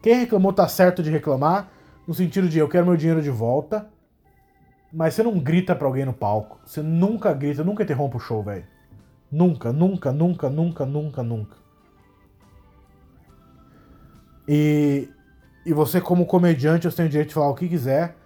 Quem 0.00 0.14
reclamou 0.20 0.52
tá 0.52 0.68
certo 0.68 1.02
de 1.02 1.10
reclamar. 1.10 1.70
No 2.06 2.14
sentido 2.14 2.48
de 2.48 2.58
eu 2.58 2.68
quero 2.68 2.86
meu 2.86 2.96
dinheiro 2.96 3.22
de 3.22 3.30
volta. 3.30 3.88
Mas 4.92 5.14
você 5.14 5.22
não 5.22 5.38
grita 5.40 5.74
pra 5.74 5.88
alguém 5.88 6.04
no 6.04 6.12
palco. 6.12 6.60
Você 6.64 6.80
nunca 6.80 7.32
grita, 7.32 7.64
nunca 7.64 7.82
interrompe 7.82 8.16
o 8.16 8.20
show, 8.20 8.42
velho. 8.42 8.64
Nunca, 9.30 9.72
nunca, 9.72 10.12
nunca, 10.12 10.48
nunca, 10.48 10.86
nunca, 10.86 11.22
nunca. 11.22 11.56
E, 14.46 15.08
e 15.66 15.72
você, 15.72 16.00
como 16.00 16.26
comediante, 16.26 16.88
você 16.88 16.98
tem 16.98 17.06
o 17.06 17.08
direito 17.08 17.28
de 17.28 17.34
falar 17.34 17.48
o 17.48 17.54
que 17.54 17.68
quiser. 17.68 18.16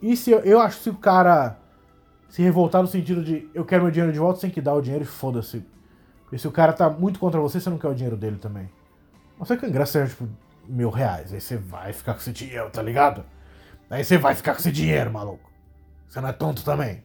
E 0.00 0.16
se 0.16 0.30
eu, 0.30 0.38
eu 0.40 0.60
acho 0.60 0.78
que 0.78 0.84
se 0.84 0.90
o 0.90 0.94
cara 0.94 1.58
se 2.28 2.42
revoltar 2.42 2.80
no 2.80 2.88
sentido 2.88 3.22
de 3.22 3.48
eu 3.52 3.64
quero 3.64 3.82
meu 3.82 3.92
dinheiro 3.92 4.12
de 4.12 4.18
volta, 4.18 4.40
tem 4.40 4.50
que 4.50 4.60
dar 4.60 4.74
o 4.74 4.80
dinheiro 4.80 5.04
e 5.04 5.06
foda-se. 5.06 5.64
Porque 6.22 6.38
se 6.38 6.48
o 6.48 6.52
cara 6.52 6.72
tá 6.72 6.88
muito 6.88 7.18
contra 7.18 7.40
você, 7.40 7.60
você 7.60 7.68
não 7.68 7.78
quer 7.78 7.88
o 7.88 7.94
dinheiro 7.94 8.16
dele 8.16 8.38
também. 8.38 8.70
Não 9.38 9.44
sei 9.44 9.56
que 9.56 9.66
o 9.66 9.68
ingresso 9.68 9.92
seja, 9.92 10.08
tipo, 10.08 10.28
mil 10.68 10.90
reais. 10.90 11.32
Aí 11.32 11.40
você 11.40 11.56
vai 11.56 11.92
ficar 11.92 12.14
com 12.14 12.20
esse 12.20 12.32
dinheiro, 12.32 12.70
tá 12.70 12.82
ligado? 12.82 13.24
Aí 13.90 14.04
você 14.04 14.18
vai 14.18 14.34
ficar 14.34 14.52
com 14.54 14.60
esse 14.60 14.72
dinheiro, 14.72 15.12
maluco. 15.12 15.50
Você 16.08 16.20
não 16.20 16.28
é 16.28 16.32
tonto 16.32 16.64
também. 16.64 17.02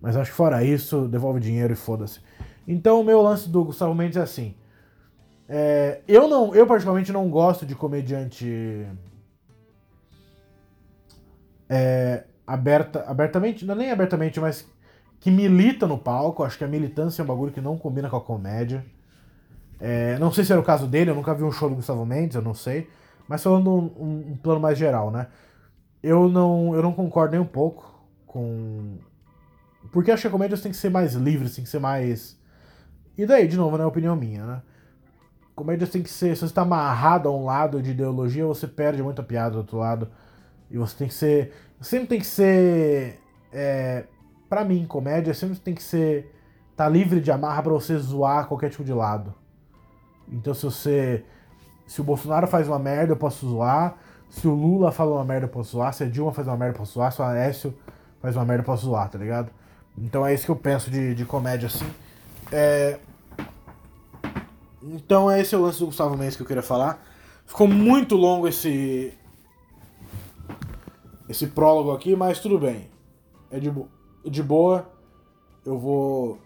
Mas 0.00 0.16
acho 0.16 0.30
que 0.30 0.36
fora 0.36 0.62
isso, 0.62 1.08
devolve 1.08 1.40
dinheiro 1.40 1.72
e 1.72 1.76
foda-se. 1.76 2.20
Então 2.66 3.00
o 3.00 3.04
meu 3.04 3.22
lance 3.22 3.48
do 3.48 3.64
Gustavo 3.64 3.94
Mendes 3.94 4.16
é 4.16 4.22
assim. 4.22 4.54
É, 5.48 6.00
eu 6.08 6.28
não, 6.28 6.54
eu 6.54 6.66
particularmente 6.66 7.12
não 7.12 7.28
gosto 7.28 7.66
de 7.66 7.74
comediante 7.74 8.86
é, 11.68 12.24
aberta, 12.46 13.04
abertamente, 13.06 13.64
não 13.64 13.74
é 13.74 13.78
nem 13.78 13.90
abertamente, 13.90 14.40
mas 14.40 14.66
que 15.20 15.30
milita 15.30 15.86
no 15.86 15.98
palco. 15.98 16.42
Acho 16.42 16.58
que 16.58 16.64
a 16.64 16.68
militância 16.68 17.22
é 17.22 17.24
um 17.24 17.28
bagulho 17.28 17.52
que 17.52 17.60
não 17.60 17.78
combina 17.78 18.10
com 18.10 18.16
a 18.16 18.20
comédia. 18.20 18.84
É, 19.86 20.18
não 20.18 20.32
sei 20.32 20.44
se 20.44 20.50
era 20.50 20.58
o 20.58 20.64
caso 20.64 20.86
dele, 20.86 21.10
eu 21.10 21.14
nunca 21.14 21.34
vi 21.34 21.44
um 21.44 21.52
show 21.52 21.68
do 21.68 21.74
Gustavo 21.74 22.06
Mendes, 22.06 22.36
eu 22.36 22.40
não 22.40 22.54
sei. 22.54 22.88
Mas 23.28 23.42
falando 23.42 23.70
um, 23.70 24.32
um, 24.32 24.36
plano 24.38 24.58
mais 24.58 24.78
geral, 24.78 25.10
né? 25.10 25.26
Eu 26.02 26.26
não, 26.26 26.74
eu 26.74 26.82
não 26.82 26.90
concordo 26.90 27.32
nem 27.32 27.40
um 27.40 27.46
pouco 27.46 28.02
com. 28.26 28.96
Porque 29.92 30.10
acho 30.10 30.22
que 30.22 30.28
a 30.28 30.30
comédia 30.30 30.56
tem 30.56 30.72
que 30.72 30.78
ser 30.78 30.88
mais 30.88 31.12
livre, 31.12 31.50
tem 31.50 31.64
que 31.64 31.68
ser 31.68 31.80
mais. 31.80 32.40
E 33.18 33.26
daí, 33.26 33.46
de 33.46 33.58
novo, 33.58 33.76
não 33.76 33.84
é 33.84 33.86
opinião 33.86 34.16
minha, 34.16 34.46
né? 34.46 34.62
Comédia 35.54 35.86
tem 35.86 36.02
que 36.02 36.08
ser. 36.08 36.34
Se 36.34 36.40
você 36.40 36.46
está 36.46 36.62
amarrado 36.62 37.28
a 37.28 37.32
um 37.32 37.44
lado 37.44 37.82
de 37.82 37.90
ideologia, 37.90 38.46
você 38.46 38.66
perde 38.66 39.02
muita 39.02 39.22
piada 39.22 39.50
do 39.50 39.58
outro 39.58 39.76
lado. 39.76 40.08
E 40.70 40.78
você 40.78 40.96
tem 40.96 41.08
que 41.08 41.14
ser. 41.14 41.52
Sempre 41.82 42.06
tem 42.06 42.20
que 42.20 42.26
ser. 42.26 43.20
É, 43.52 44.04
para 44.48 44.64
mim, 44.64 44.86
comédia 44.86 45.34
sempre 45.34 45.58
tem 45.58 45.74
que 45.74 45.82
ser. 45.82 46.34
Tá 46.74 46.88
livre 46.88 47.20
de 47.20 47.30
amarra 47.30 47.62
para 47.62 47.72
você 47.74 47.98
zoar 47.98 48.48
qualquer 48.48 48.70
tipo 48.70 48.82
de 48.82 48.92
lado. 48.94 49.43
Então 50.28 50.54
se 50.54 50.64
você. 50.64 51.24
Se 51.86 52.00
o 52.00 52.04
Bolsonaro 52.04 52.46
faz 52.46 52.66
uma 52.66 52.78
merda, 52.78 53.12
eu 53.12 53.16
posso 53.16 53.46
zoar. 53.48 53.96
Se 54.30 54.48
o 54.48 54.54
Lula 54.54 54.90
fala 54.90 55.14
uma 55.14 55.24
merda, 55.24 55.46
eu 55.46 55.50
posso 55.50 55.72
zoar. 55.72 55.92
Se 55.92 56.04
a 56.04 56.08
Dilma 56.08 56.32
faz 56.32 56.48
uma 56.48 56.56
merda, 56.56 56.74
eu 56.74 56.78
posso 56.78 56.94
zoar. 56.94 57.12
Se 57.12 57.20
o 57.20 57.24
Aécio 57.24 57.74
faz 58.20 58.34
uma 58.34 58.44
merda, 58.44 58.62
eu 58.62 58.66
posso 58.66 58.86
zoar, 58.86 59.08
tá 59.08 59.18
ligado? 59.18 59.50
Então 59.96 60.26
é 60.26 60.34
isso 60.34 60.44
que 60.44 60.50
eu 60.50 60.56
penso 60.56 60.90
de, 60.90 61.14
de 61.14 61.24
comédia, 61.24 61.66
assim. 61.66 61.88
É... 62.50 62.98
Então 64.82 65.30
é 65.30 65.40
esse 65.40 65.54
o 65.54 65.62
lance 65.62 65.78
do 65.78 65.86
Gustavo 65.86 66.16
Mendes 66.16 66.36
que 66.36 66.42
eu 66.42 66.46
queria 66.46 66.62
falar. 66.62 67.02
Ficou 67.46 67.68
muito 67.68 68.16
longo 68.16 68.48
esse. 68.48 69.12
Esse 71.28 71.46
prólogo 71.46 71.92
aqui, 71.92 72.16
mas 72.16 72.38
tudo 72.38 72.58
bem. 72.58 72.90
É 73.50 73.58
de 73.58 73.70
boa. 73.70 73.88
de 74.24 74.42
boa. 74.42 74.90
Eu 75.64 75.78
vou 75.78 76.38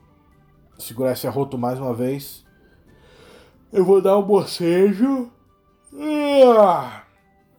segurar 0.79 1.13
esse 1.13 1.27
arroto 1.27 1.57
mais 1.57 1.79
uma 1.81 1.95
vez. 1.95 2.45
Eu 3.71 3.85
vou 3.85 4.01
dar 4.01 4.17
um 4.17 4.23
bocejo. 4.23 5.31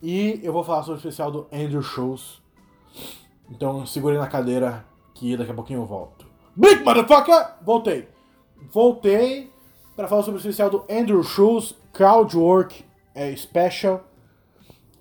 E 0.02 0.40
eu 0.42 0.52
vou 0.52 0.64
falar 0.64 0.82
sobre 0.82 0.96
o 0.96 0.98
especial 0.98 1.32
do 1.32 1.48
Andrew 1.54 1.82
Shows. 1.84 2.42
Então 3.50 3.86
segure 3.86 4.18
na 4.18 4.28
cadeira 4.28 4.86
que 5.14 5.38
daqui 5.38 5.52
a 5.52 5.54
pouquinho 5.54 5.82
eu 5.82 5.86
volto. 5.86 6.26
Big 6.56 6.84
motherfucker! 6.84 7.56
Voltei. 7.62 8.08
Voltei 8.72 9.52
para 9.96 10.08
falar 10.08 10.24
sobre 10.24 10.38
o 10.38 10.42
especial 10.42 10.70
do 10.70 10.84
Andrew 10.90 11.22
Schultz, 11.22 11.76
Crowdwork 11.94 12.84
é, 13.14 13.36
Special. 13.36 14.04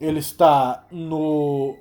Ele 0.00 0.18
está 0.18 0.84
no 0.90 1.76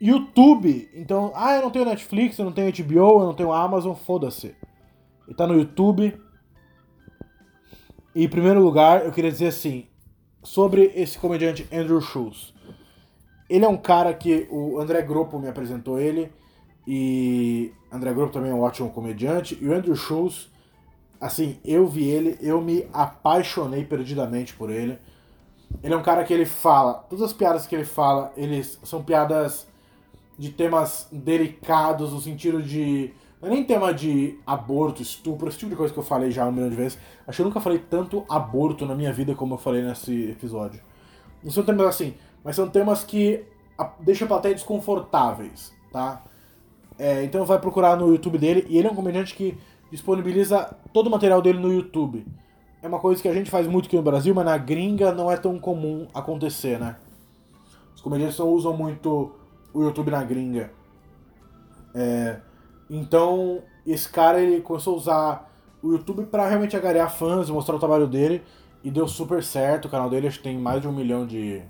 YouTube. 0.00 0.88
Então, 0.94 1.32
ah, 1.34 1.56
eu 1.56 1.62
não 1.62 1.70
tenho 1.70 1.84
Netflix, 1.84 2.38
eu 2.38 2.44
não 2.44 2.52
tenho 2.52 2.72
HBO, 2.72 3.20
eu 3.20 3.26
não 3.26 3.34
tenho 3.34 3.52
Amazon, 3.52 3.94
foda-se. 3.94 4.54
Ele 5.26 5.36
tá 5.36 5.46
no 5.46 5.54
YouTube. 5.54 6.18
Em 8.14 8.28
primeiro 8.28 8.62
lugar, 8.62 9.04
eu 9.04 9.12
queria 9.12 9.30
dizer 9.30 9.46
assim, 9.46 9.86
sobre 10.42 10.92
esse 10.94 11.18
comediante 11.18 11.66
Andrew 11.72 12.00
Schultz. 12.00 12.52
Ele 13.48 13.64
é 13.64 13.68
um 13.68 13.76
cara 13.76 14.12
que 14.12 14.46
o 14.50 14.78
André 14.78 15.00
Gruppo 15.02 15.38
me 15.38 15.48
apresentou 15.48 15.98
ele. 15.98 16.30
E 16.86 17.72
André 17.90 18.12
Gruppo 18.12 18.32
também 18.32 18.50
é 18.50 18.54
um 18.54 18.60
ótimo 18.60 18.90
comediante. 18.90 19.56
E 19.60 19.66
o 19.66 19.74
Andrew 19.74 19.94
Schultz, 19.94 20.50
assim, 21.20 21.58
eu 21.64 21.86
vi 21.86 22.08
ele, 22.08 22.36
eu 22.40 22.60
me 22.60 22.86
apaixonei 22.92 23.84
perdidamente 23.84 24.54
por 24.54 24.70
ele. 24.70 24.98
Ele 25.82 25.94
é 25.94 25.96
um 25.96 26.02
cara 26.02 26.24
que 26.24 26.34
ele 26.34 26.44
fala, 26.44 26.94
todas 27.08 27.24
as 27.24 27.32
piadas 27.32 27.66
que 27.66 27.74
ele 27.74 27.84
fala, 27.84 28.32
eles 28.36 28.78
são 28.82 29.02
piadas 29.02 29.66
de 30.38 30.50
temas 30.50 31.08
delicados, 31.10 32.12
no 32.12 32.20
sentido 32.20 32.62
de. 32.62 33.12
Não 33.42 33.48
é 33.48 33.50
nem 33.50 33.64
tema 33.64 33.92
de 33.92 34.38
aborto, 34.46 35.02
estupro, 35.02 35.48
esse 35.48 35.58
tipo 35.58 35.72
de 35.72 35.76
coisa 35.76 35.92
que 35.92 35.98
eu 35.98 36.04
falei 36.04 36.30
já 36.30 36.46
um 36.46 36.52
milhão 36.52 36.70
de 36.70 36.76
vezes. 36.76 36.96
Acho 37.26 37.36
que 37.36 37.42
eu 37.42 37.46
nunca 37.46 37.60
falei 37.60 37.80
tanto 37.80 38.24
aborto 38.30 38.86
na 38.86 38.94
minha 38.94 39.12
vida 39.12 39.34
como 39.34 39.54
eu 39.54 39.58
falei 39.58 39.82
nesse 39.82 40.30
episódio. 40.30 40.80
Não 41.42 41.50
são 41.50 41.64
temas 41.64 41.88
assim, 41.88 42.14
mas 42.44 42.54
são 42.54 42.68
temas 42.70 43.02
que 43.02 43.44
deixam 43.98 44.26
a 44.26 44.28
plateia 44.28 44.54
desconfortáveis, 44.54 45.74
tá? 45.90 46.22
É, 46.96 47.24
então 47.24 47.44
vai 47.44 47.58
procurar 47.58 47.96
no 47.96 48.10
YouTube 48.10 48.38
dele, 48.38 48.64
e 48.68 48.78
ele 48.78 48.86
é 48.86 48.90
um 48.92 48.94
comediante 48.94 49.34
que 49.34 49.58
disponibiliza 49.90 50.76
todo 50.92 51.08
o 51.08 51.10
material 51.10 51.42
dele 51.42 51.58
no 51.58 51.72
YouTube. 51.72 52.24
É 52.80 52.86
uma 52.86 53.00
coisa 53.00 53.20
que 53.20 53.26
a 53.26 53.34
gente 53.34 53.50
faz 53.50 53.66
muito 53.66 53.86
aqui 53.86 53.96
no 53.96 54.02
Brasil, 54.02 54.32
mas 54.32 54.44
na 54.44 54.56
gringa 54.56 55.10
não 55.10 55.28
é 55.28 55.36
tão 55.36 55.58
comum 55.58 56.06
acontecer, 56.14 56.78
né? 56.78 56.94
Os 57.92 58.00
comediantes 58.00 58.38
não 58.38 58.50
usam 58.50 58.76
muito 58.76 59.32
o 59.74 59.82
YouTube 59.82 60.12
na 60.12 60.22
gringa. 60.22 60.70
É, 61.92 62.40
então, 62.94 63.62
esse 63.86 64.06
cara 64.06 64.38
ele 64.38 64.60
começou 64.60 64.92
a 64.92 64.96
usar 64.98 65.52
o 65.82 65.92
YouTube 65.92 66.26
para 66.26 66.46
realmente 66.46 66.76
agariar 66.76 67.10
fãs, 67.10 67.48
mostrar 67.48 67.74
o 67.74 67.78
trabalho 67.78 68.06
dele, 68.06 68.42
e 68.84 68.90
deu 68.90 69.08
super 69.08 69.42
certo. 69.42 69.86
O 69.86 69.90
canal 69.90 70.10
dele 70.10 70.26
acho 70.26 70.36
que 70.36 70.44
tem 70.44 70.58
mais 70.58 70.82
de 70.82 70.88
um 70.88 70.92
milhão 70.92 71.26
de, 71.26 71.62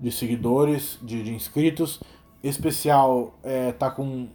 de 0.00 0.10
seguidores, 0.10 0.98
de, 1.00 1.22
de 1.22 1.32
inscritos. 1.32 2.00
Especial 2.42 3.38
é, 3.44 3.70
tá 3.70 3.92
com 3.92 4.28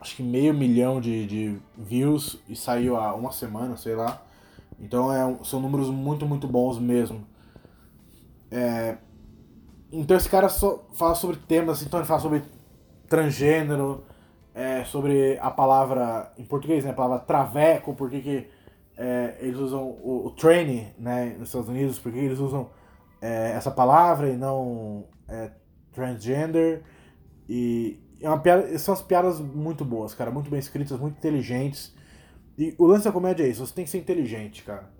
acho 0.00 0.16
que 0.16 0.22
meio 0.22 0.54
milhão 0.54 1.02
de, 1.02 1.26
de 1.26 1.58
views 1.76 2.38
e 2.48 2.56
saiu 2.56 2.96
há 2.96 3.14
uma 3.14 3.30
semana, 3.30 3.76
sei 3.76 3.94
lá. 3.94 4.22
Então 4.80 5.12
é, 5.12 5.44
são 5.44 5.60
números 5.60 5.90
muito, 5.90 6.24
muito 6.24 6.48
bons 6.48 6.78
mesmo. 6.78 7.26
É, 8.50 8.96
então 9.92 10.16
esse 10.16 10.30
cara 10.30 10.48
só 10.48 10.82
fala 10.94 11.14
sobre 11.14 11.36
temas, 11.36 11.82
então 11.82 12.00
ele 12.00 12.06
fala 12.06 12.20
sobre 12.20 12.42
transgênero, 13.06 14.04
é, 14.58 14.84
sobre 14.84 15.38
a 15.40 15.52
palavra, 15.52 16.32
em 16.36 16.44
português, 16.44 16.84
né, 16.84 16.90
a 16.90 16.94
palavra 16.94 17.24
traveco, 17.24 17.94
por 17.94 18.10
que, 18.10 18.20
que 18.20 18.50
é, 18.96 19.36
eles 19.38 19.56
usam 19.56 19.84
o, 20.02 20.26
o 20.26 20.30
trainee, 20.32 20.88
né, 20.98 21.36
nos 21.38 21.50
Estados 21.50 21.68
Unidos, 21.68 22.00
por 22.00 22.10
que 22.10 22.18
eles 22.18 22.40
usam 22.40 22.68
é, 23.22 23.52
essa 23.52 23.70
palavra 23.70 24.28
e 24.28 24.36
não 24.36 25.06
é, 25.28 25.52
transgender. 25.92 26.82
E 27.48 28.00
é 28.20 28.28
uma 28.28 28.40
piada, 28.40 28.76
são 28.80 28.92
as 28.92 29.00
piadas 29.00 29.38
muito 29.38 29.84
boas, 29.84 30.12
cara, 30.12 30.28
muito 30.28 30.50
bem 30.50 30.58
escritas, 30.58 30.98
muito 30.98 31.18
inteligentes. 31.18 31.94
E 32.58 32.74
o 32.78 32.84
lance 32.84 33.04
da 33.04 33.12
comédia 33.12 33.44
é 33.44 33.48
isso, 33.48 33.64
você 33.64 33.72
tem 33.72 33.84
que 33.84 33.90
ser 33.92 33.98
inteligente, 33.98 34.64
cara. 34.64 34.90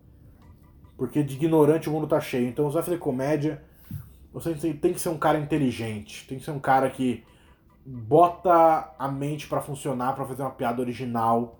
Porque 0.96 1.20
de 1.20 1.34
ignorante 1.34 1.88
o 1.88 1.92
mundo 1.92 2.06
tá 2.06 2.20
cheio. 2.20 2.46
Então 2.46 2.64
você 2.64 2.74
vai 2.74 2.84
fazer 2.84 2.98
comédia, 2.98 3.60
você 4.32 4.54
tem 4.54 4.92
que 4.92 5.00
ser 5.00 5.08
um 5.08 5.18
cara 5.18 5.36
inteligente. 5.36 6.28
Tem 6.28 6.38
que 6.38 6.44
ser 6.44 6.52
um 6.52 6.60
cara 6.60 6.88
que 6.88 7.24
bota 7.90 8.94
a 8.98 9.08
mente 9.08 9.46
para 9.46 9.60
funcionar, 9.60 10.14
para 10.14 10.24
fazer 10.24 10.42
uma 10.42 10.50
piada 10.50 10.80
original, 10.82 11.58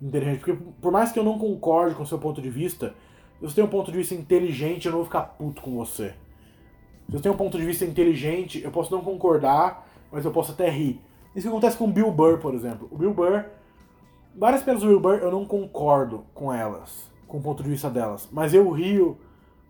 inteligente. 0.00 0.38
Porque 0.38 0.58
por 0.80 0.92
mais 0.92 1.12
que 1.12 1.18
eu 1.18 1.24
não 1.24 1.38
concorde 1.38 1.94
com 1.94 2.02
o 2.02 2.06
seu 2.06 2.18
ponto 2.18 2.42
de 2.42 2.50
vista, 2.50 2.94
se 3.38 3.42
você 3.42 3.54
tem 3.56 3.64
um 3.64 3.68
ponto 3.68 3.90
de 3.90 3.96
vista 3.96 4.14
inteligente, 4.14 4.86
eu 4.86 4.92
não 4.92 4.98
vou 4.98 5.06
ficar 5.06 5.22
puto 5.22 5.62
com 5.62 5.74
você. 5.76 6.14
Se 7.06 7.12
você 7.12 7.22
tem 7.22 7.32
um 7.32 7.36
ponto 7.36 7.56
de 7.56 7.64
vista 7.64 7.84
inteligente, 7.84 8.62
eu 8.62 8.70
posso 8.70 8.92
não 8.92 9.02
concordar, 9.02 9.88
mas 10.10 10.24
eu 10.24 10.30
posso 10.30 10.52
até 10.52 10.68
rir. 10.68 11.00
Isso 11.34 11.48
acontece 11.48 11.76
com 11.76 11.84
o 11.84 11.92
Bill 11.92 12.10
Burr, 12.10 12.38
por 12.38 12.54
exemplo. 12.54 12.88
O 12.90 12.98
Bill 12.98 13.14
Burr 13.14 13.44
Várias 14.38 14.62
piadas 14.62 14.82
do 14.82 14.88
Will 14.88 15.00
Burr 15.00 15.20
eu 15.22 15.30
não 15.30 15.46
concordo 15.46 16.26
com 16.34 16.52
elas, 16.52 17.10
com 17.26 17.38
o 17.38 17.42
ponto 17.42 17.62
de 17.62 17.70
vista 17.70 17.88
delas. 17.88 18.28
Mas 18.30 18.52
eu 18.52 18.70
rio 18.70 19.16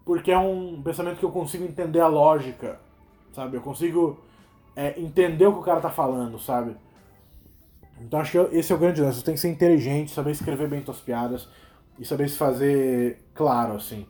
porque 0.05 0.33
é 0.33 0.39
um 0.39 0.83
pensamento 0.83 1.19
que 1.19 1.25
eu 1.25 1.31
consigo 1.31 1.63
entender 1.63 2.01
a 2.01 2.09
lógica, 2.09 2.81
sabe? 3.33 3.57
Eu 3.57 3.61
consigo 3.61 4.19
é, 4.77 5.01
entender 5.01 5.47
o 5.47 5.55
que 5.55 5.59
o 5.59 5.63
cara 5.63 5.81
tá 5.81 5.91
falando, 5.91 6.39
sabe? 6.39 6.77
Então 8.01 8.21
acho 8.21 8.33
que 8.33 8.57
esse 8.57 8.73
é 8.73 8.77
o 8.77 8.79
grande 8.79 9.01
lance. 9.01 9.19
Você 9.19 9.25
tem 9.25 9.35
que 9.35 9.41
ser 9.41 9.49
inteligente, 9.49 10.13
saber 10.13 10.31
escrever 10.31 10.69
bem 10.69 10.85
suas 10.85 11.01
piadas 11.01 11.49
e 11.99 12.05
saber 12.05 12.29
se 12.29 12.37
fazer 12.37 13.19
claro, 13.35 13.75
assim. 13.75 14.07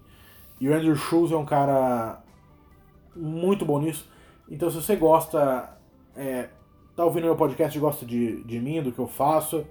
E 0.60 0.68
o 0.68 0.74
Andrew 0.74 0.96
Schultz 0.96 1.32
é 1.32 1.36
um 1.36 1.46
cara 1.46 2.20
muito 3.14 3.64
bom 3.64 3.80
nisso. 3.80 4.10
Então 4.50 4.68
se 4.68 4.76
você 4.76 4.96
gosta, 4.96 5.78
é, 6.16 6.48
tá 6.96 7.04
ouvindo 7.04 7.24
meu 7.24 7.36
podcast 7.36 7.76
e 7.76 7.80
gosta 7.80 8.04
de, 8.04 8.42
de 8.44 8.58
mim, 8.58 8.82
do 8.82 8.90
que 8.90 8.98
eu 8.98 9.06
faço, 9.06 9.64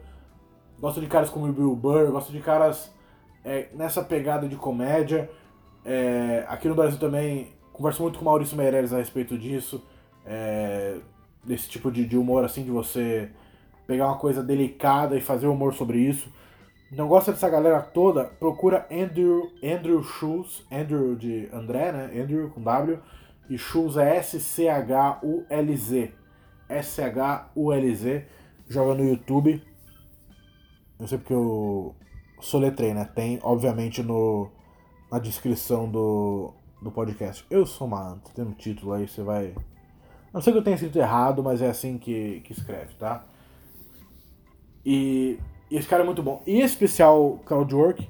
Gosto 0.79 0.99
de 0.99 1.07
caras 1.07 1.29
como 1.29 1.47
o 1.47 1.53
Bill 1.53 1.75
Burr, 1.75 2.11
gosto 2.11 2.31
de 2.31 2.39
caras 2.41 2.93
é, 3.43 3.69
nessa 3.73 4.03
pegada 4.03 4.47
de 4.47 4.55
comédia. 4.55 5.29
É, 5.85 6.45
aqui 6.49 6.67
no 6.67 6.75
Brasil 6.75 6.99
também 6.99 7.53
converso 7.71 8.01
muito 8.01 8.19
com 8.19 8.23
o 8.23 8.25
Maurício 8.25 8.57
Meirelles 8.57 8.91
a 8.91 8.97
respeito 8.97 9.37
disso. 9.37 9.81
É, 10.25 10.97
desse 11.43 11.69
tipo 11.69 11.91
de, 11.91 12.05
de, 12.05 12.17
humor 12.17 12.43
assim, 12.43 12.63
de 12.63 12.71
você 12.71 13.29
pegar 13.85 14.07
uma 14.07 14.17
coisa 14.17 14.41
delicada 14.41 15.15
e 15.15 15.21
fazer 15.21 15.47
humor 15.47 15.73
sobre 15.73 15.99
isso. 15.99 16.31
Não 16.91 17.07
gosta 17.07 17.31
dessa 17.31 17.49
galera 17.49 17.81
toda? 17.81 18.25
Procura 18.25 18.87
Andrew, 18.91 19.51
Andrew 19.63 20.03
Schulz, 20.03 20.65
Andrew 20.71 21.15
de 21.15 21.49
André, 21.51 21.91
né? 21.91 22.21
Andrew 22.21 22.49
com 22.49 22.61
W. 22.61 22.99
E 23.49 23.57
Schulz 23.57 23.97
é 23.97 24.17
S-C-H-U-L-Z. 24.17 26.13
S-H-U-L-Z. 26.69 28.25
Joga 28.67 28.95
no 28.95 29.07
YouTube. 29.07 29.61
Eu 30.99 31.07
sei 31.07 31.17
porque 31.17 31.33
eu 31.33 31.95
soletrei, 32.39 32.93
né? 32.93 33.05
Tem, 33.13 33.39
obviamente, 33.43 34.01
no, 34.01 34.49
na 35.11 35.19
descrição 35.19 35.89
do, 35.89 36.53
do 36.81 36.91
podcast. 36.91 37.45
Eu 37.49 37.65
sou 37.65 37.87
Manto, 37.87 38.31
tem 38.33 38.45
um 38.45 38.53
título 38.53 38.93
aí, 38.93 39.07
você 39.07 39.21
vai. 39.21 39.53
Não 40.35 40.41
sei 40.41 40.51
que 40.51 40.59
eu 40.59 40.63
tenha 40.63 40.75
escrito 40.75 40.99
errado, 40.99 41.41
mas 41.41 41.61
é 41.61 41.69
assim 41.69 41.97
que, 41.97 42.41
que 42.41 42.51
escreve, 42.51 42.93
tá? 42.95 43.23
E, 44.85 45.39
e 45.71 45.77
esse 45.77 45.87
cara 45.87 46.03
é 46.03 46.05
muito 46.05 46.21
bom. 46.21 46.43
E 46.45 46.57
esse 46.57 46.73
especial 46.73 47.39
Crowdwork, 47.45 48.05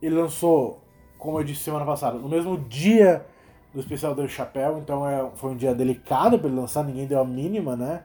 ele 0.00 0.14
lançou, 0.14 0.82
como 1.18 1.38
eu 1.38 1.44
disse 1.44 1.64
semana 1.64 1.84
passada, 1.84 2.16
no 2.16 2.26
mesmo 2.26 2.56
dia 2.56 3.26
do 3.74 3.80
especial 3.80 4.14
do 4.14 4.26
Chapéu, 4.26 4.78
então 4.78 5.06
é, 5.06 5.30
foi 5.34 5.50
um 5.50 5.56
dia 5.56 5.74
delicado 5.74 6.38
para 6.38 6.48
ele 6.48 6.58
lançar, 6.58 6.82
ninguém 6.82 7.06
deu 7.06 7.20
a 7.20 7.24
mínima, 7.24 7.76
né? 7.76 8.02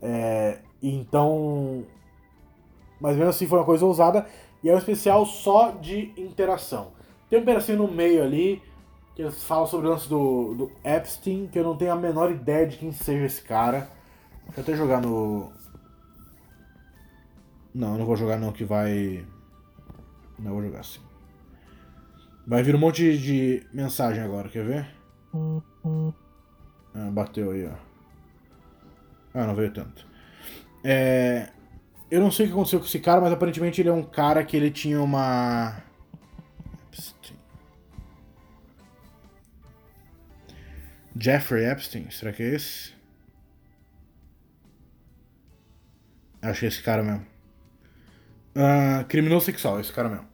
É, 0.00 0.58
então 0.80 1.84
mas 3.00 3.16
mesmo 3.16 3.30
assim 3.30 3.48
foi 3.48 3.58
uma 3.58 3.64
coisa 3.64 3.84
ousada. 3.84 4.26
E 4.62 4.68
é 4.70 4.74
um 4.74 4.78
especial 4.78 5.26
só 5.26 5.72
de 5.72 6.12
interação. 6.16 6.92
Tem 7.28 7.40
um 7.40 7.44
pedacinho 7.44 7.78
no 7.78 7.88
meio 7.88 8.22
ali, 8.22 8.62
que 9.16 9.22
eles 9.22 9.42
falam 9.42 9.66
sobre 9.66 9.86
o 9.86 9.90
lance 9.90 10.06
do, 10.06 10.54
do 10.54 10.72
Epstein, 10.84 11.46
que 11.46 11.58
eu 11.58 11.64
não 11.64 11.74
tenho 11.74 11.90
a 11.90 11.96
menor 11.96 12.30
ideia 12.30 12.66
de 12.66 12.76
quem 12.76 12.92
seja 12.92 13.24
esse 13.24 13.40
cara. 13.40 13.88
Deixa 14.44 14.60
eu 14.60 14.62
até 14.62 14.76
jogar 14.76 15.00
no. 15.00 15.50
Não, 17.74 17.96
não 17.96 18.04
vou 18.04 18.14
jogar 18.14 18.38
não, 18.38 18.52
que 18.52 18.62
vai. 18.62 19.26
Não, 20.38 20.52
vou 20.52 20.62
jogar 20.62 20.80
assim. 20.80 21.00
Vai 22.46 22.62
vir 22.62 22.74
um 22.74 22.78
monte 22.78 23.16
de 23.16 23.66
mensagem 23.72 24.22
agora, 24.22 24.50
quer 24.50 24.64
ver? 24.64 24.86
Ah, 26.94 27.10
bateu 27.10 27.52
aí, 27.52 27.66
ó. 27.66 27.72
Ah, 29.32 29.46
não 29.46 29.54
veio 29.54 29.72
tanto. 29.72 30.06
É, 30.84 31.48
eu 32.10 32.20
não 32.20 32.30
sei 32.30 32.44
o 32.44 32.48
que 32.48 32.54
aconteceu 32.54 32.80
com 32.80 32.86
esse 32.86 33.00
cara, 33.00 33.20
mas 33.22 33.32
aparentemente 33.32 33.80
ele 33.80 33.88
é 33.88 33.92
um 33.92 34.02
cara 34.02 34.44
que 34.44 34.56
ele 34.56 34.70
tinha 34.70 35.00
uma. 35.00 35.82
Jeffrey 41.18 41.64
Epstein, 41.64 42.10
será 42.10 42.32
que 42.32 42.42
é 42.42 42.54
esse? 42.54 42.94
Acho 46.42 46.60
que 46.60 46.66
é 46.66 46.68
esse 46.68 46.82
cara 46.82 47.02
mesmo. 47.02 47.26
Uh, 48.54 49.04
criminoso 49.06 49.46
sexual, 49.46 49.80
esse 49.80 49.92
cara 49.92 50.08
mesmo. 50.08 50.26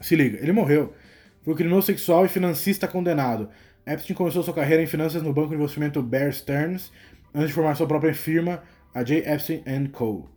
Se 0.00 0.14
liga, 0.14 0.38
ele 0.38 0.52
morreu. 0.52 0.94
Foi 1.42 1.54
criminoso 1.54 1.86
sexual 1.86 2.26
e 2.26 2.28
financista 2.28 2.86
condenado. 2.86 3.48
Epstein 3.86 4.14
começou 4.14 4.42
sua 4.42 4.54
carreira 4.54 4.82
em 4.82 4.86
finanças 4.86 5.22
no 5.22 5.32
banco 5.32 5.50
de 5.50 5.56
investimento 5.56 6.02
Bear 6.02 6.32
Stearns, 6.32 6.92
antes 7.34 7.48
de 7.48 7.54
formar 7.54 7.74
sua 7.74 7.86
própria 7.86 8.14
firma, 8.14 8.62
a 8.94 9.02
J. 9.02 9.26
Epstein 9.26 9.86
Co. 9.86 10.28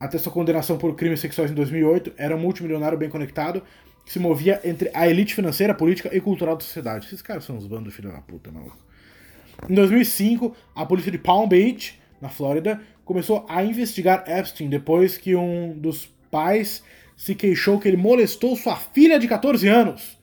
Até 0.00 0.18
sua 0.18 0.32
condenação 0.32 0.78
por 0.78 0.96
crimes 0.96 1.20
sexuais 1.20 1.50
em 1.50 1.54
2008, 1.54 2.14
era 2.16 2.34
um 2.34 2.40
multimilionário 2.40 2.98
bem 2.98 3.08
conectado 3.08 3.62
que 4.04 4.12
se 4.12 4.18
movia 4.18 4.60
entre 4.64 4.90
a 4.94 5.08
elite 5.08 5.34
financeira, 5.34 5.74
política 5.74 6.14
e 6.14 6.20
cultural 6.20 6.56
da 6.56 6.62
sociedade. 6.62 7.06
Esses 7.06 7.22
caras 7.22 7.44
são 7.44 7.56
uns 7.56 7.66
bandos 7.66 7.94
filho 7.94 8.10
da 8.10 8.20
puta, 8.20 8.50
maluco. 8.50 8.78
Em 9.68 9.74
2005, 9.74 10.54
a 10.74 10.84
polícia 10.84 11.12
de 11.12 11.18
Palm 11.18 11.48
Beach, 11.48 12.00
na 12.20 12.28
Flórida, 12.28 12.80
começou 13.04 13.44
a 13.48 13.62
investigar 13.62 14.24
Epstein 14.26 14.68
depois 14.68 15.16
que 15.16 15.36
um 15.36 15.78
dos 15.78 16.06
pais 16.30 16.82
se 17.16 17.34
queixou 17.34 17.78
que 17.78 17.86
ele 17.86 17.96
molestou 17.96 18.56
sua 18.56 18.76
filha 18.76 19.18
de 19.18 19.28
14 19.28 19.68
anos. 19.68 20.18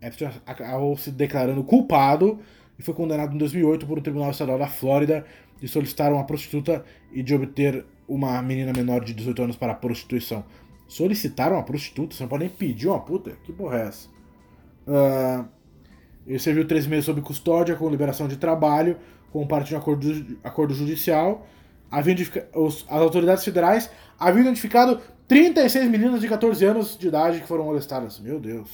Epstein 0.00 0.30
acabou 0.46 0.96
se 0.96 1.10
declarando 1.10 1.64
culpado 1.64 2.38
e 2.78 2.82
foi 2.82 2.94
condenado 2.94 3.34
em 3.34 3.38
2008 3.38 3.86
por 3.86 3.98
um 3.98 4.02
tribunal 4.02 4.30
estadual 4.30 4.58
da 4.58 4.66
Flórida 4.66 5.24
de 5.60 5.68
solicitar 5.68 6.12
uma 6.12 6.24
prostituta 6.24 6.84
e 7.12 7.22
de 7.22 7.34
obter 7.34 7.84
uma 8.06 8.40
menina 8.42 8.72
menor 8.72 9.02
de 9.02 9.14
18 9.14 9.42
anos 9.42 9.56
para 9.56 9.74
prostituição. 9.74 10.44
Solicitaram 10.86 11.56
uma 11.56 11.62
prostituta? 11.62 12.14
Você 12.14 12.22
não 12.22 12.28
pode 12.28 12.44
nem 12.44 12.52
pedir 12.52 12.88
uma 12.88 13.00
puta? 13.00 13.32
Que 13.42 13.52
porra 13.52 13.78
é 13.78 13.86
essa? 13.88 14.08
Uh, 14.86 15.48
ele 16.26 16.38
serviu 16.38 16.66
três 16.66 16.86
meses 16.86 17.04
sob 17.04 17.20
custódia, 17.20 17.74
com 17.74 17.88
liberação 17.88 18.28
de 18.28 18.36
trabalho, 18.36 18.96
com 19.32 19.46
parte 19.46 19.68
de 19.68 19.74
um 19.74 19.78
acordo, 19.78 20.38
acordo 20.42 20.74
judicial. 20.74 21.46
Os, 22.54 22.84
as 22.88 23.00
autoridades 23.00 23.44
federais 23.44 23.90
haviam 24.18 24.42
identificado 24.42 25.00
36 25.28 25.88
meninas 25.88 26.20
de 26.20 26.28
14 26.28 26.64
anos 26.64 26.98
de 26.98 27.08
idade 27.08 27.40
que 27.40 27.46
foram 27.46 27.64
molestadas. 27.64 28.18
Meu 28.20 28.40
Deus. 28.40 28.70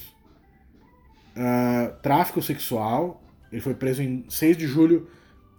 Uh, 1.35 1.93
tráfico 2.01 2.41
sexual. 2.41 3.21
Ele 3.51 3.61
foi 3.61 3.73
preso 3.73 4.01
em 4.01 4.25
6 4.29 4.57
de 4.57 4.67
julho 4.67 5.07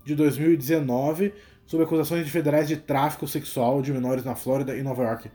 de 0.05 0.15
2019 0.15 1.33
sob 1.67 1.85
acusações 1.85 2.25
de 2.25 2.31
federais 2.31 2.69
de 2.69 2.77
tráfico 2.77 3.27
sexual 3.27 3.81
de 3.81 3.93
menores 3.93 4.25
na 4.25 4.35
Flórida 4.35 4.77
e 4.77 4.83
Nova 4.83 5.03
York. 5.05 5.31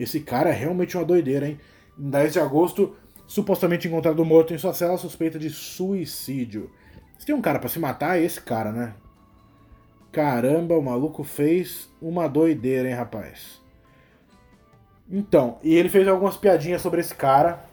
Esse 0.00 0.20
cara 0.20 0.48
é 0.48 0.52
realmente 0.52 0.96
uma 0.96 1.04
doideira, 1.04 1.46
hein? 1.46 1.60
Em 1.98 2.08
10 2.08 2.32
de 2.32 2.40
agosto, 2.40 2.96
supostamente 3.26 3.86
encontrado 3.86 4.24
morto 4.24 4.54
em 4.54 4.58
sua 4.58 4.72
cela 4.72 4.96
suspeita 4.96 5.38
de 5.38 5.50
suicídio. 5.50 6.70
Se 7.18 7.26
tem 7.26 7.34
um 7.34 7.42
cara 7.42 7.58
para 7.58 7.68
se 7.68 7.78
matar, 7.78 8.18
é 8.18 8.22
esse 8.22 8.40
cara, 8.40 8.72
né? 8.72 8.94
Caramba, 10.10 10.74
o 10.74 10.82
maluco 10.82 11.22
fez 11.22 11.90
uma 12.00 12.26
doideira, 12.26 12.88
hein, 12.88 12.94
rapaz? 12.94 13.60
Então, 15.08 15.58
e 15.62 15.74
ele 15.74 15.90
fez 15.90 16.08
algumas 16.08 16.36
piadinhas 16.36 16.80
sobre 16.80 17.02
esse 17.02 17.14
cara. 17.14 17.66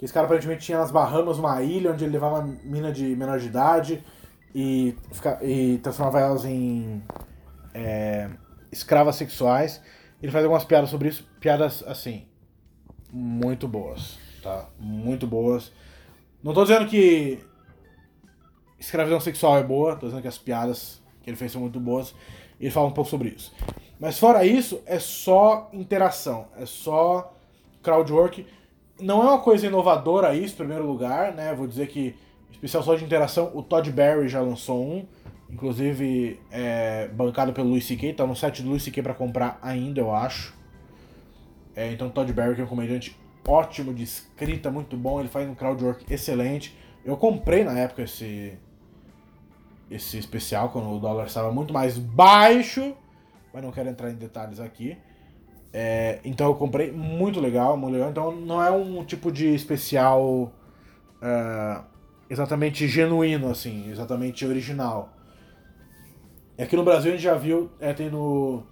Esse 0.00 0.14
cara 0.14 0.26
aparentemente 0.26 0.64
tinha 0.64 0.78
nas 0.78 0.92
Bahamas 0.92 1.38
uma 1.38 1.60
ilha 1.60 1.90
onde 1.90 2.04
ele 2.04 2.12
levava 2.12 2.42
mina 2.62 2.92
de 2.92 3.16
menor 3.16 3.40
de 3.40 3.46
idade 3.46 4.04
e, 4.54 4.94
e 5.42 5.78
transformava 5.82 6.20
elas 6.20 6.44
em 6.44 7.02
é, 7.74 8.30
escravas 8.70 9.16
sexuais. 9.16 9.82
Ele 10.22 10.32
faz 10.32 10.44
algumas 10.44 10.64
piadas 10.64 10.90
sobre 10.90 11.08
isso, 11.08 11.24
piadas 11.40 11.84
assim, 11.86 12.26
muito 13.12 13.68
boas, 13.68 14.18
tá? 14.42 14.68
Muito 14.78 15.26
boas. 15.26 15.72
Não 16.42 16.52
tô 16.52 16.62
dizendo 16.62 16.88
que 16.88 17.38
escravidão 18.78 19.20
sexual 19.20 19.58
é 19.58 19.62
boa, 19.62 19.96
tô 19.96 20.06
dizendo 20.06 20.22
que 20.22 20.28
as 20.28 20.38
piadas 20.38 21.00
que 21.22 21.30
ele 21.30 21.36
fez 21.36 21.52
são 21.52 21.60
muito 21.60 21.78
boas. 21.78 22.14
E 22.58 22.64
ele 22.64 22.70
fala 22.70 22.88
um 22.88 22.92
pouco 22.92 23.10
sobre 23.10 23.28
isso. 23.30 23.52
Mas 24.00 24.18
fora 24.18 24.44
isso, 24.44 24.80
é 24.86 24.98
só 24.98 25.68
interação, 25.72 26.48
é 26.56 26.66
só 26.66 27.34
crowdwork. 27.82 28.46
Não 29.00 29.22
é 29.22 29.26
uma 29.26 29.40
coisa 29.40 29.66
inovadora 29.66 30.34
isso, 30.34 30.54
em 30.54 30.58
primeiro 30.58 30.86
lugar, 30.86 31.32
né? 31.32 31.54
Vou 31.54 31.66
dizer 31.66 31.88
que 31.88 32.16
especial 32.50 32.82
só 32.82 32.96
de 32.96 33.04
interação, 33.04 33.52
o 33.54 33.62
Todd 33.62 33.90
Barry 33.92 34.28
já 34.28 34.40
lançou 34.40 34.82
um, 34.82 35.06
inclusive 35.50 36.40
é, 36.50 37.08
bancado 37.08 37.52
pelo 37.52 37.70
Luis 37.70 37.86
C.K., 37.86 38.14
tá 38.14 38.26
no 38.26 38.36
site 38.36 38.62
do 38.62 38.70
Luis 38.70 38.82
C.K. 38.82 39.02
pra 39.02 39.14
comprar 39.14 39.58
ainda, 39.62 40.00
eu 40.00 40.14
acho. 40.14 40.54
É, 41.74 41.92
então 41.92 42.10
Todd 42.10 42.32
Barry, 42.32 42.54
que 42.54 42.60
é 42.60 42.64
um 42.64 42.68
comediante 42.68 43.16
ótimo, 43.46 43.94
de 43.94 44.02
escrita, 44.02 44.70
muito 44.70 44.96
bom, 44.96 45.20
ele 45.20 45.28
faz 45.28 45.48
um 45.48 45.54
crowdwork 45.54 46.04
excelente. 46.12 46.76
Eu 47.04 47.16
comprei 47.16 47.64
na 47.64 47.78
época 47.78 48.02
esse 48.02 48.58
esse 49.90 50.18
especial, 50.18 50.68
quando 50.68 50.90
o 50.90 50.98
dólar 50.98 51.26
estava 51.26 51.50
muito 51.50 51.72
mais 51.72 51.96
baixo, 51.96 52.94
mas 53.54 53.62
não 53.62 53.72
quero 53.72 53.88
entrar 53.88 54.10
em 54.10 54.16
detalhes 54.16 54.60
aqui. 54.60 54.98
É, 55.72 56.20
então 56.24 56.46
eu 56.46 56.54
comprei, 56.54 56.92
muito 56.92 57.40
legal, 57.40 57.74
muito 57.74 57.94
legal. 57.94 58.10
Então 58.10 58.36
não 58.36 58.62
é 58.62 58.70
um 58.70 59.04
tipo 59.04 59.32
de 59.32 59.54
especial... 59.54 60.52
Uh, 61.22 61.98
exatamente 62.30 62.86
genuíno, 62.86 63.50
assim, 63.50 63.90
exatamente 63.90 64.44
original. 64.44 65.12
Aqui 66.58 66.74
no 66.74 66.82
Brasil 66.82 67.12
a 67.12 67.14
gente 67.14 67.22
já 67.22 67.34
viu, 67.34 67.70
é, 67.78 67.92
tem 67.92 68.10
no. 68.10 68.64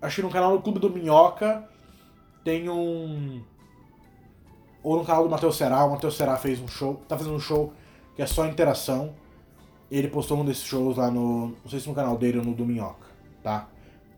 Acho 0.00 0.16
que 0.16 0.22
no 0.22 0.30
canal 0.30 0.56
do 0.56 0.62
Clube 0.62 0.78
do 0.78 0.90
Minhoca 0.90 1.68
tem 2.44 2.68
um. 2.68 3.42
Ou 4.82 4.96
no 4.96 5.04
canal 5.04 5.24
do 5.24 5.28
Matheus 5.28 5.56
Será, 5.56 5.84
o 5.84 5.90
Matheus 5.90 6.16
Será 6.16 6.36
fez 6.36 6.60
um 6.60 6.68
show, 6.68 7.02
tá 7.08 7.18
fazendo 7.18 7.34
um 7.34 7.40
show 7.40 7.72
que 8.14 8.22
é 8.22 8.26
só 8.26 8.46
interação. 8.46 9.12
Ele 9.90 10.06
postou 10.06 10.38
um 10.38 10.44
desses 10.44 10.62
shows 10.62 10.96
lá 10.96 11.10
no. 11.10 11.48
Não 11.48 11.68
sei 11.68 11.80
se 11.80 11.88
no 11.88 11.94
canal 11.96 12.16
dele 12.16 12.38
ou 12.38 12.44
no 12.44 12.54
do 12.54 12.64
Minhoca, 12.64 13.08
tá? 13.42 13.68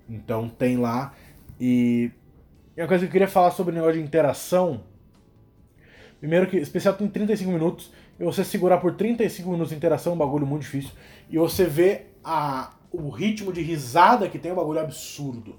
Então 0.08 0.48
tem 0.48 0.76
lá. 0.76 1.14
E. 1.58 2.10
E 2.76 2.80
uma 2.80 2.88
coisa 2.88 3.04
que 3.04 3.08
eu 3.08 3.12
queria 3.12 3.28
falar 3.28 3.52
sobre 3.52 3.72
o 3.72 3.74
negócio 3.74 3.94
de 3.94 4.06
interação. 4.06 4.82
Primeiro 6.20 6.46
que, 6.46 6.58
especial 6.58 6.94
tem 6.94 7.08
35 7.08 7.50
minutos. 7.50 7.90
E 8.20 8.24
você 8.24 8.44
segurar 8.44 8.78
por 8.78 8.94
35 8.94 9.48
minutos 9.50 9.70
de 9.70 9.76
interação 9.76 10.12
é 10.12 10.14
um 10.14 10.18
bagulho 10.18 10.46
muito 10.46 10.62
difícil. 10.62 10.92
E 11.28 11.38
você 11.38 11.64
vê 11.64 12.06
a, 12.22 12.72
o 12.92 13.08
ritmo 13.08 13.52
de 13.52 13.62
risada 13.62 14.28
que 14.28 14.38
tem 14.38 14.50
é 14.50 14.54
um 14.54 14.56
bagulho 14.56 14.80
absurdo. 14.80 15.56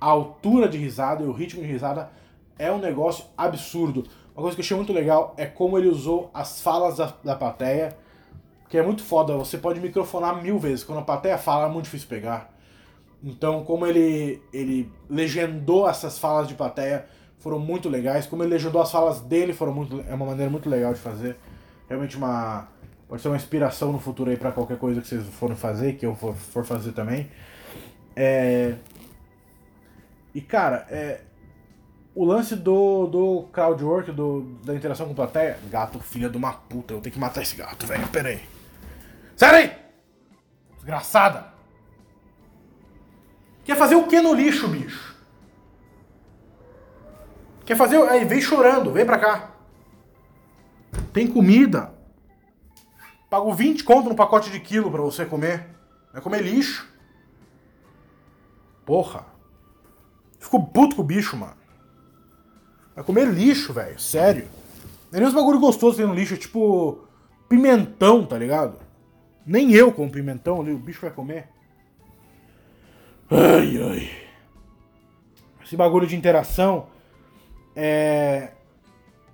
A 0.00 0.06
altura 0.06 0.68
de 0.68 0.78
risada 0.78 1.22
e 1.22 1.26
o 1.26 1.32
ritmo 1.32 1.62
de 1.62 1.68
risada 1.68 2.10
é 2.58 2.72
um 2.72 2.78
negócio 2.78 3.24
absurdo. 3.36 4.04
Uma 4.34 4.42
coisa 4.42 4.56
que 4.56 4.60
eu 4.60 4.64
achei 4.64 4.76
muito 4.76 4.92
legal 4.92 5.34
é 5.36 5.46
como 5.46 5.78
ele 5.78 5.88
usou 5.88 6.30
as 6.32 6.60
falas 6.60 6.96
da, 6.96 7.12
da 7.22 7.36
plateia, 7.36 7.96
que 8.68 8.76
é 8.76 8.82
muito 8.82 9.02
foda. 9.02 9.36
Você 9.36 9.58
pode 9.58 9.80
microfonar 9.80 10.42
mil 10.42 10.58
vezes. 10.58 10.82
Quando 10.82 10.98
a 10.98 11.02
plateia 11.02 11.38
fala, 11.38 11.66
é 11.66 11.68
muito 11.68 11.84
difícil 11.84 12.08
pegar. 12.08 12.52
Então, 13.22 13.64
como 13.64 13.86
ele, 13.86 14.42
ele 14.52 14.90
legendou 15.08 15.88
essas 15.88 16.18
falas 16.18 16.48
de 16.48 16.54
plateia, 16.54 17.06
foram 17.38 17.58
muito 17.58 17.88
legais. 17.88 18.26
Como 18.26 18.42
ele 18.42 18.50
legendou 18.50 18.82
as 18.82 18.90
falas 18.90 19.20
dele, 19.20 19.52
foram 19.52 19.72
muito, 19.72 20.04
é 20.08 20.14
uma 20.14 20.26
maneira 20.26 20.50
muito 20.50 20.68
legal 20.68 20.92
de 20.92 21.00
fazer 21.00 21.36
realmente 21.88 22.16
uma. 22.16 22.68
Pode 23.08 23.22
ser 23.22 23.28
uma 23.28 23.36
inspiração 23.36 23.92
no 23.92 24.00
futuro 24.00 24.30
aí 24.30 24.36
para 24.36 24.52
qualquer 24.52 24.78
coisa 24.78 25.00
que 25.00 25.06
vocês 25.06 25.26
forem 25.26 25.56
fazer, 25.56 25.94
que 25.94 26.06
eu 26.06 26.14
for, 26.14 26.34
for 26.34 26.64
fazer 26.64 26.92
também. 26.92 27.30
É... 28.16 28.74
E 30.34 30.40
cara, 30.40 30.86
é... 30.90 31.20
o 32.14 32.24
lance 32.24 32.56
do, 32.56 33.06
do 33.06 33.42
crowdwork, 33.52 34.10
do, 34.10 34.42
da 34.64 34.74
interação 34.74 35.06
com 35.06 35.14
plateia. 35.14 35.58
Gato, 35.70 36.00
filha 36.00 36.28
de 36.28 36.36
uma 36.36 36.52
puta, 36.52 36.94
eu 36.94 37.00
tenho 37.00 37.12
que 37.12 37.20
matar 37.20 37.42
esse 37.42 37.56
gato, 37.56 37.86
velho. 37.86 38.08
Pera 38.08 38.30
aí. 38.30 38.42
Sai 39.36 39.54
aí! 39.54 39.76
Desgraçada! 40.76 41.54
Quer 43.64 43.76
fazer 43.76 43.94
o 43.94 44.06
que 44.06 44.20
no 44.20 44.34
lixo, 44.34 44.68
bicho? 44.68 45.14
Quer 47.64 47.76
fazer. 47.76 47.96
Aí, 48.08 48.24
vem 48.24 48.40
chorando, 48.40 48.92
vem 48.92 49.06
pra 49.06 49.18
cá. 49.18 49.50
Tem 51.12 51.26
comida. 51.26 51.93
Pago 53.28 53.52
20 53.52 53.84
conto 53.84 54.08
no 54.08 54.14
pacote 54.14 54.50
de 54.50 54.60
quilo 54.60 54.90
para 54.90 55.02
você 55.02 55.24
comer. 55.24 55.66
Vai 56.12 56.22
comer 56.22 56.42
lixo. 56.42 56.88
Porra. 58.84 59.26
Ficou 60.38 60.64
puto 60.64 60.96
com 60.96 61.02
o 61.02 61.04
bicho, 61.04 61.36
mano. 61.36 61.56
Vai 62.94 63.04
comer 63.04 63.26
lixo, 63.26 63.72
velho. 63.72 63.98
Sério. 63.98 64.48
Nem 65.10 65.24
os 65.24 65.34
bagulho 65.34 65.60
gostoso 65.60 65.96
tem 65.96 66.06
no 66.06 66.14
lixo, 66.14 66.34
é 66.34 66.36
tipo 66.36 67.04
pimentão, 67.48 68.26
tá 68.26 68.36
ligado? 68.36 68.78
Nem 69.46 69.72
eu 69.72 69.92
como 69.92 70.10
pimentão 70.10 70.60
ali, 70.60 70.72
o 70.72 70.78
bicho 70.78 71.00
vai 71.00 71.10
comer. 71.10 71.48
Ai, 73.30 73.78
ai. 73.82 74.10
Esse 75.64 75.76
bagulho 75.76 76.06
de 76.06 76.16
interação 76.16 76.88
é 77.74 78.52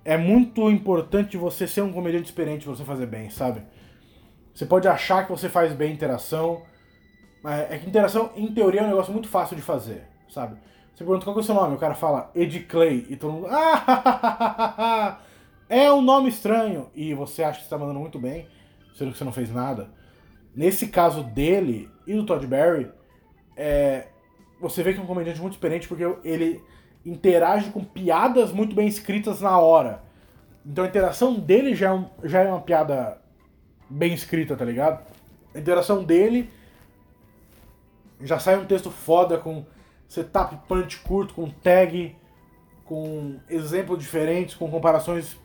é 0.04 0.16
muito 0.16 0.70
importante 0.70 1.36
você 1.36 1.66
ser 1.66 1.82
um 1.82 1.92
comediante 1.92 2.26
experiente 2.26 2.64
pra 2.64 2.74
você 2.74 2.84
fazer 2.84 3.06
bem, 3.06 3.30
sabe? 3.30 3.62
Você 4.54 4.66
pode 4.66 4.88
achar 4.88 5.24
que 5.24 5.32
você 5.32 5.48
faz 5.48 5.72
bem 5.72 5.92
interação, 5.92 6.62
mas 7.42 7.70
é 7.70 7.78
que 7.78 7.88
interação, 7.88 8.30
em 8.36 8.52
teoria, 8.52 8.80
é 8.80 8.84
um 8.84 8.88
negócio 8.88 9.12
muito 9.12 9.28
fácil 9.28 9.56
de 9.56 9.62
fazer, 9.62 10.06
sabe? 10.28 10.56
Você 10.94 11.04
pergunta 11.04 11.24
qual 11.24 11.36
é 11.36 11.40
o 11.40 11.42
seu 11.42 11.54
nome, 11.54 11.76
o 11.76 11.78
cara 11.78 11.94
fala 11.94 12.30
Ed 12.34 12.60
Clay, 12.60 13.06
e 13.08 13.16
todo 13.16 13.32
mundo. 13.32 13.46
Ah, 13.48 15.18
é 15.68 15.90
um 15.90 16.02
nome 16.02 16.28
estranho! 16.28 16.90
E 16.94 17.14
você 17.14 17.42
acha 17.42 17.58
que 17.58 17.64
está 17.64 17.78
mandando 17.78 18.00
muito 18.00 18.18
bem, 18.18 18.46
sendo 18.94 19.12
que 19.12 19.18
você 19.18 19.24
não 19.24 19.32
fez 19.32 19.50
nada. 19.52 19.88
Nesse 20.54 20.88
caso 20.88 21.22
dele 21.22 21.88
e 22.06 22.12
do 22.12 22.26
Todd 22.26 22.46
Barry, 22.46 22.90
é, 23.56 24.08
você 24.60 24.82
vê 24.82 24.92
que 24.92 25.00
é 25.00 25.02
um 25.02 25.06
comediante 25.06 25.40
muito 25.40 25.54
experiente 25.54 25.88
porque 25.88 26.04
ele 26.24 26.62
interage 27.04 27.70
com 27.70 27.82
piadas 27.82 28.52
muito 28.52 28.74
bem 28.74 28.86
escritas 28.86 29.40
na 29.40 29.58
hora. 29.58 30.02
Então 30.64 30.84
a 30.84 30.88
interação 30.88 31.34
dele 31.34 31.74
já 31.74 31.88
é, 31.88 31.92
um, 31.92 32.06
já 32.24 32.42
é 32.42 32.48
uma 32.48 32.60
piada 32.60 33.19
bem 33.90 34.14
escrita, 34.14 34.56
tá 34.56 34.64
ligado? 34.64 35.04
A 35.54 35.58
interação 35.58 36.04
dele 36.04 36.48
já 38.22 38.38
sai 38.38 38.56
um 38.56 38.64
texto 38.64 38.90
foda 38.90 39.36
com 39.36 39.64
setup 40.08 40.56
punch 40.68 40.98
curto, 41.00 41.34
com 41.34 41.50
tag, 41.50 42.16
com 42.84 43.38
exemplos 43.48 43.98
diferentes, 43.98 44.54
com 44.54 44.70
comparações 44.70 45.36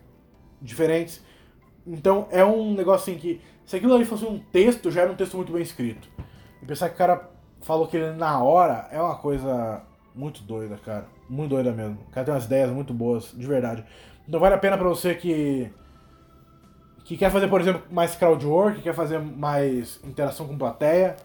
diferentes. 0.61 1.23
Então 1.85 2.27
é 2.31 2.43
um 2.45 2.73
negócio 2.73 3.11
assim 3.11 3.19
que, 3.19 3.41
se 3.65 3.75
aquilo 3.75 3.93
ali 3.93 4.05
fosse 4.05 4.25
um 4.25 4.39
texto, 4.39 4.91
já 4.91 5.01
era 5.01 5.11
um 5.11 5.15
texto 5.15 5.37
muito 5.37 5.51
bem 5.51 5.61
escrito. 5.61 6.07
E 6.61 6.65
pensar 6.65 6.89
que 6.89 6.95
o 6.95 6.97
cara 6.97 7.29
falou 7.61 7.87
que 7.87 7.97
ele 7.97 8.11
na 8.15 8.41
hora 8.43 8.87
é 8.91 9.01
uma 9.01 9.15
coisa 9.15 9.83
muito 10.13 10.41
doida, 10.43 10.77
cara. 10.77 11.07
Muito 11.27 11.49
doida 11.49 11.71
mesmo. 11.71 11.97
O 12.07 12.11
cara 12.11 12.25
tem 12.25 12.33
umas 12.33 12.45
ideias 12.45 12.69
muito 12.69 12.93
boas, 12.93 13.31
de 13.31 13.45
verdade. 13.45 13.83
Então 14.27 14.39
vale 14.39 14.55
a 14.55 14.59
pena 14.59 14.77
pra 14.77 14.87
você 14.87 15.13
que. 15.15 15.71
Que 17.05 17.17
quer 17.17 17.31
fazer, 17.31 17.49
por 17.49 17.61
exemplo, 17.61 17.83
mais 17.91 18.15
crowdwork, 18.17 18.81
quer 18.83 18.95
fazer 18.95 19.19
mais 19.19 20.01
interação 20.05 20.47
com 20.47 20.57
plateia. 20.57 21.17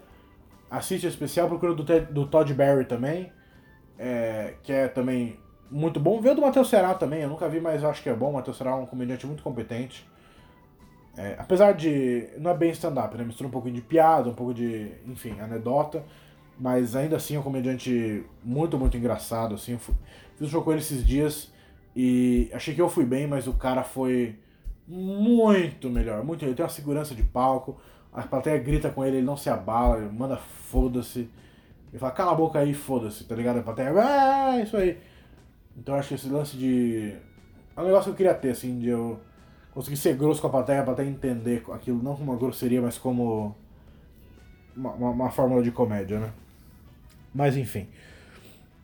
Assiste 0.70 1.06
esse 1.06 1.14
especial, 1.16 1.48
procura 1.48 1.74
do, 1.74 1.84
do 2.12 2.26
Todd 2.26 2.52
Barry 2.54 2.84
também. 2.86 3.32
é, 3.98 4.54
que 4.62 4.72
é 4.72 4.88
também 4.88 5.38
muito 5.70 6.00
bom. 6.00 6.20
Vê 6.20 6.30
o 6.30 6.36
do 6.36 6.42
Matheus 6.42 6.68
Será 6.70 6.94
também, 6.94 7.22
eu 7.22 7.28
nunca 7.30 7.48
vi, 7.48 7.60
mas 7.60 7.84
acho 7.84 8.02
que 8.02 8.08
é 8.10 8.14
bom. 8.14 8.30
O 8.30 8.34
Matheus 8.34 8.58
Será 8.58 8.72
é 8.72 8.74
um 8.74 8.86
comediante 8.86 9.26
muito 9.26 9.42
competente. 9.42 10.06
É, 11.16 11.36
apesar 11.38 11.72
de. 11.72 12.28
Não 12.38 12.50
é 12.50 12.54
bem 12.56 12.70
stand-up, 12.70 13.16
né? 13.16 13.24
Mistura 13.24 13.48
um 13.48 13.50
pouquinho 13.50 13.74
de 13.74 13.82
piada, 13.82 14.28
um 14.30 14.34
pouco 14.34 14.54
de. 14.54 14.92
enfim, 15.06 15.38
anedota. 15.40 16.04
Mas 16.58 16.94
ainda 16.94 17.16
assim 17.16 17.36
é 17.36 17.40
um 17.40 17.42
comediante 17.42 18.24
muito, 18.44 18.78
muito 18.78 18.96
engraçado. 18.96 19.54
Assim, 19.54 19.78
fui- 19.78 19.94
fiz 20.36 20.48
um 20.48 20.50
show 20.50 20.62
com 20.62 20.70
ele 20.72 20.80
esses 20.80 21.04
dias 21.06 21.52
e 21.96 22.50
achei 22.54 22.74
que 22.74 22.80
eu 22.80 22.88
fui 22.88 23.04
bem, 23.04 23.26
mas 23.26 23.46
o 23.46 23.54
cara 23.54 23.82
foi 23.82 24.38
muito 24.90 25.88
melhor. 25.88 26.24
Muito, 26.24 26.44
ele 26.44 26.54
tem 26.54 26.64
uma 26.64 26.70
segurança 26.70 27.14
de 27.14 27.22
palco. 27.22 27.80
A 28.12 28.22
plateia 28.22 28.58
grita 28.58 28.90
com 28.90 29.04
ele, 29.04 29.18
ele 29.18 29.26
não 29.26 29.36
se 29.36 29.48
abala, 29.48 29.98
ele 29.98 30.08
manda 30.08 30.36
foda-se. 30.36 31.30
Ele 31.90 31.98
fala, 31.98 32.12
cala 32.12 32.32
a 32.32 32.34
boca 32.34 32.58
aí, 32.58 32.74
foda-se, 32.74 33.24
tá 33.24 33.34
ligado? 33.34 33.60
A 33.60 33.62
plateia, 33.62 33.92
ah, 33.96 34.60
isso 34.60 34.76
aí. 34.76 34.98
Então 35.76 35.94
acho 35.94 36.08
que 36.08 36.14
esse 36.14 36.28
lance 36.28 36.56
de. 36.56 37.14
É 37.76 37.80
um 37.80 37.84
negócio 37.84 38.04
que 38.04 38.10
eu 38.10 38.16
queria 38.16 38.34
ter, 38.34 38.50
assim, 38.50 38.80
de 38.80 38.88
eu 38.88 39.20
conseguir 39.72 39.96
ser 39.96 40.16
grosso 40.16 40.40
com 40.40 40.48
a 40.48 40.50
plateia, 40.50 40.80
a 40.80 40.84
plateia 40.84 41.08
entender 41.08 41.62
aquilo, 41.72 42.02
não 42.02 42.16
como 42.16 42.32
uma 42.32 42.38
grosseria, 42.38 42.82
mas 42.82 42.98
como 42.98 43.54
uma, 44.76 44.90
uma, 44.92 45.10
uma 45.10 45.30
fórmula 45.30 45.62
de 45.62 45.70
comédia, 45.70 46.18
né? 46.18 46.32
Mas 47.32 47.56
enfim. 47.56 47.88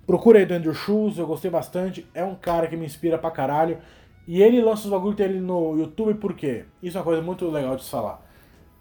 Procura 0.06 0.38
aí 0.38 0.46
do 0.46 0.54
Andrew 0.54 0.72
Schultz, 0.72 1.18
eu 1.18 1.26
gostei 1.26 1.50
bastante. 1.50 2.06
É 2.14 2.24
um 2.24 2.36
cara 2.36 2.68
que 2.68 2.76
me 2.76 2.86
inspira 2.86 3.18
pra 3.18 3.30
caralho. 3.30 3.78
E 4.26 4.42
ele 4.42 4.60
lança 4.60 4.84
os 4.84 4.90
bagulho 4.90 5.14
dele 5.14 5.40
no 5.40 5.78
YouTube 5.78 6.14
por 6.14 6.34
quê? 6.34 6.64
Isso 6.82 6.96
é 6.96 7.00
uma 7.00 7.04
coisa 7.04 7.22
muito 7.22 7.48
legal 7.48 7.76
de 7.76 7.84
se 7.84 7.90
falar. 7.90 8.24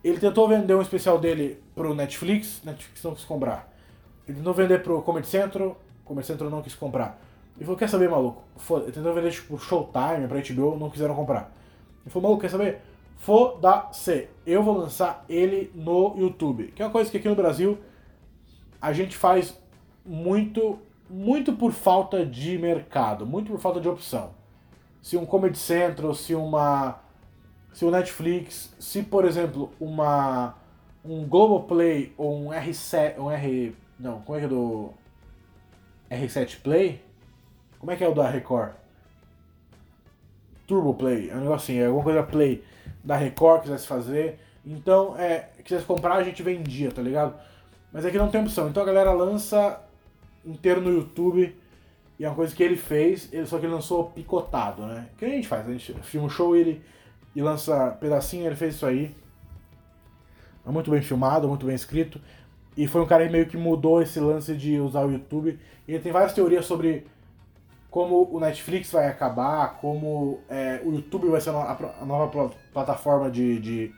Ele 0.03 0.19
tentou 0.19 0.47
vender 0.47 0.73
um 0.73 0.81
especial 0.81 1.19
dele 1.19 1.61
pro 1.73 1.93
Netflix, 1.93 2.61
Netflix 2.63 3.03
não 3.03 3.13
quis 3.13 3.25
comprar. 3.25 3.71
Ele 4.27 4.37
tentou 4.37 4.53
vender 4.53 4.81
pro 4.81 5.01
Comedy 5.01 5.27
Central, 5.27 5.79
Comedy 6.03 6.27
Central 6.27 6.49
não 6.49 6.61
quis 6.61 6.73
comprar. 6.75 7.19
Ele 7.55 7.65
falou, 7.65 7.77
quer 7.77 7.89
saber, 7.89 8.09
maluco? 8.09 8.43
Foda. 8.57 8.85
Ele 8.85 8.91
tentou 8.91 9.13
vender 9.13 9.31
tipo 9.31 9.57
Showtime 9.57 10.27
pra 10.27 10.41
HBO, 10.41 10.77
não 10.77 10.89
quiseram 10.89 11.15
comprar. 11.15 11.51
Ele 12.03 12.09
falou, 12.09 12.23
maluco, 12.29 12.41
quer 12.41 12.49
saber? 12.49 12.81
Foda-se. 13.17 14.27
Eu 14.45 14.61
vou 14.61 14.77
lançar 14.77 15.23
ele 15.29 15.71
no 15.73 16.15
YouTube. 16.17 16.71
Que 16.75 16.81
é 16.81 16.85
uma 16.85 16.91
coisa 16.91 17.09
que 17.09 17.17
aqui 17.17 17.29
no 17.29 17.35
Brasil 17.35 17.77
a 18.81 18.91
gente 18.93 19.15
faz 19.15 19.57
muito, 20.05 20.77
muito 21.09 21.53
por 21.53 21.71
falta 21.71 22.25
de 22.25 22.57
mercado, 22.57 23.25
muito 23.25 23.51
por 23.51 23.59
falta 23.59 23.79
de 23.79 23.87
opção. 23.87 24.31
Se 25.05 25.15
um 25.15 25.23
Comedy 25.23 25.55
Central, 25.55 26.15
se 26.15 26.33
uma 26.33 26.99
se 27.71 27.85
o 27.85 27.91
Netflix, 27.91 28.73
se 28.79 29.03
por 29.03 29.23
exemplo 29.23 29.71
uma 29.79 30.55
um 31.03 31.27
Globoplay 31.27 32.11
ou 32.17 32.35
um 32.35 32.49
R7, 32.49 33.19
um 33.19 33.29
R, 33.29 33.75
não, 33.99 34.21
como 34.21 34.35
é 34.35 34.39
que 34.39 34.45
é 34.47 34.49
do 34.49 34.89
R7 36.09 36.59
Play? 36.63 37.03
Como 37.77 37.91
é 37.91 37.95
que 37.95 38.03
é 38.03 38.07
o 38.07 38.15
da 38.15 38.27
Record? 38.27 38.71
Turbo 40.65 40.95
Play, 40.95 41.29
é 41.29 41.35
um 41.35 41.41
negócio 41.41 41.65
assim, 41.71 41.79
é 41.79 41.85
alguma 41.85 42.03
coisa 42.03 42.23
Play 42.23 42.63
da 43.03 43.15
Record 43.15 43.61
quisesse 43.61 43.85
fazer. 43.85 44.39
Então, 44.65 45.15
é, 45.19 45.49
quisesse 45.63 45.85
comprar, 45.85 46.15
a 46.15 46.23
gente 46.23 46.41
vendia, 46.41 46.91
tá 46.91 47.03
ligado? 47.03 47.35
Mas 47.93 48.07
aqui 48.07 48.17
não 48.17 48.31
tem 48.31 48.41
opção. 48.41 48.69
Então 48.69 48.81
a 48.81 48.85
galera 48.87 49.13
lança 49.13 49.79
inteiro 50.43 50.81
no 50.81 50.89
YouTube. 50.89 51.55
E 52.17 52.23
é 52.23 52.29
uma 52.29 52.35
coisa 52.35 52.55
que 52.55 52.63
ele 52.63 52.77
fez, 52.77 53.29
só 53.45 53.59
que 53.59 53.65
ele 53.65 53.73
lançou 53.73 54.05
picotado, 54.11 54.85
né? 54.85 55.07
O 55.13 55.17
que 55.17 55.25
a 55.25 55.29
gente 55.29 55.47
faz? 55.47 55.67
A 55.67 55.71
gente 55.71 55.93
filma 56.01 56.27
um 56.27 56.29
show 56.29 56.55
ele, 56.55 56.81
e 57.35 57.41
lança 57.41 57.91
pedacinho, 57.99 58.45
ele 58.45 58.55
fez 58.55 58.75
isso 58.75 58.85
aí. 58.85 59.13
É 60.65 60.71
muito 60.71 60.89
bem 60.89 61.01
filmado, 61.01 61.47
muito 61.47 61.65
bem 61.65 61.75
escrito. 61.75 62.19
E 62.77 62.87
foi 62.87 63.01
um 63.01 63.05
cara 63.05 63.25
que 63.25 63.31
meio 63.31 63.45
que 63.45 63.57
mudou 63.57 64.01
esse 64.01 64.19
lance 64.19 64.55
de 64.55 64.79
usar 64.79 65.05
o 65.05 65.11
YouTube. 65.11 65.59
E 65.87 65.93
ele 65.93 66.01
tem 66.01 66.11
várias 66.11 66.33
teorias 66.33 66.65
sobre 66.65 67.05
como 67.89 68.29
o 68.29 68.39
Netflix 68.39 68.91
vai 68.91 69.07
acabar, 69.07 69.77
como 69.77 70.41
é, 70.49 70.81
o 70.83 70.91
YouTube 70.93 71.29
vai 71.29 71.39
ser 71.39 71.51
a 71.51 72.05
nova 72.05 72.27
pla- 72.29 72.51
plataforma 72.73 73.31
de, 73.31 73.59
de, 73.59 73.93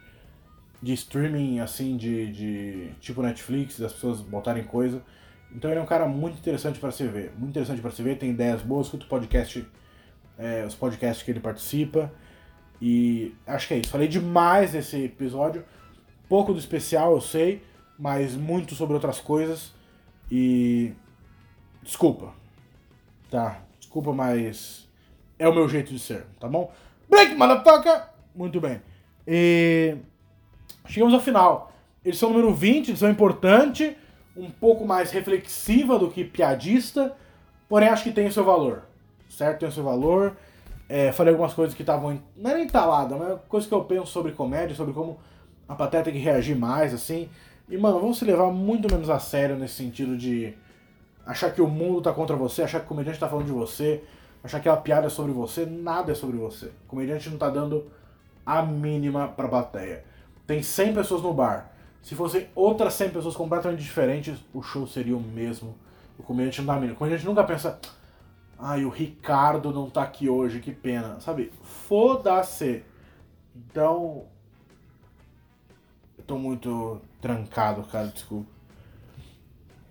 de 0.82 0.94
streaming, 0.94 1.60
assim, 1.60 1.98
de, 1.98 2.32
de 2.32 2.92
tipo 3.00 3.24
Netflix, 3.24 3.80
das 3.80 3.94
pessoas 3.94 4.22
botarem 4.22 4.64
coisa. 4.64 5.02
Então 5.56 5.72
ele 5.72 5.80
é 5.80 5.84
um 5.84 5.88
cara 5.88 6.08
muito 6.08 6.38
interessante 6.38 6.80
para 6.80 6.92
se 6.92 7.06
ver. 7.08 7.32
Muito 7.38 7.52
interessante 7.52 7.82
para 7.82 7.92
se 7.92 8.02
ver, 8.04 8.18
tem 8.18 8.32
ideias 8.32 8.62
boas, 8.62 8.88
escuta 8.88 9.06
podcast, 9.06 9.66
é, 10.38 10.66
os 10.66 10.76
podcasts 10.76 11.24
que 11.24 11.32
ele 11.32 11.40
participa. 11.40 12.12
E 12.82 13.34
acho 13.46 13.68
que 13.68 13.74
é 13.74 13.78
isso. 13.78 13.90
Falei 13.90 14.08
demais 14.08 14.74
nesse 14.74 15.06
episódio. 15.06 15.64
Pouco 16.30 16.54
do 16.54 16.60
especial, 16.60 17.14
eu 17.14 17.22
sei, 17.22 17.64
mas 17.98 18.36
muito 18.36 18.76
sobre 18.76 18.94
outras 18.94 19.20
coisas. 19.20 19.74
E. 20.32 20.94
Desculpa. 21.82 22.34
Tá? 23.30 23.62
Desculpa, 23.80 24.14
mas. 24.14 24.88
É 25.40 25.48
o 25.48 25.54
meu 25.54 25.70
jeito 25.70 25.94
de 25.94 26.00
ser, 26.00 26.26
tá 26.40 26.48
bom? 26.48 26.72
Break, 27.08 27.36
motherfucker! 27.36 28.08
Muito 28.36 28.60
bem. 28.60 28.82
E. 29.26 29.96
Chegamos 30.88 31.14
ao 31.14 31.20
final. 31.20 31.74
Edição 32.04 32.30
número 32.30 32.54
20, 32.54 32.90
edição 32.90 33.10
importante, 33.10 33.98
um 34.38 34.50
pouco 34.50 34.86
mais 34.86 35.12
reflexiva 35.12 35.98
do 35.98 36.10
que 36.10 36.24
piadista, 36.24 37.16
porém 37.68 37.90
acho 37.90 38.04
que 38.04 38.12
tem 38.12 38.28
o 38.28 38.32
seu 38.32 38.44
valor. 38.44 38.84
Certo? 39.30 39.60
Tem 39.60 39.70
o 39.70 39.72
seu 39.72 39.84
valor. 39.84 40.38
É, 40.88 41.12
falei 41.12 41.34
algumas 41.34 41.54
coisas 41.54 41.76
que 41.76 41.82
estavam. 41.82 42.20
Não 42.36 42.52
é 42.52 42.56
nem 42.56 42.68
talada, 42.68 43.16
mas 43.18 43.40
coisas 43.50 43.68
que 43.68 43.76
eu 43.76 43.84
penso 43.84 44.08
sobre 44.08 44.32
comédia, 44.32 44.76
sobre 44.76 44.94
como 44.94 45.18
a 45.68 45.76
plateia 45.76 46.04
tem 46.04 46.14
que 46.14 46.20
reagir 46.20 46.56
mais, 46.56 46.94
assim. 46.94 47.30
E, 47.68 47.78
mano, 47.78 48.00
vamos 48.00 48.18
se 48.18 48.26
levar 48.26 48.52
muito 48.52 48.90
menos 48.90 49.10
a 49.10 49.20
sério 49.20 49.58
nesse 49.58 49.74
sentido 49.74 50.18
de 50.18 50.54
achar 51.26 51.52
que 51.52 51.62
o 51.62 51.68
mundo 51.68 52.02
tá 52.02 52.14
contra 52.14 52.36
você, 52.36 52.64
achar 52.64 52.80
que 52.80 52.86
o 52.86 52.90
comediante 52.90 53.20
tá 53.20 53.28
falando 53.28 53.46
de 53.46 53.52
você, 53.52 54.02
achar 54.42 54.62
que 54.62 54.70
aquela 54.70 54.82
piada 54.82 55.08
é 55.08 55.10
sobre 55.10 55.34
você. 55.34 55.66
Nada 55.66 56.14
é 56.14 56.16
sobre 56.16 56.38
você. 56.38 56.68
O 56.68 56.88
comediante 56.88 57.30
não 57.30 57.38
tá 57.38 57.50
dando 57.50 57.86
a 58.46 58.62
mínima 58.62 59.28
pra 59.28 59.50
plateia. 59.50 60.06
Tem 60.46 60.64
100 60.64 60.94
pessoas 60.94 61.22
no 61.22 61.34
bar. 61.34 61.70
Se 62.02 62.16
fossem 62.16 62.48
outras 62.56 62.94
100 62.94 63.10
pessoas 63.10 63.36
completamente 63.36 63.82
diferentes, 63.82 64.40
o 64.54 64.62
show 64.62 64.88
seria 64.88 65.16
o 65.16 65.22
mesmo. 65.22 65.76
O 66.18 66.24
comediante 66.24 66.60
não 66.60 66.68
dá 66.68 66.74
a 66.74 66.76
mínima. 66.78 66.94
O 66.94 66.98
comediante 66.98 67.26
nunca 67.26 67.44
pensa. 67.44 67.80
Ai, 68.58 68.86
o 68.86 68.90
Ricardo 68.90 69.72
não 69.72 69.90
tá 69.90 70.04
aqui 70.04 70.30
hoje, 70.30 70.60
que 70.60 70.72
pena. 70.72 71.20
Sabe? 71.20 71.52
Foda-se. 71.62 72.84
Então. 73.56 74.26
Eu 76.18 76.24
tô 76.24 76.38
muito 76.38 77.02
trancado, 77.22 77.84
cara, 77.84 78.08
desculpa. 78.08 78.50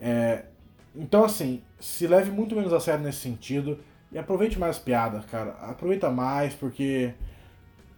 É, 0.00 0.46
então, 0.94 1.24
assim, 1.24 1.62
se 1.78 2.06
leve 2.06 2.30
muito 2.30 2.56
menos 2.56 2.72
a 2.72 2.80
sério 2.80 3.04
nesse 3.04 3.18
sentido. 3.18 3.78
E 4.10 4.18
aproveite 4.18 4.58
mais 4.58 4.76
as 4.76 4.82
piadas, 4.82 5.24
cara. 5.26 5.52
Aproveita 5.60 6.10
mais, 6.10 6.54
porque. 6.54 7.12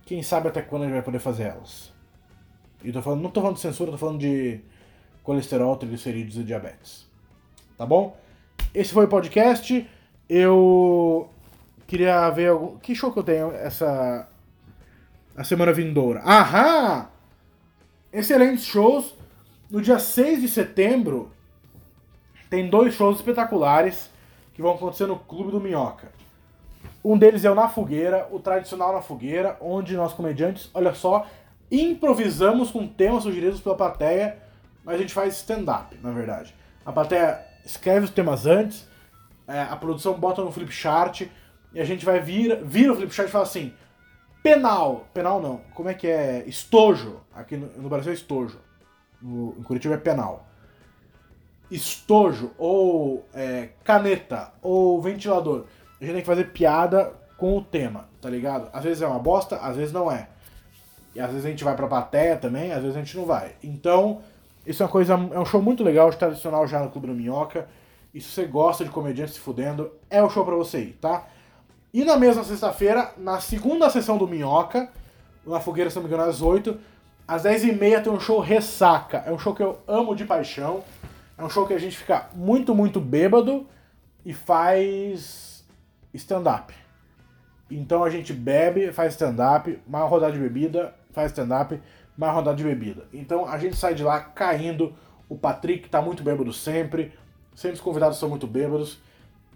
Quem 0.05 0.23
sabe 0.23 0.49
até 0.49 0.63
quando 0.63 0.83
a 0.83 0.85
gente 0.87 0.95
vai 0.95 1.03
poder 1.03 1.19
fazer 1.19 1.45
elas. 1.45 1.93
E 2.83 2.93
tô 2.93 3.03
falando, 3.03 3.23
não 3.23 3.31
tô 3.31 3.41
falando 3.41 3.57
de 3.57 3.63
censura, 3.63 3.91
tô 3.91 3.99
falando 3.99 4.19
de 4.19 4.61
colesterol, 5.23 5.77
triglicerídeos 5.77 6.37
e 6.37 6.45
diabetes. 6.45 7.07
Tá 7.77 7.85
bom? 7.85 8.17
Esse 8.75 8.93
foi 8.93 9.05
o 9.05 9.09
podcast. 9.09 9.89
Eu 10.29 11.29
queria 11.87 12.31
ver 12.31 12.49
algum. 12.49 12.79
Que 12.79 12.95
show 12.95 13.13
que 13.13 13.19
eu 13.19 13.25
tenho 13.25 13.53
essa. 13.53 14.29
A 15.37 15.45
semana 15.45 15.73
vindoura? 15.73 16.21
Aham! 16.21 17.09
Excelentes 18.13 18.65
shows. 18.65 19.15
No 19.71 19.83
dia 19.83 19.99
6 19.99 20.41
de 20.41 20.49
setembro, 20.49 21.31
tem 22.49 22.69
dois 22.71 22.95
shows 22.95 23.17
espetaculares 23.17 24.11
que 24.55 24.63
vão 24.63 24.75
acontecer 24.75 25.07
no 25.07 25.19
Clube 25.19 25.51
do 25.51 25.61
Minhoca. 25.61 26.11
Um 27.05 27.17
deles 27.17 27.45
é 27.45 27.51
o 27.51 27.55
Na 27.55 27.69
Fogueira, 27.69 28.27
o 28.31 28.41
tradicional 28.41 28.93
Na 28.93 29.03
Fogueira, 29.03 29.57
onde 29.61 29.95
nós 29.95 30.13
comediantes, 30.13 30.71
olha 30.73 30.95
só, 30.95 31.27
improvisamos 31.71 32.71
com 32.71 32.87
temas 32.87 33.23
sugeridos 33.23 33.61
pela 33.61 33.77
plateia, 33.77 34.39
mas 34.85 34.97
a 34.97 34.99
gente 34.99 35.13
faz 35.13 35.37
stand-up, 35.37 35.97
na 36.03 36.11
verdade. 36.11 36.55
A 36.85 36.93
plateia 36.93 37.45
escreve 37.65 38.07
os 38.07 38.11
temas 38.11 38.47
antes, 38.47 38.89
é, 39.47 39.63
a 39.63 39.77
produção 39.77 40.15
bota 40.15 40.43
no 40.43 40.53
flipchart 40.53 41.23
e 41.73 41.81
a 41.81 41.85
gente 41.85 42.05
vai 42.05 42.21
vir, 42.21 42.63
vira 42.65 42.93
o 42.93 42.97
flipchart 42.97 43.29
e 43.29 43.33
fala 43.33 43.45
assim: 43.45 43.73
penal, 44.43 45.07
penal 45.13 45.41
não, 45.41 45.61
como 45.75 45.89
é 45.89 45.95
que 45.95 46.07
é? 46.07 46.45
Estojo, 46.47 47.21
aqui 47.35 47.57
no, 47.57 47.67
no 47.83 47.89
Brasil 47.89 48.13
é 48.13 48.15
estojo, 48.15 48.59
no, 49.21 49.55
em 49.59 49.63
Curitiba 49.63 49.95
é 49.95 49.99
penal. 49.99 50.47
Estojo, 51.71 52.53
ou 52.57 53.27
é, 53.35 53.71
caneta, 53.85 54.53
ou 54.63 55.03
ventilador. 55.03 55.67
A 56.01 56.05
gente 56.05 56.15
tem 56.15 56.23
que 56.23 56.27
fazer 56.27 56.53
piada 56.53 57.13
com 57.37 57.57
o 57.59 57.63
tema, 57.63 58.09
tá 58.21 58.31
ligado? 58.31 58.71
Às 58.73 58.85
vezes 58.85 59.03
é 59.03 59.07
uma 59.07 59.19
bosta, 59.19 59.57
às 59.57 59.77
vezes 59.77 59.93
não 59.93 60.11
é. 60.11 60.29
E 61.19 61.21
às 61.21 61.31
vezes 61.31 61.45
a 61.45 61.49
gente 61.49 61.65
vai 61.65 61.75
pra 61.75 61.89
plateia 61.89 62.37
também, 62.37 62.71
às 62.71 62.81
vezes 62.81 62.97
a 62.97 63.01
gente 63.01 63.17
não 63.17 63.27
vai. 63.27 63.57
Então, 63.61 64.21
isso 64.65 64.85
é 64.85 64.87
uma 64.87 64.93
coisa, 64.93 65.15
é 65.15 65.41
um 65.41 65.45
show 65.45 65.61
muito 65.61 65.83
legal, 65.83 66.09
tradicional 66.13 66.65
já 66.65 66.79
no 66.79 66.91
Clube 66.91 67.09
do 67.09 67.13
Minhoca. 67.13 67.67
E 68.15 68.21
se 68.21 68.29
você 68.29 68.45
gosta 68.45 68.85
de 68.85 68.91
comediante 68.91 69.33
se 69.33 69.41
fudendo, 69.41 69.91
é 70.09 70.23
o 70.23 70.31
show 70.31 70.45
pra 70.45 70.55
você 70.55 70.79
ir, 70.79 70.93
tá? 71.01 71.27
E 71.93 72.05
na 72.05 72.17
mesma 72.17 72.45
sexta-feira, 72.45 73.15
na 73.17 73.41
segunda 73.41 73.91
sessão 73.91 74.17
do 74.17 74.29
Minhoca, 74.29 74.93
na 75.45 75.59
fogueira, 75.59 75.91
se 75.91 75.97
não 75.97 76.05
me 76.05 76.09
engano, 76.09 76.23
às 76.23 76.41
8, 76.41 76.79
às 77.27 77.43
10h30 77.43 78.05
tem 78.05 78.13
um 78.13 78.21
show 78.21 78.39
Ressaca. 78.39 79.25
É 79.27 79.33
um 79.33 79.39
show 79.41 79.53
que 79.53 79.63
eu 79.65 79.77
amo 79.89 80.15
de 80.15 80.25
paixão. 80.25 80.85
É 81.37 81.43
um 81.43 81.51
show 81.51 81.67
que 81.67 81.75
a 81.75 81.81
gente 81.81 81.99
fica 81.99 82.29
muito, 82.33 82.77
muito 82.77 83.01
bêbado 83.01 83.67
e 84.25 84.33
faz 84.33 85.65
stand-up. 86.15 86.73
Então 87.69 88.05
a 88.05 88.09
gente 88.09 88.33
bebe, 88.33 88.93
faz 88.93 89.15
stand-up, 89.15 89.81
mais 89.85 90.09
rodada 90.09 90.33
de 90.33 90.39
bebida, 90.39 90.95
faz 91.13 91.31
stand-up, 91.33 91.81
mais 92.17 92.33
rodada 92.33 92.57
de 92.57 92.65
bebida. 92.65 93.07
Então 93.13 93.47
a 93.47 93.59
gente 93.59 93.77
sai 93.77 93.95
de 93.95 94.03
lá 94.03 94.21
caindo. 94.21 94.95
O 95.29 95.37
Patrick 95.37 95.89
tá 95.89 96.01
muito 96.01 96.23
bêbado 96.23 96.53
sempre. 96.53 97.13
Sempre 97.55 97.77
os 97.77 97.81
convidados 97.81 98.19
são 98.19 98.29
muito 98.29 98.47
bêbados. 98.47 99.01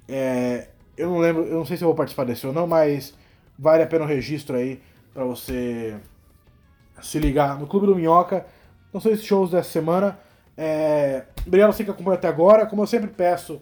É, 0.09 0.69
eu 0.97 1.09
não 1.09 1.19
lembro, 1.19 1.45
eu 1.45 1.57
não 1.57 1.65
sei 1.65 1.77
se 1.77 1.85
eu 1.85 1.89
vou 1.89 1.95
participar 1.95 2.25
desse 2.25 2.47
ou 2.47 2.53
não, 2.53 2.67
mas 2.67 3.15
vale 3.59 3.83
a 3.83 3.87
pena 3.87 4.05
o 4.05 4.09
registro 4.09 4.57
aí 4.57 4.81
para 5.15 5.25
você 5.25 5.97
se 7.01 7.19
ligar 7.19 7.59
no 7.59 7.67
Clube 7.67 7.87
do 7.87 7.97
Minhoca. 7.97 8.47
Não 8.93 9.01
sei 9.01 9.17
se 9.17 9.25
shows 9.25 9.51
dessa 9.51 9.71
semana. 9.71 10.19
É, 10.57 11.25
obrigado 11.47 11.71
a 11.71 11.73
você 11.73 11.85
que 11.85 11.91
acompanhou 11.91 12.17
até 12.17 12.29
agora. 12.29 12.67
Como 12.67 12.83
eu 12.83 12.87
sempre 12.87 13.09
peço, 13.09 13.61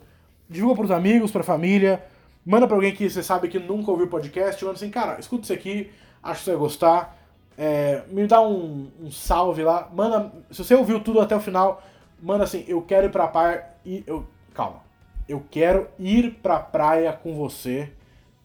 divulga 0.48 0.76
pros 0.76 0.90
amigos, 0.90 1.30
pra 1.30 1.42
família. 1.42 2.04
Manda 2.44 2.66
pra 2.66 2.76
alguém 2.76 2.92
que 2.92 3.08
você 3.08 3.22
sabe 3.22 3.48
que 3.48 3.58
nunca 3.58 3.90
ouviu 3.90 4.08
podcast. 4.08 4.64
Manda 4.64 4.76
assim, 4.76 4.90
cara, 4.90 5.18
escuta 5.20 5.44
isso 5.44 5.52
aqui, 5.52 5.90
acho 6.22 6.40
que 6.40 6.44
você 6.44 6.50
vai 6.50 6.60
gostar. 6.60 7.19
É, 7.62 8.04
me 8.08 8.26
dá 8.26 8.40
um, 8.40 8.88
um, 9.02 9.10
salve 9.10 9.62
lá. 9.62 9.86
Manda. 9.92 10.32
Se 10.50 10.64
você 10.64 10.74
ouviu 10.74 10.98
tudo 10.98 11.20
até 11.20 11.36
o 11.36 11.40
final, 11.40 11.82
manda 12.18 12.42
assim, 12.42 12.64
eu 12.66 12.80
quero 12.80 13.08
ir 13.08 13.10
pra 13.10 13.28
praia. 13.28 13.66
E 13.84 14.02
eu, 14.06 14.26
calma. 14.54 14.80
Eu 15.28 15.44
quero 15.50 15.86
ir 15.98 16.38
pra 16.42 16.58
praia 16.58 17.12
com 17.12 17.34
você. 17.34 17.92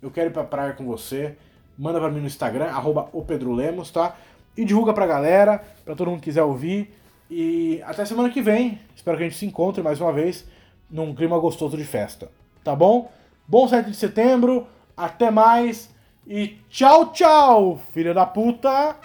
Eu 0.01 0.11
quero 0.11 0.29
ir 0.29 0.33
pra 0.33 0.43
praia 0.43 0.73
com 0.73 0.83
você. 0.83 1.37
Manda 1.77 1.97
pra 1.97 2.09
mim 2.09 2.19
no 2.19 2.27
Instagram, 2.27 2.65
arroba 2.65 3.07
o 3.13 3.23
Pedro 3.23 3.53
Lemos, 3.53 3.89
tá? 3.89 4.17
E 4.55 4.65
divulga 4.65 4.93
pra 4.93 5.07
galera, 5.07 5.63
pra 5.85 5.95
todo 5.95 6.09
mundo 6.09 6.19
que 6.19 6.25
quiser 6.25 6.43
ouvir. 6.43 6.93
E 7.31 7.81
até 7.85 8.03
semana 8.03 8.29
que 8.29 8.41
vem. 8.41 8.81
Espero 8.93 9.15
que 9.15 9.23
a 9.23 9.29
gente 9.29 9.39
se 9.39 9.45
encontre 9.45 9.81
mais 9.81 10.01
uma 10.01 10.11
vez 10.11 10.45
num 10.91 11.15
clima 11.15 11.39
gostoso 11.39 11.77
de 11.77 11.85
festa. 11.85 12.29
Tá 12.65 12.75
bom? 12.75 13.09
Bom 13.47 13.65
7 13.65 13.91
de 13.91 13.95
setembro. 13.95 14.67
Até 14.97 15.31
mais. 15.31 15.94
E 16.27 16.57
tchau, 16.71 17.11
tchau, 17.11 17.79
filha 17.93 18.11
da 18.11 18.25
puta! 18.25 18.95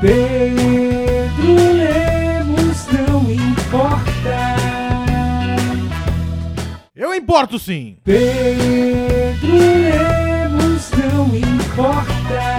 Pedro 0.00 1.54
Lemos 1.74 2.86
não 2.86 3.30
importa. 3.30 4.56
Eu 6.96 7.14
importo 7.14 7.58
sim! 7.58 7.98
Pedro 8.02 9.52
Lemos 9.52 10.90
não 10.92 11.26
importa. 11.36 12.49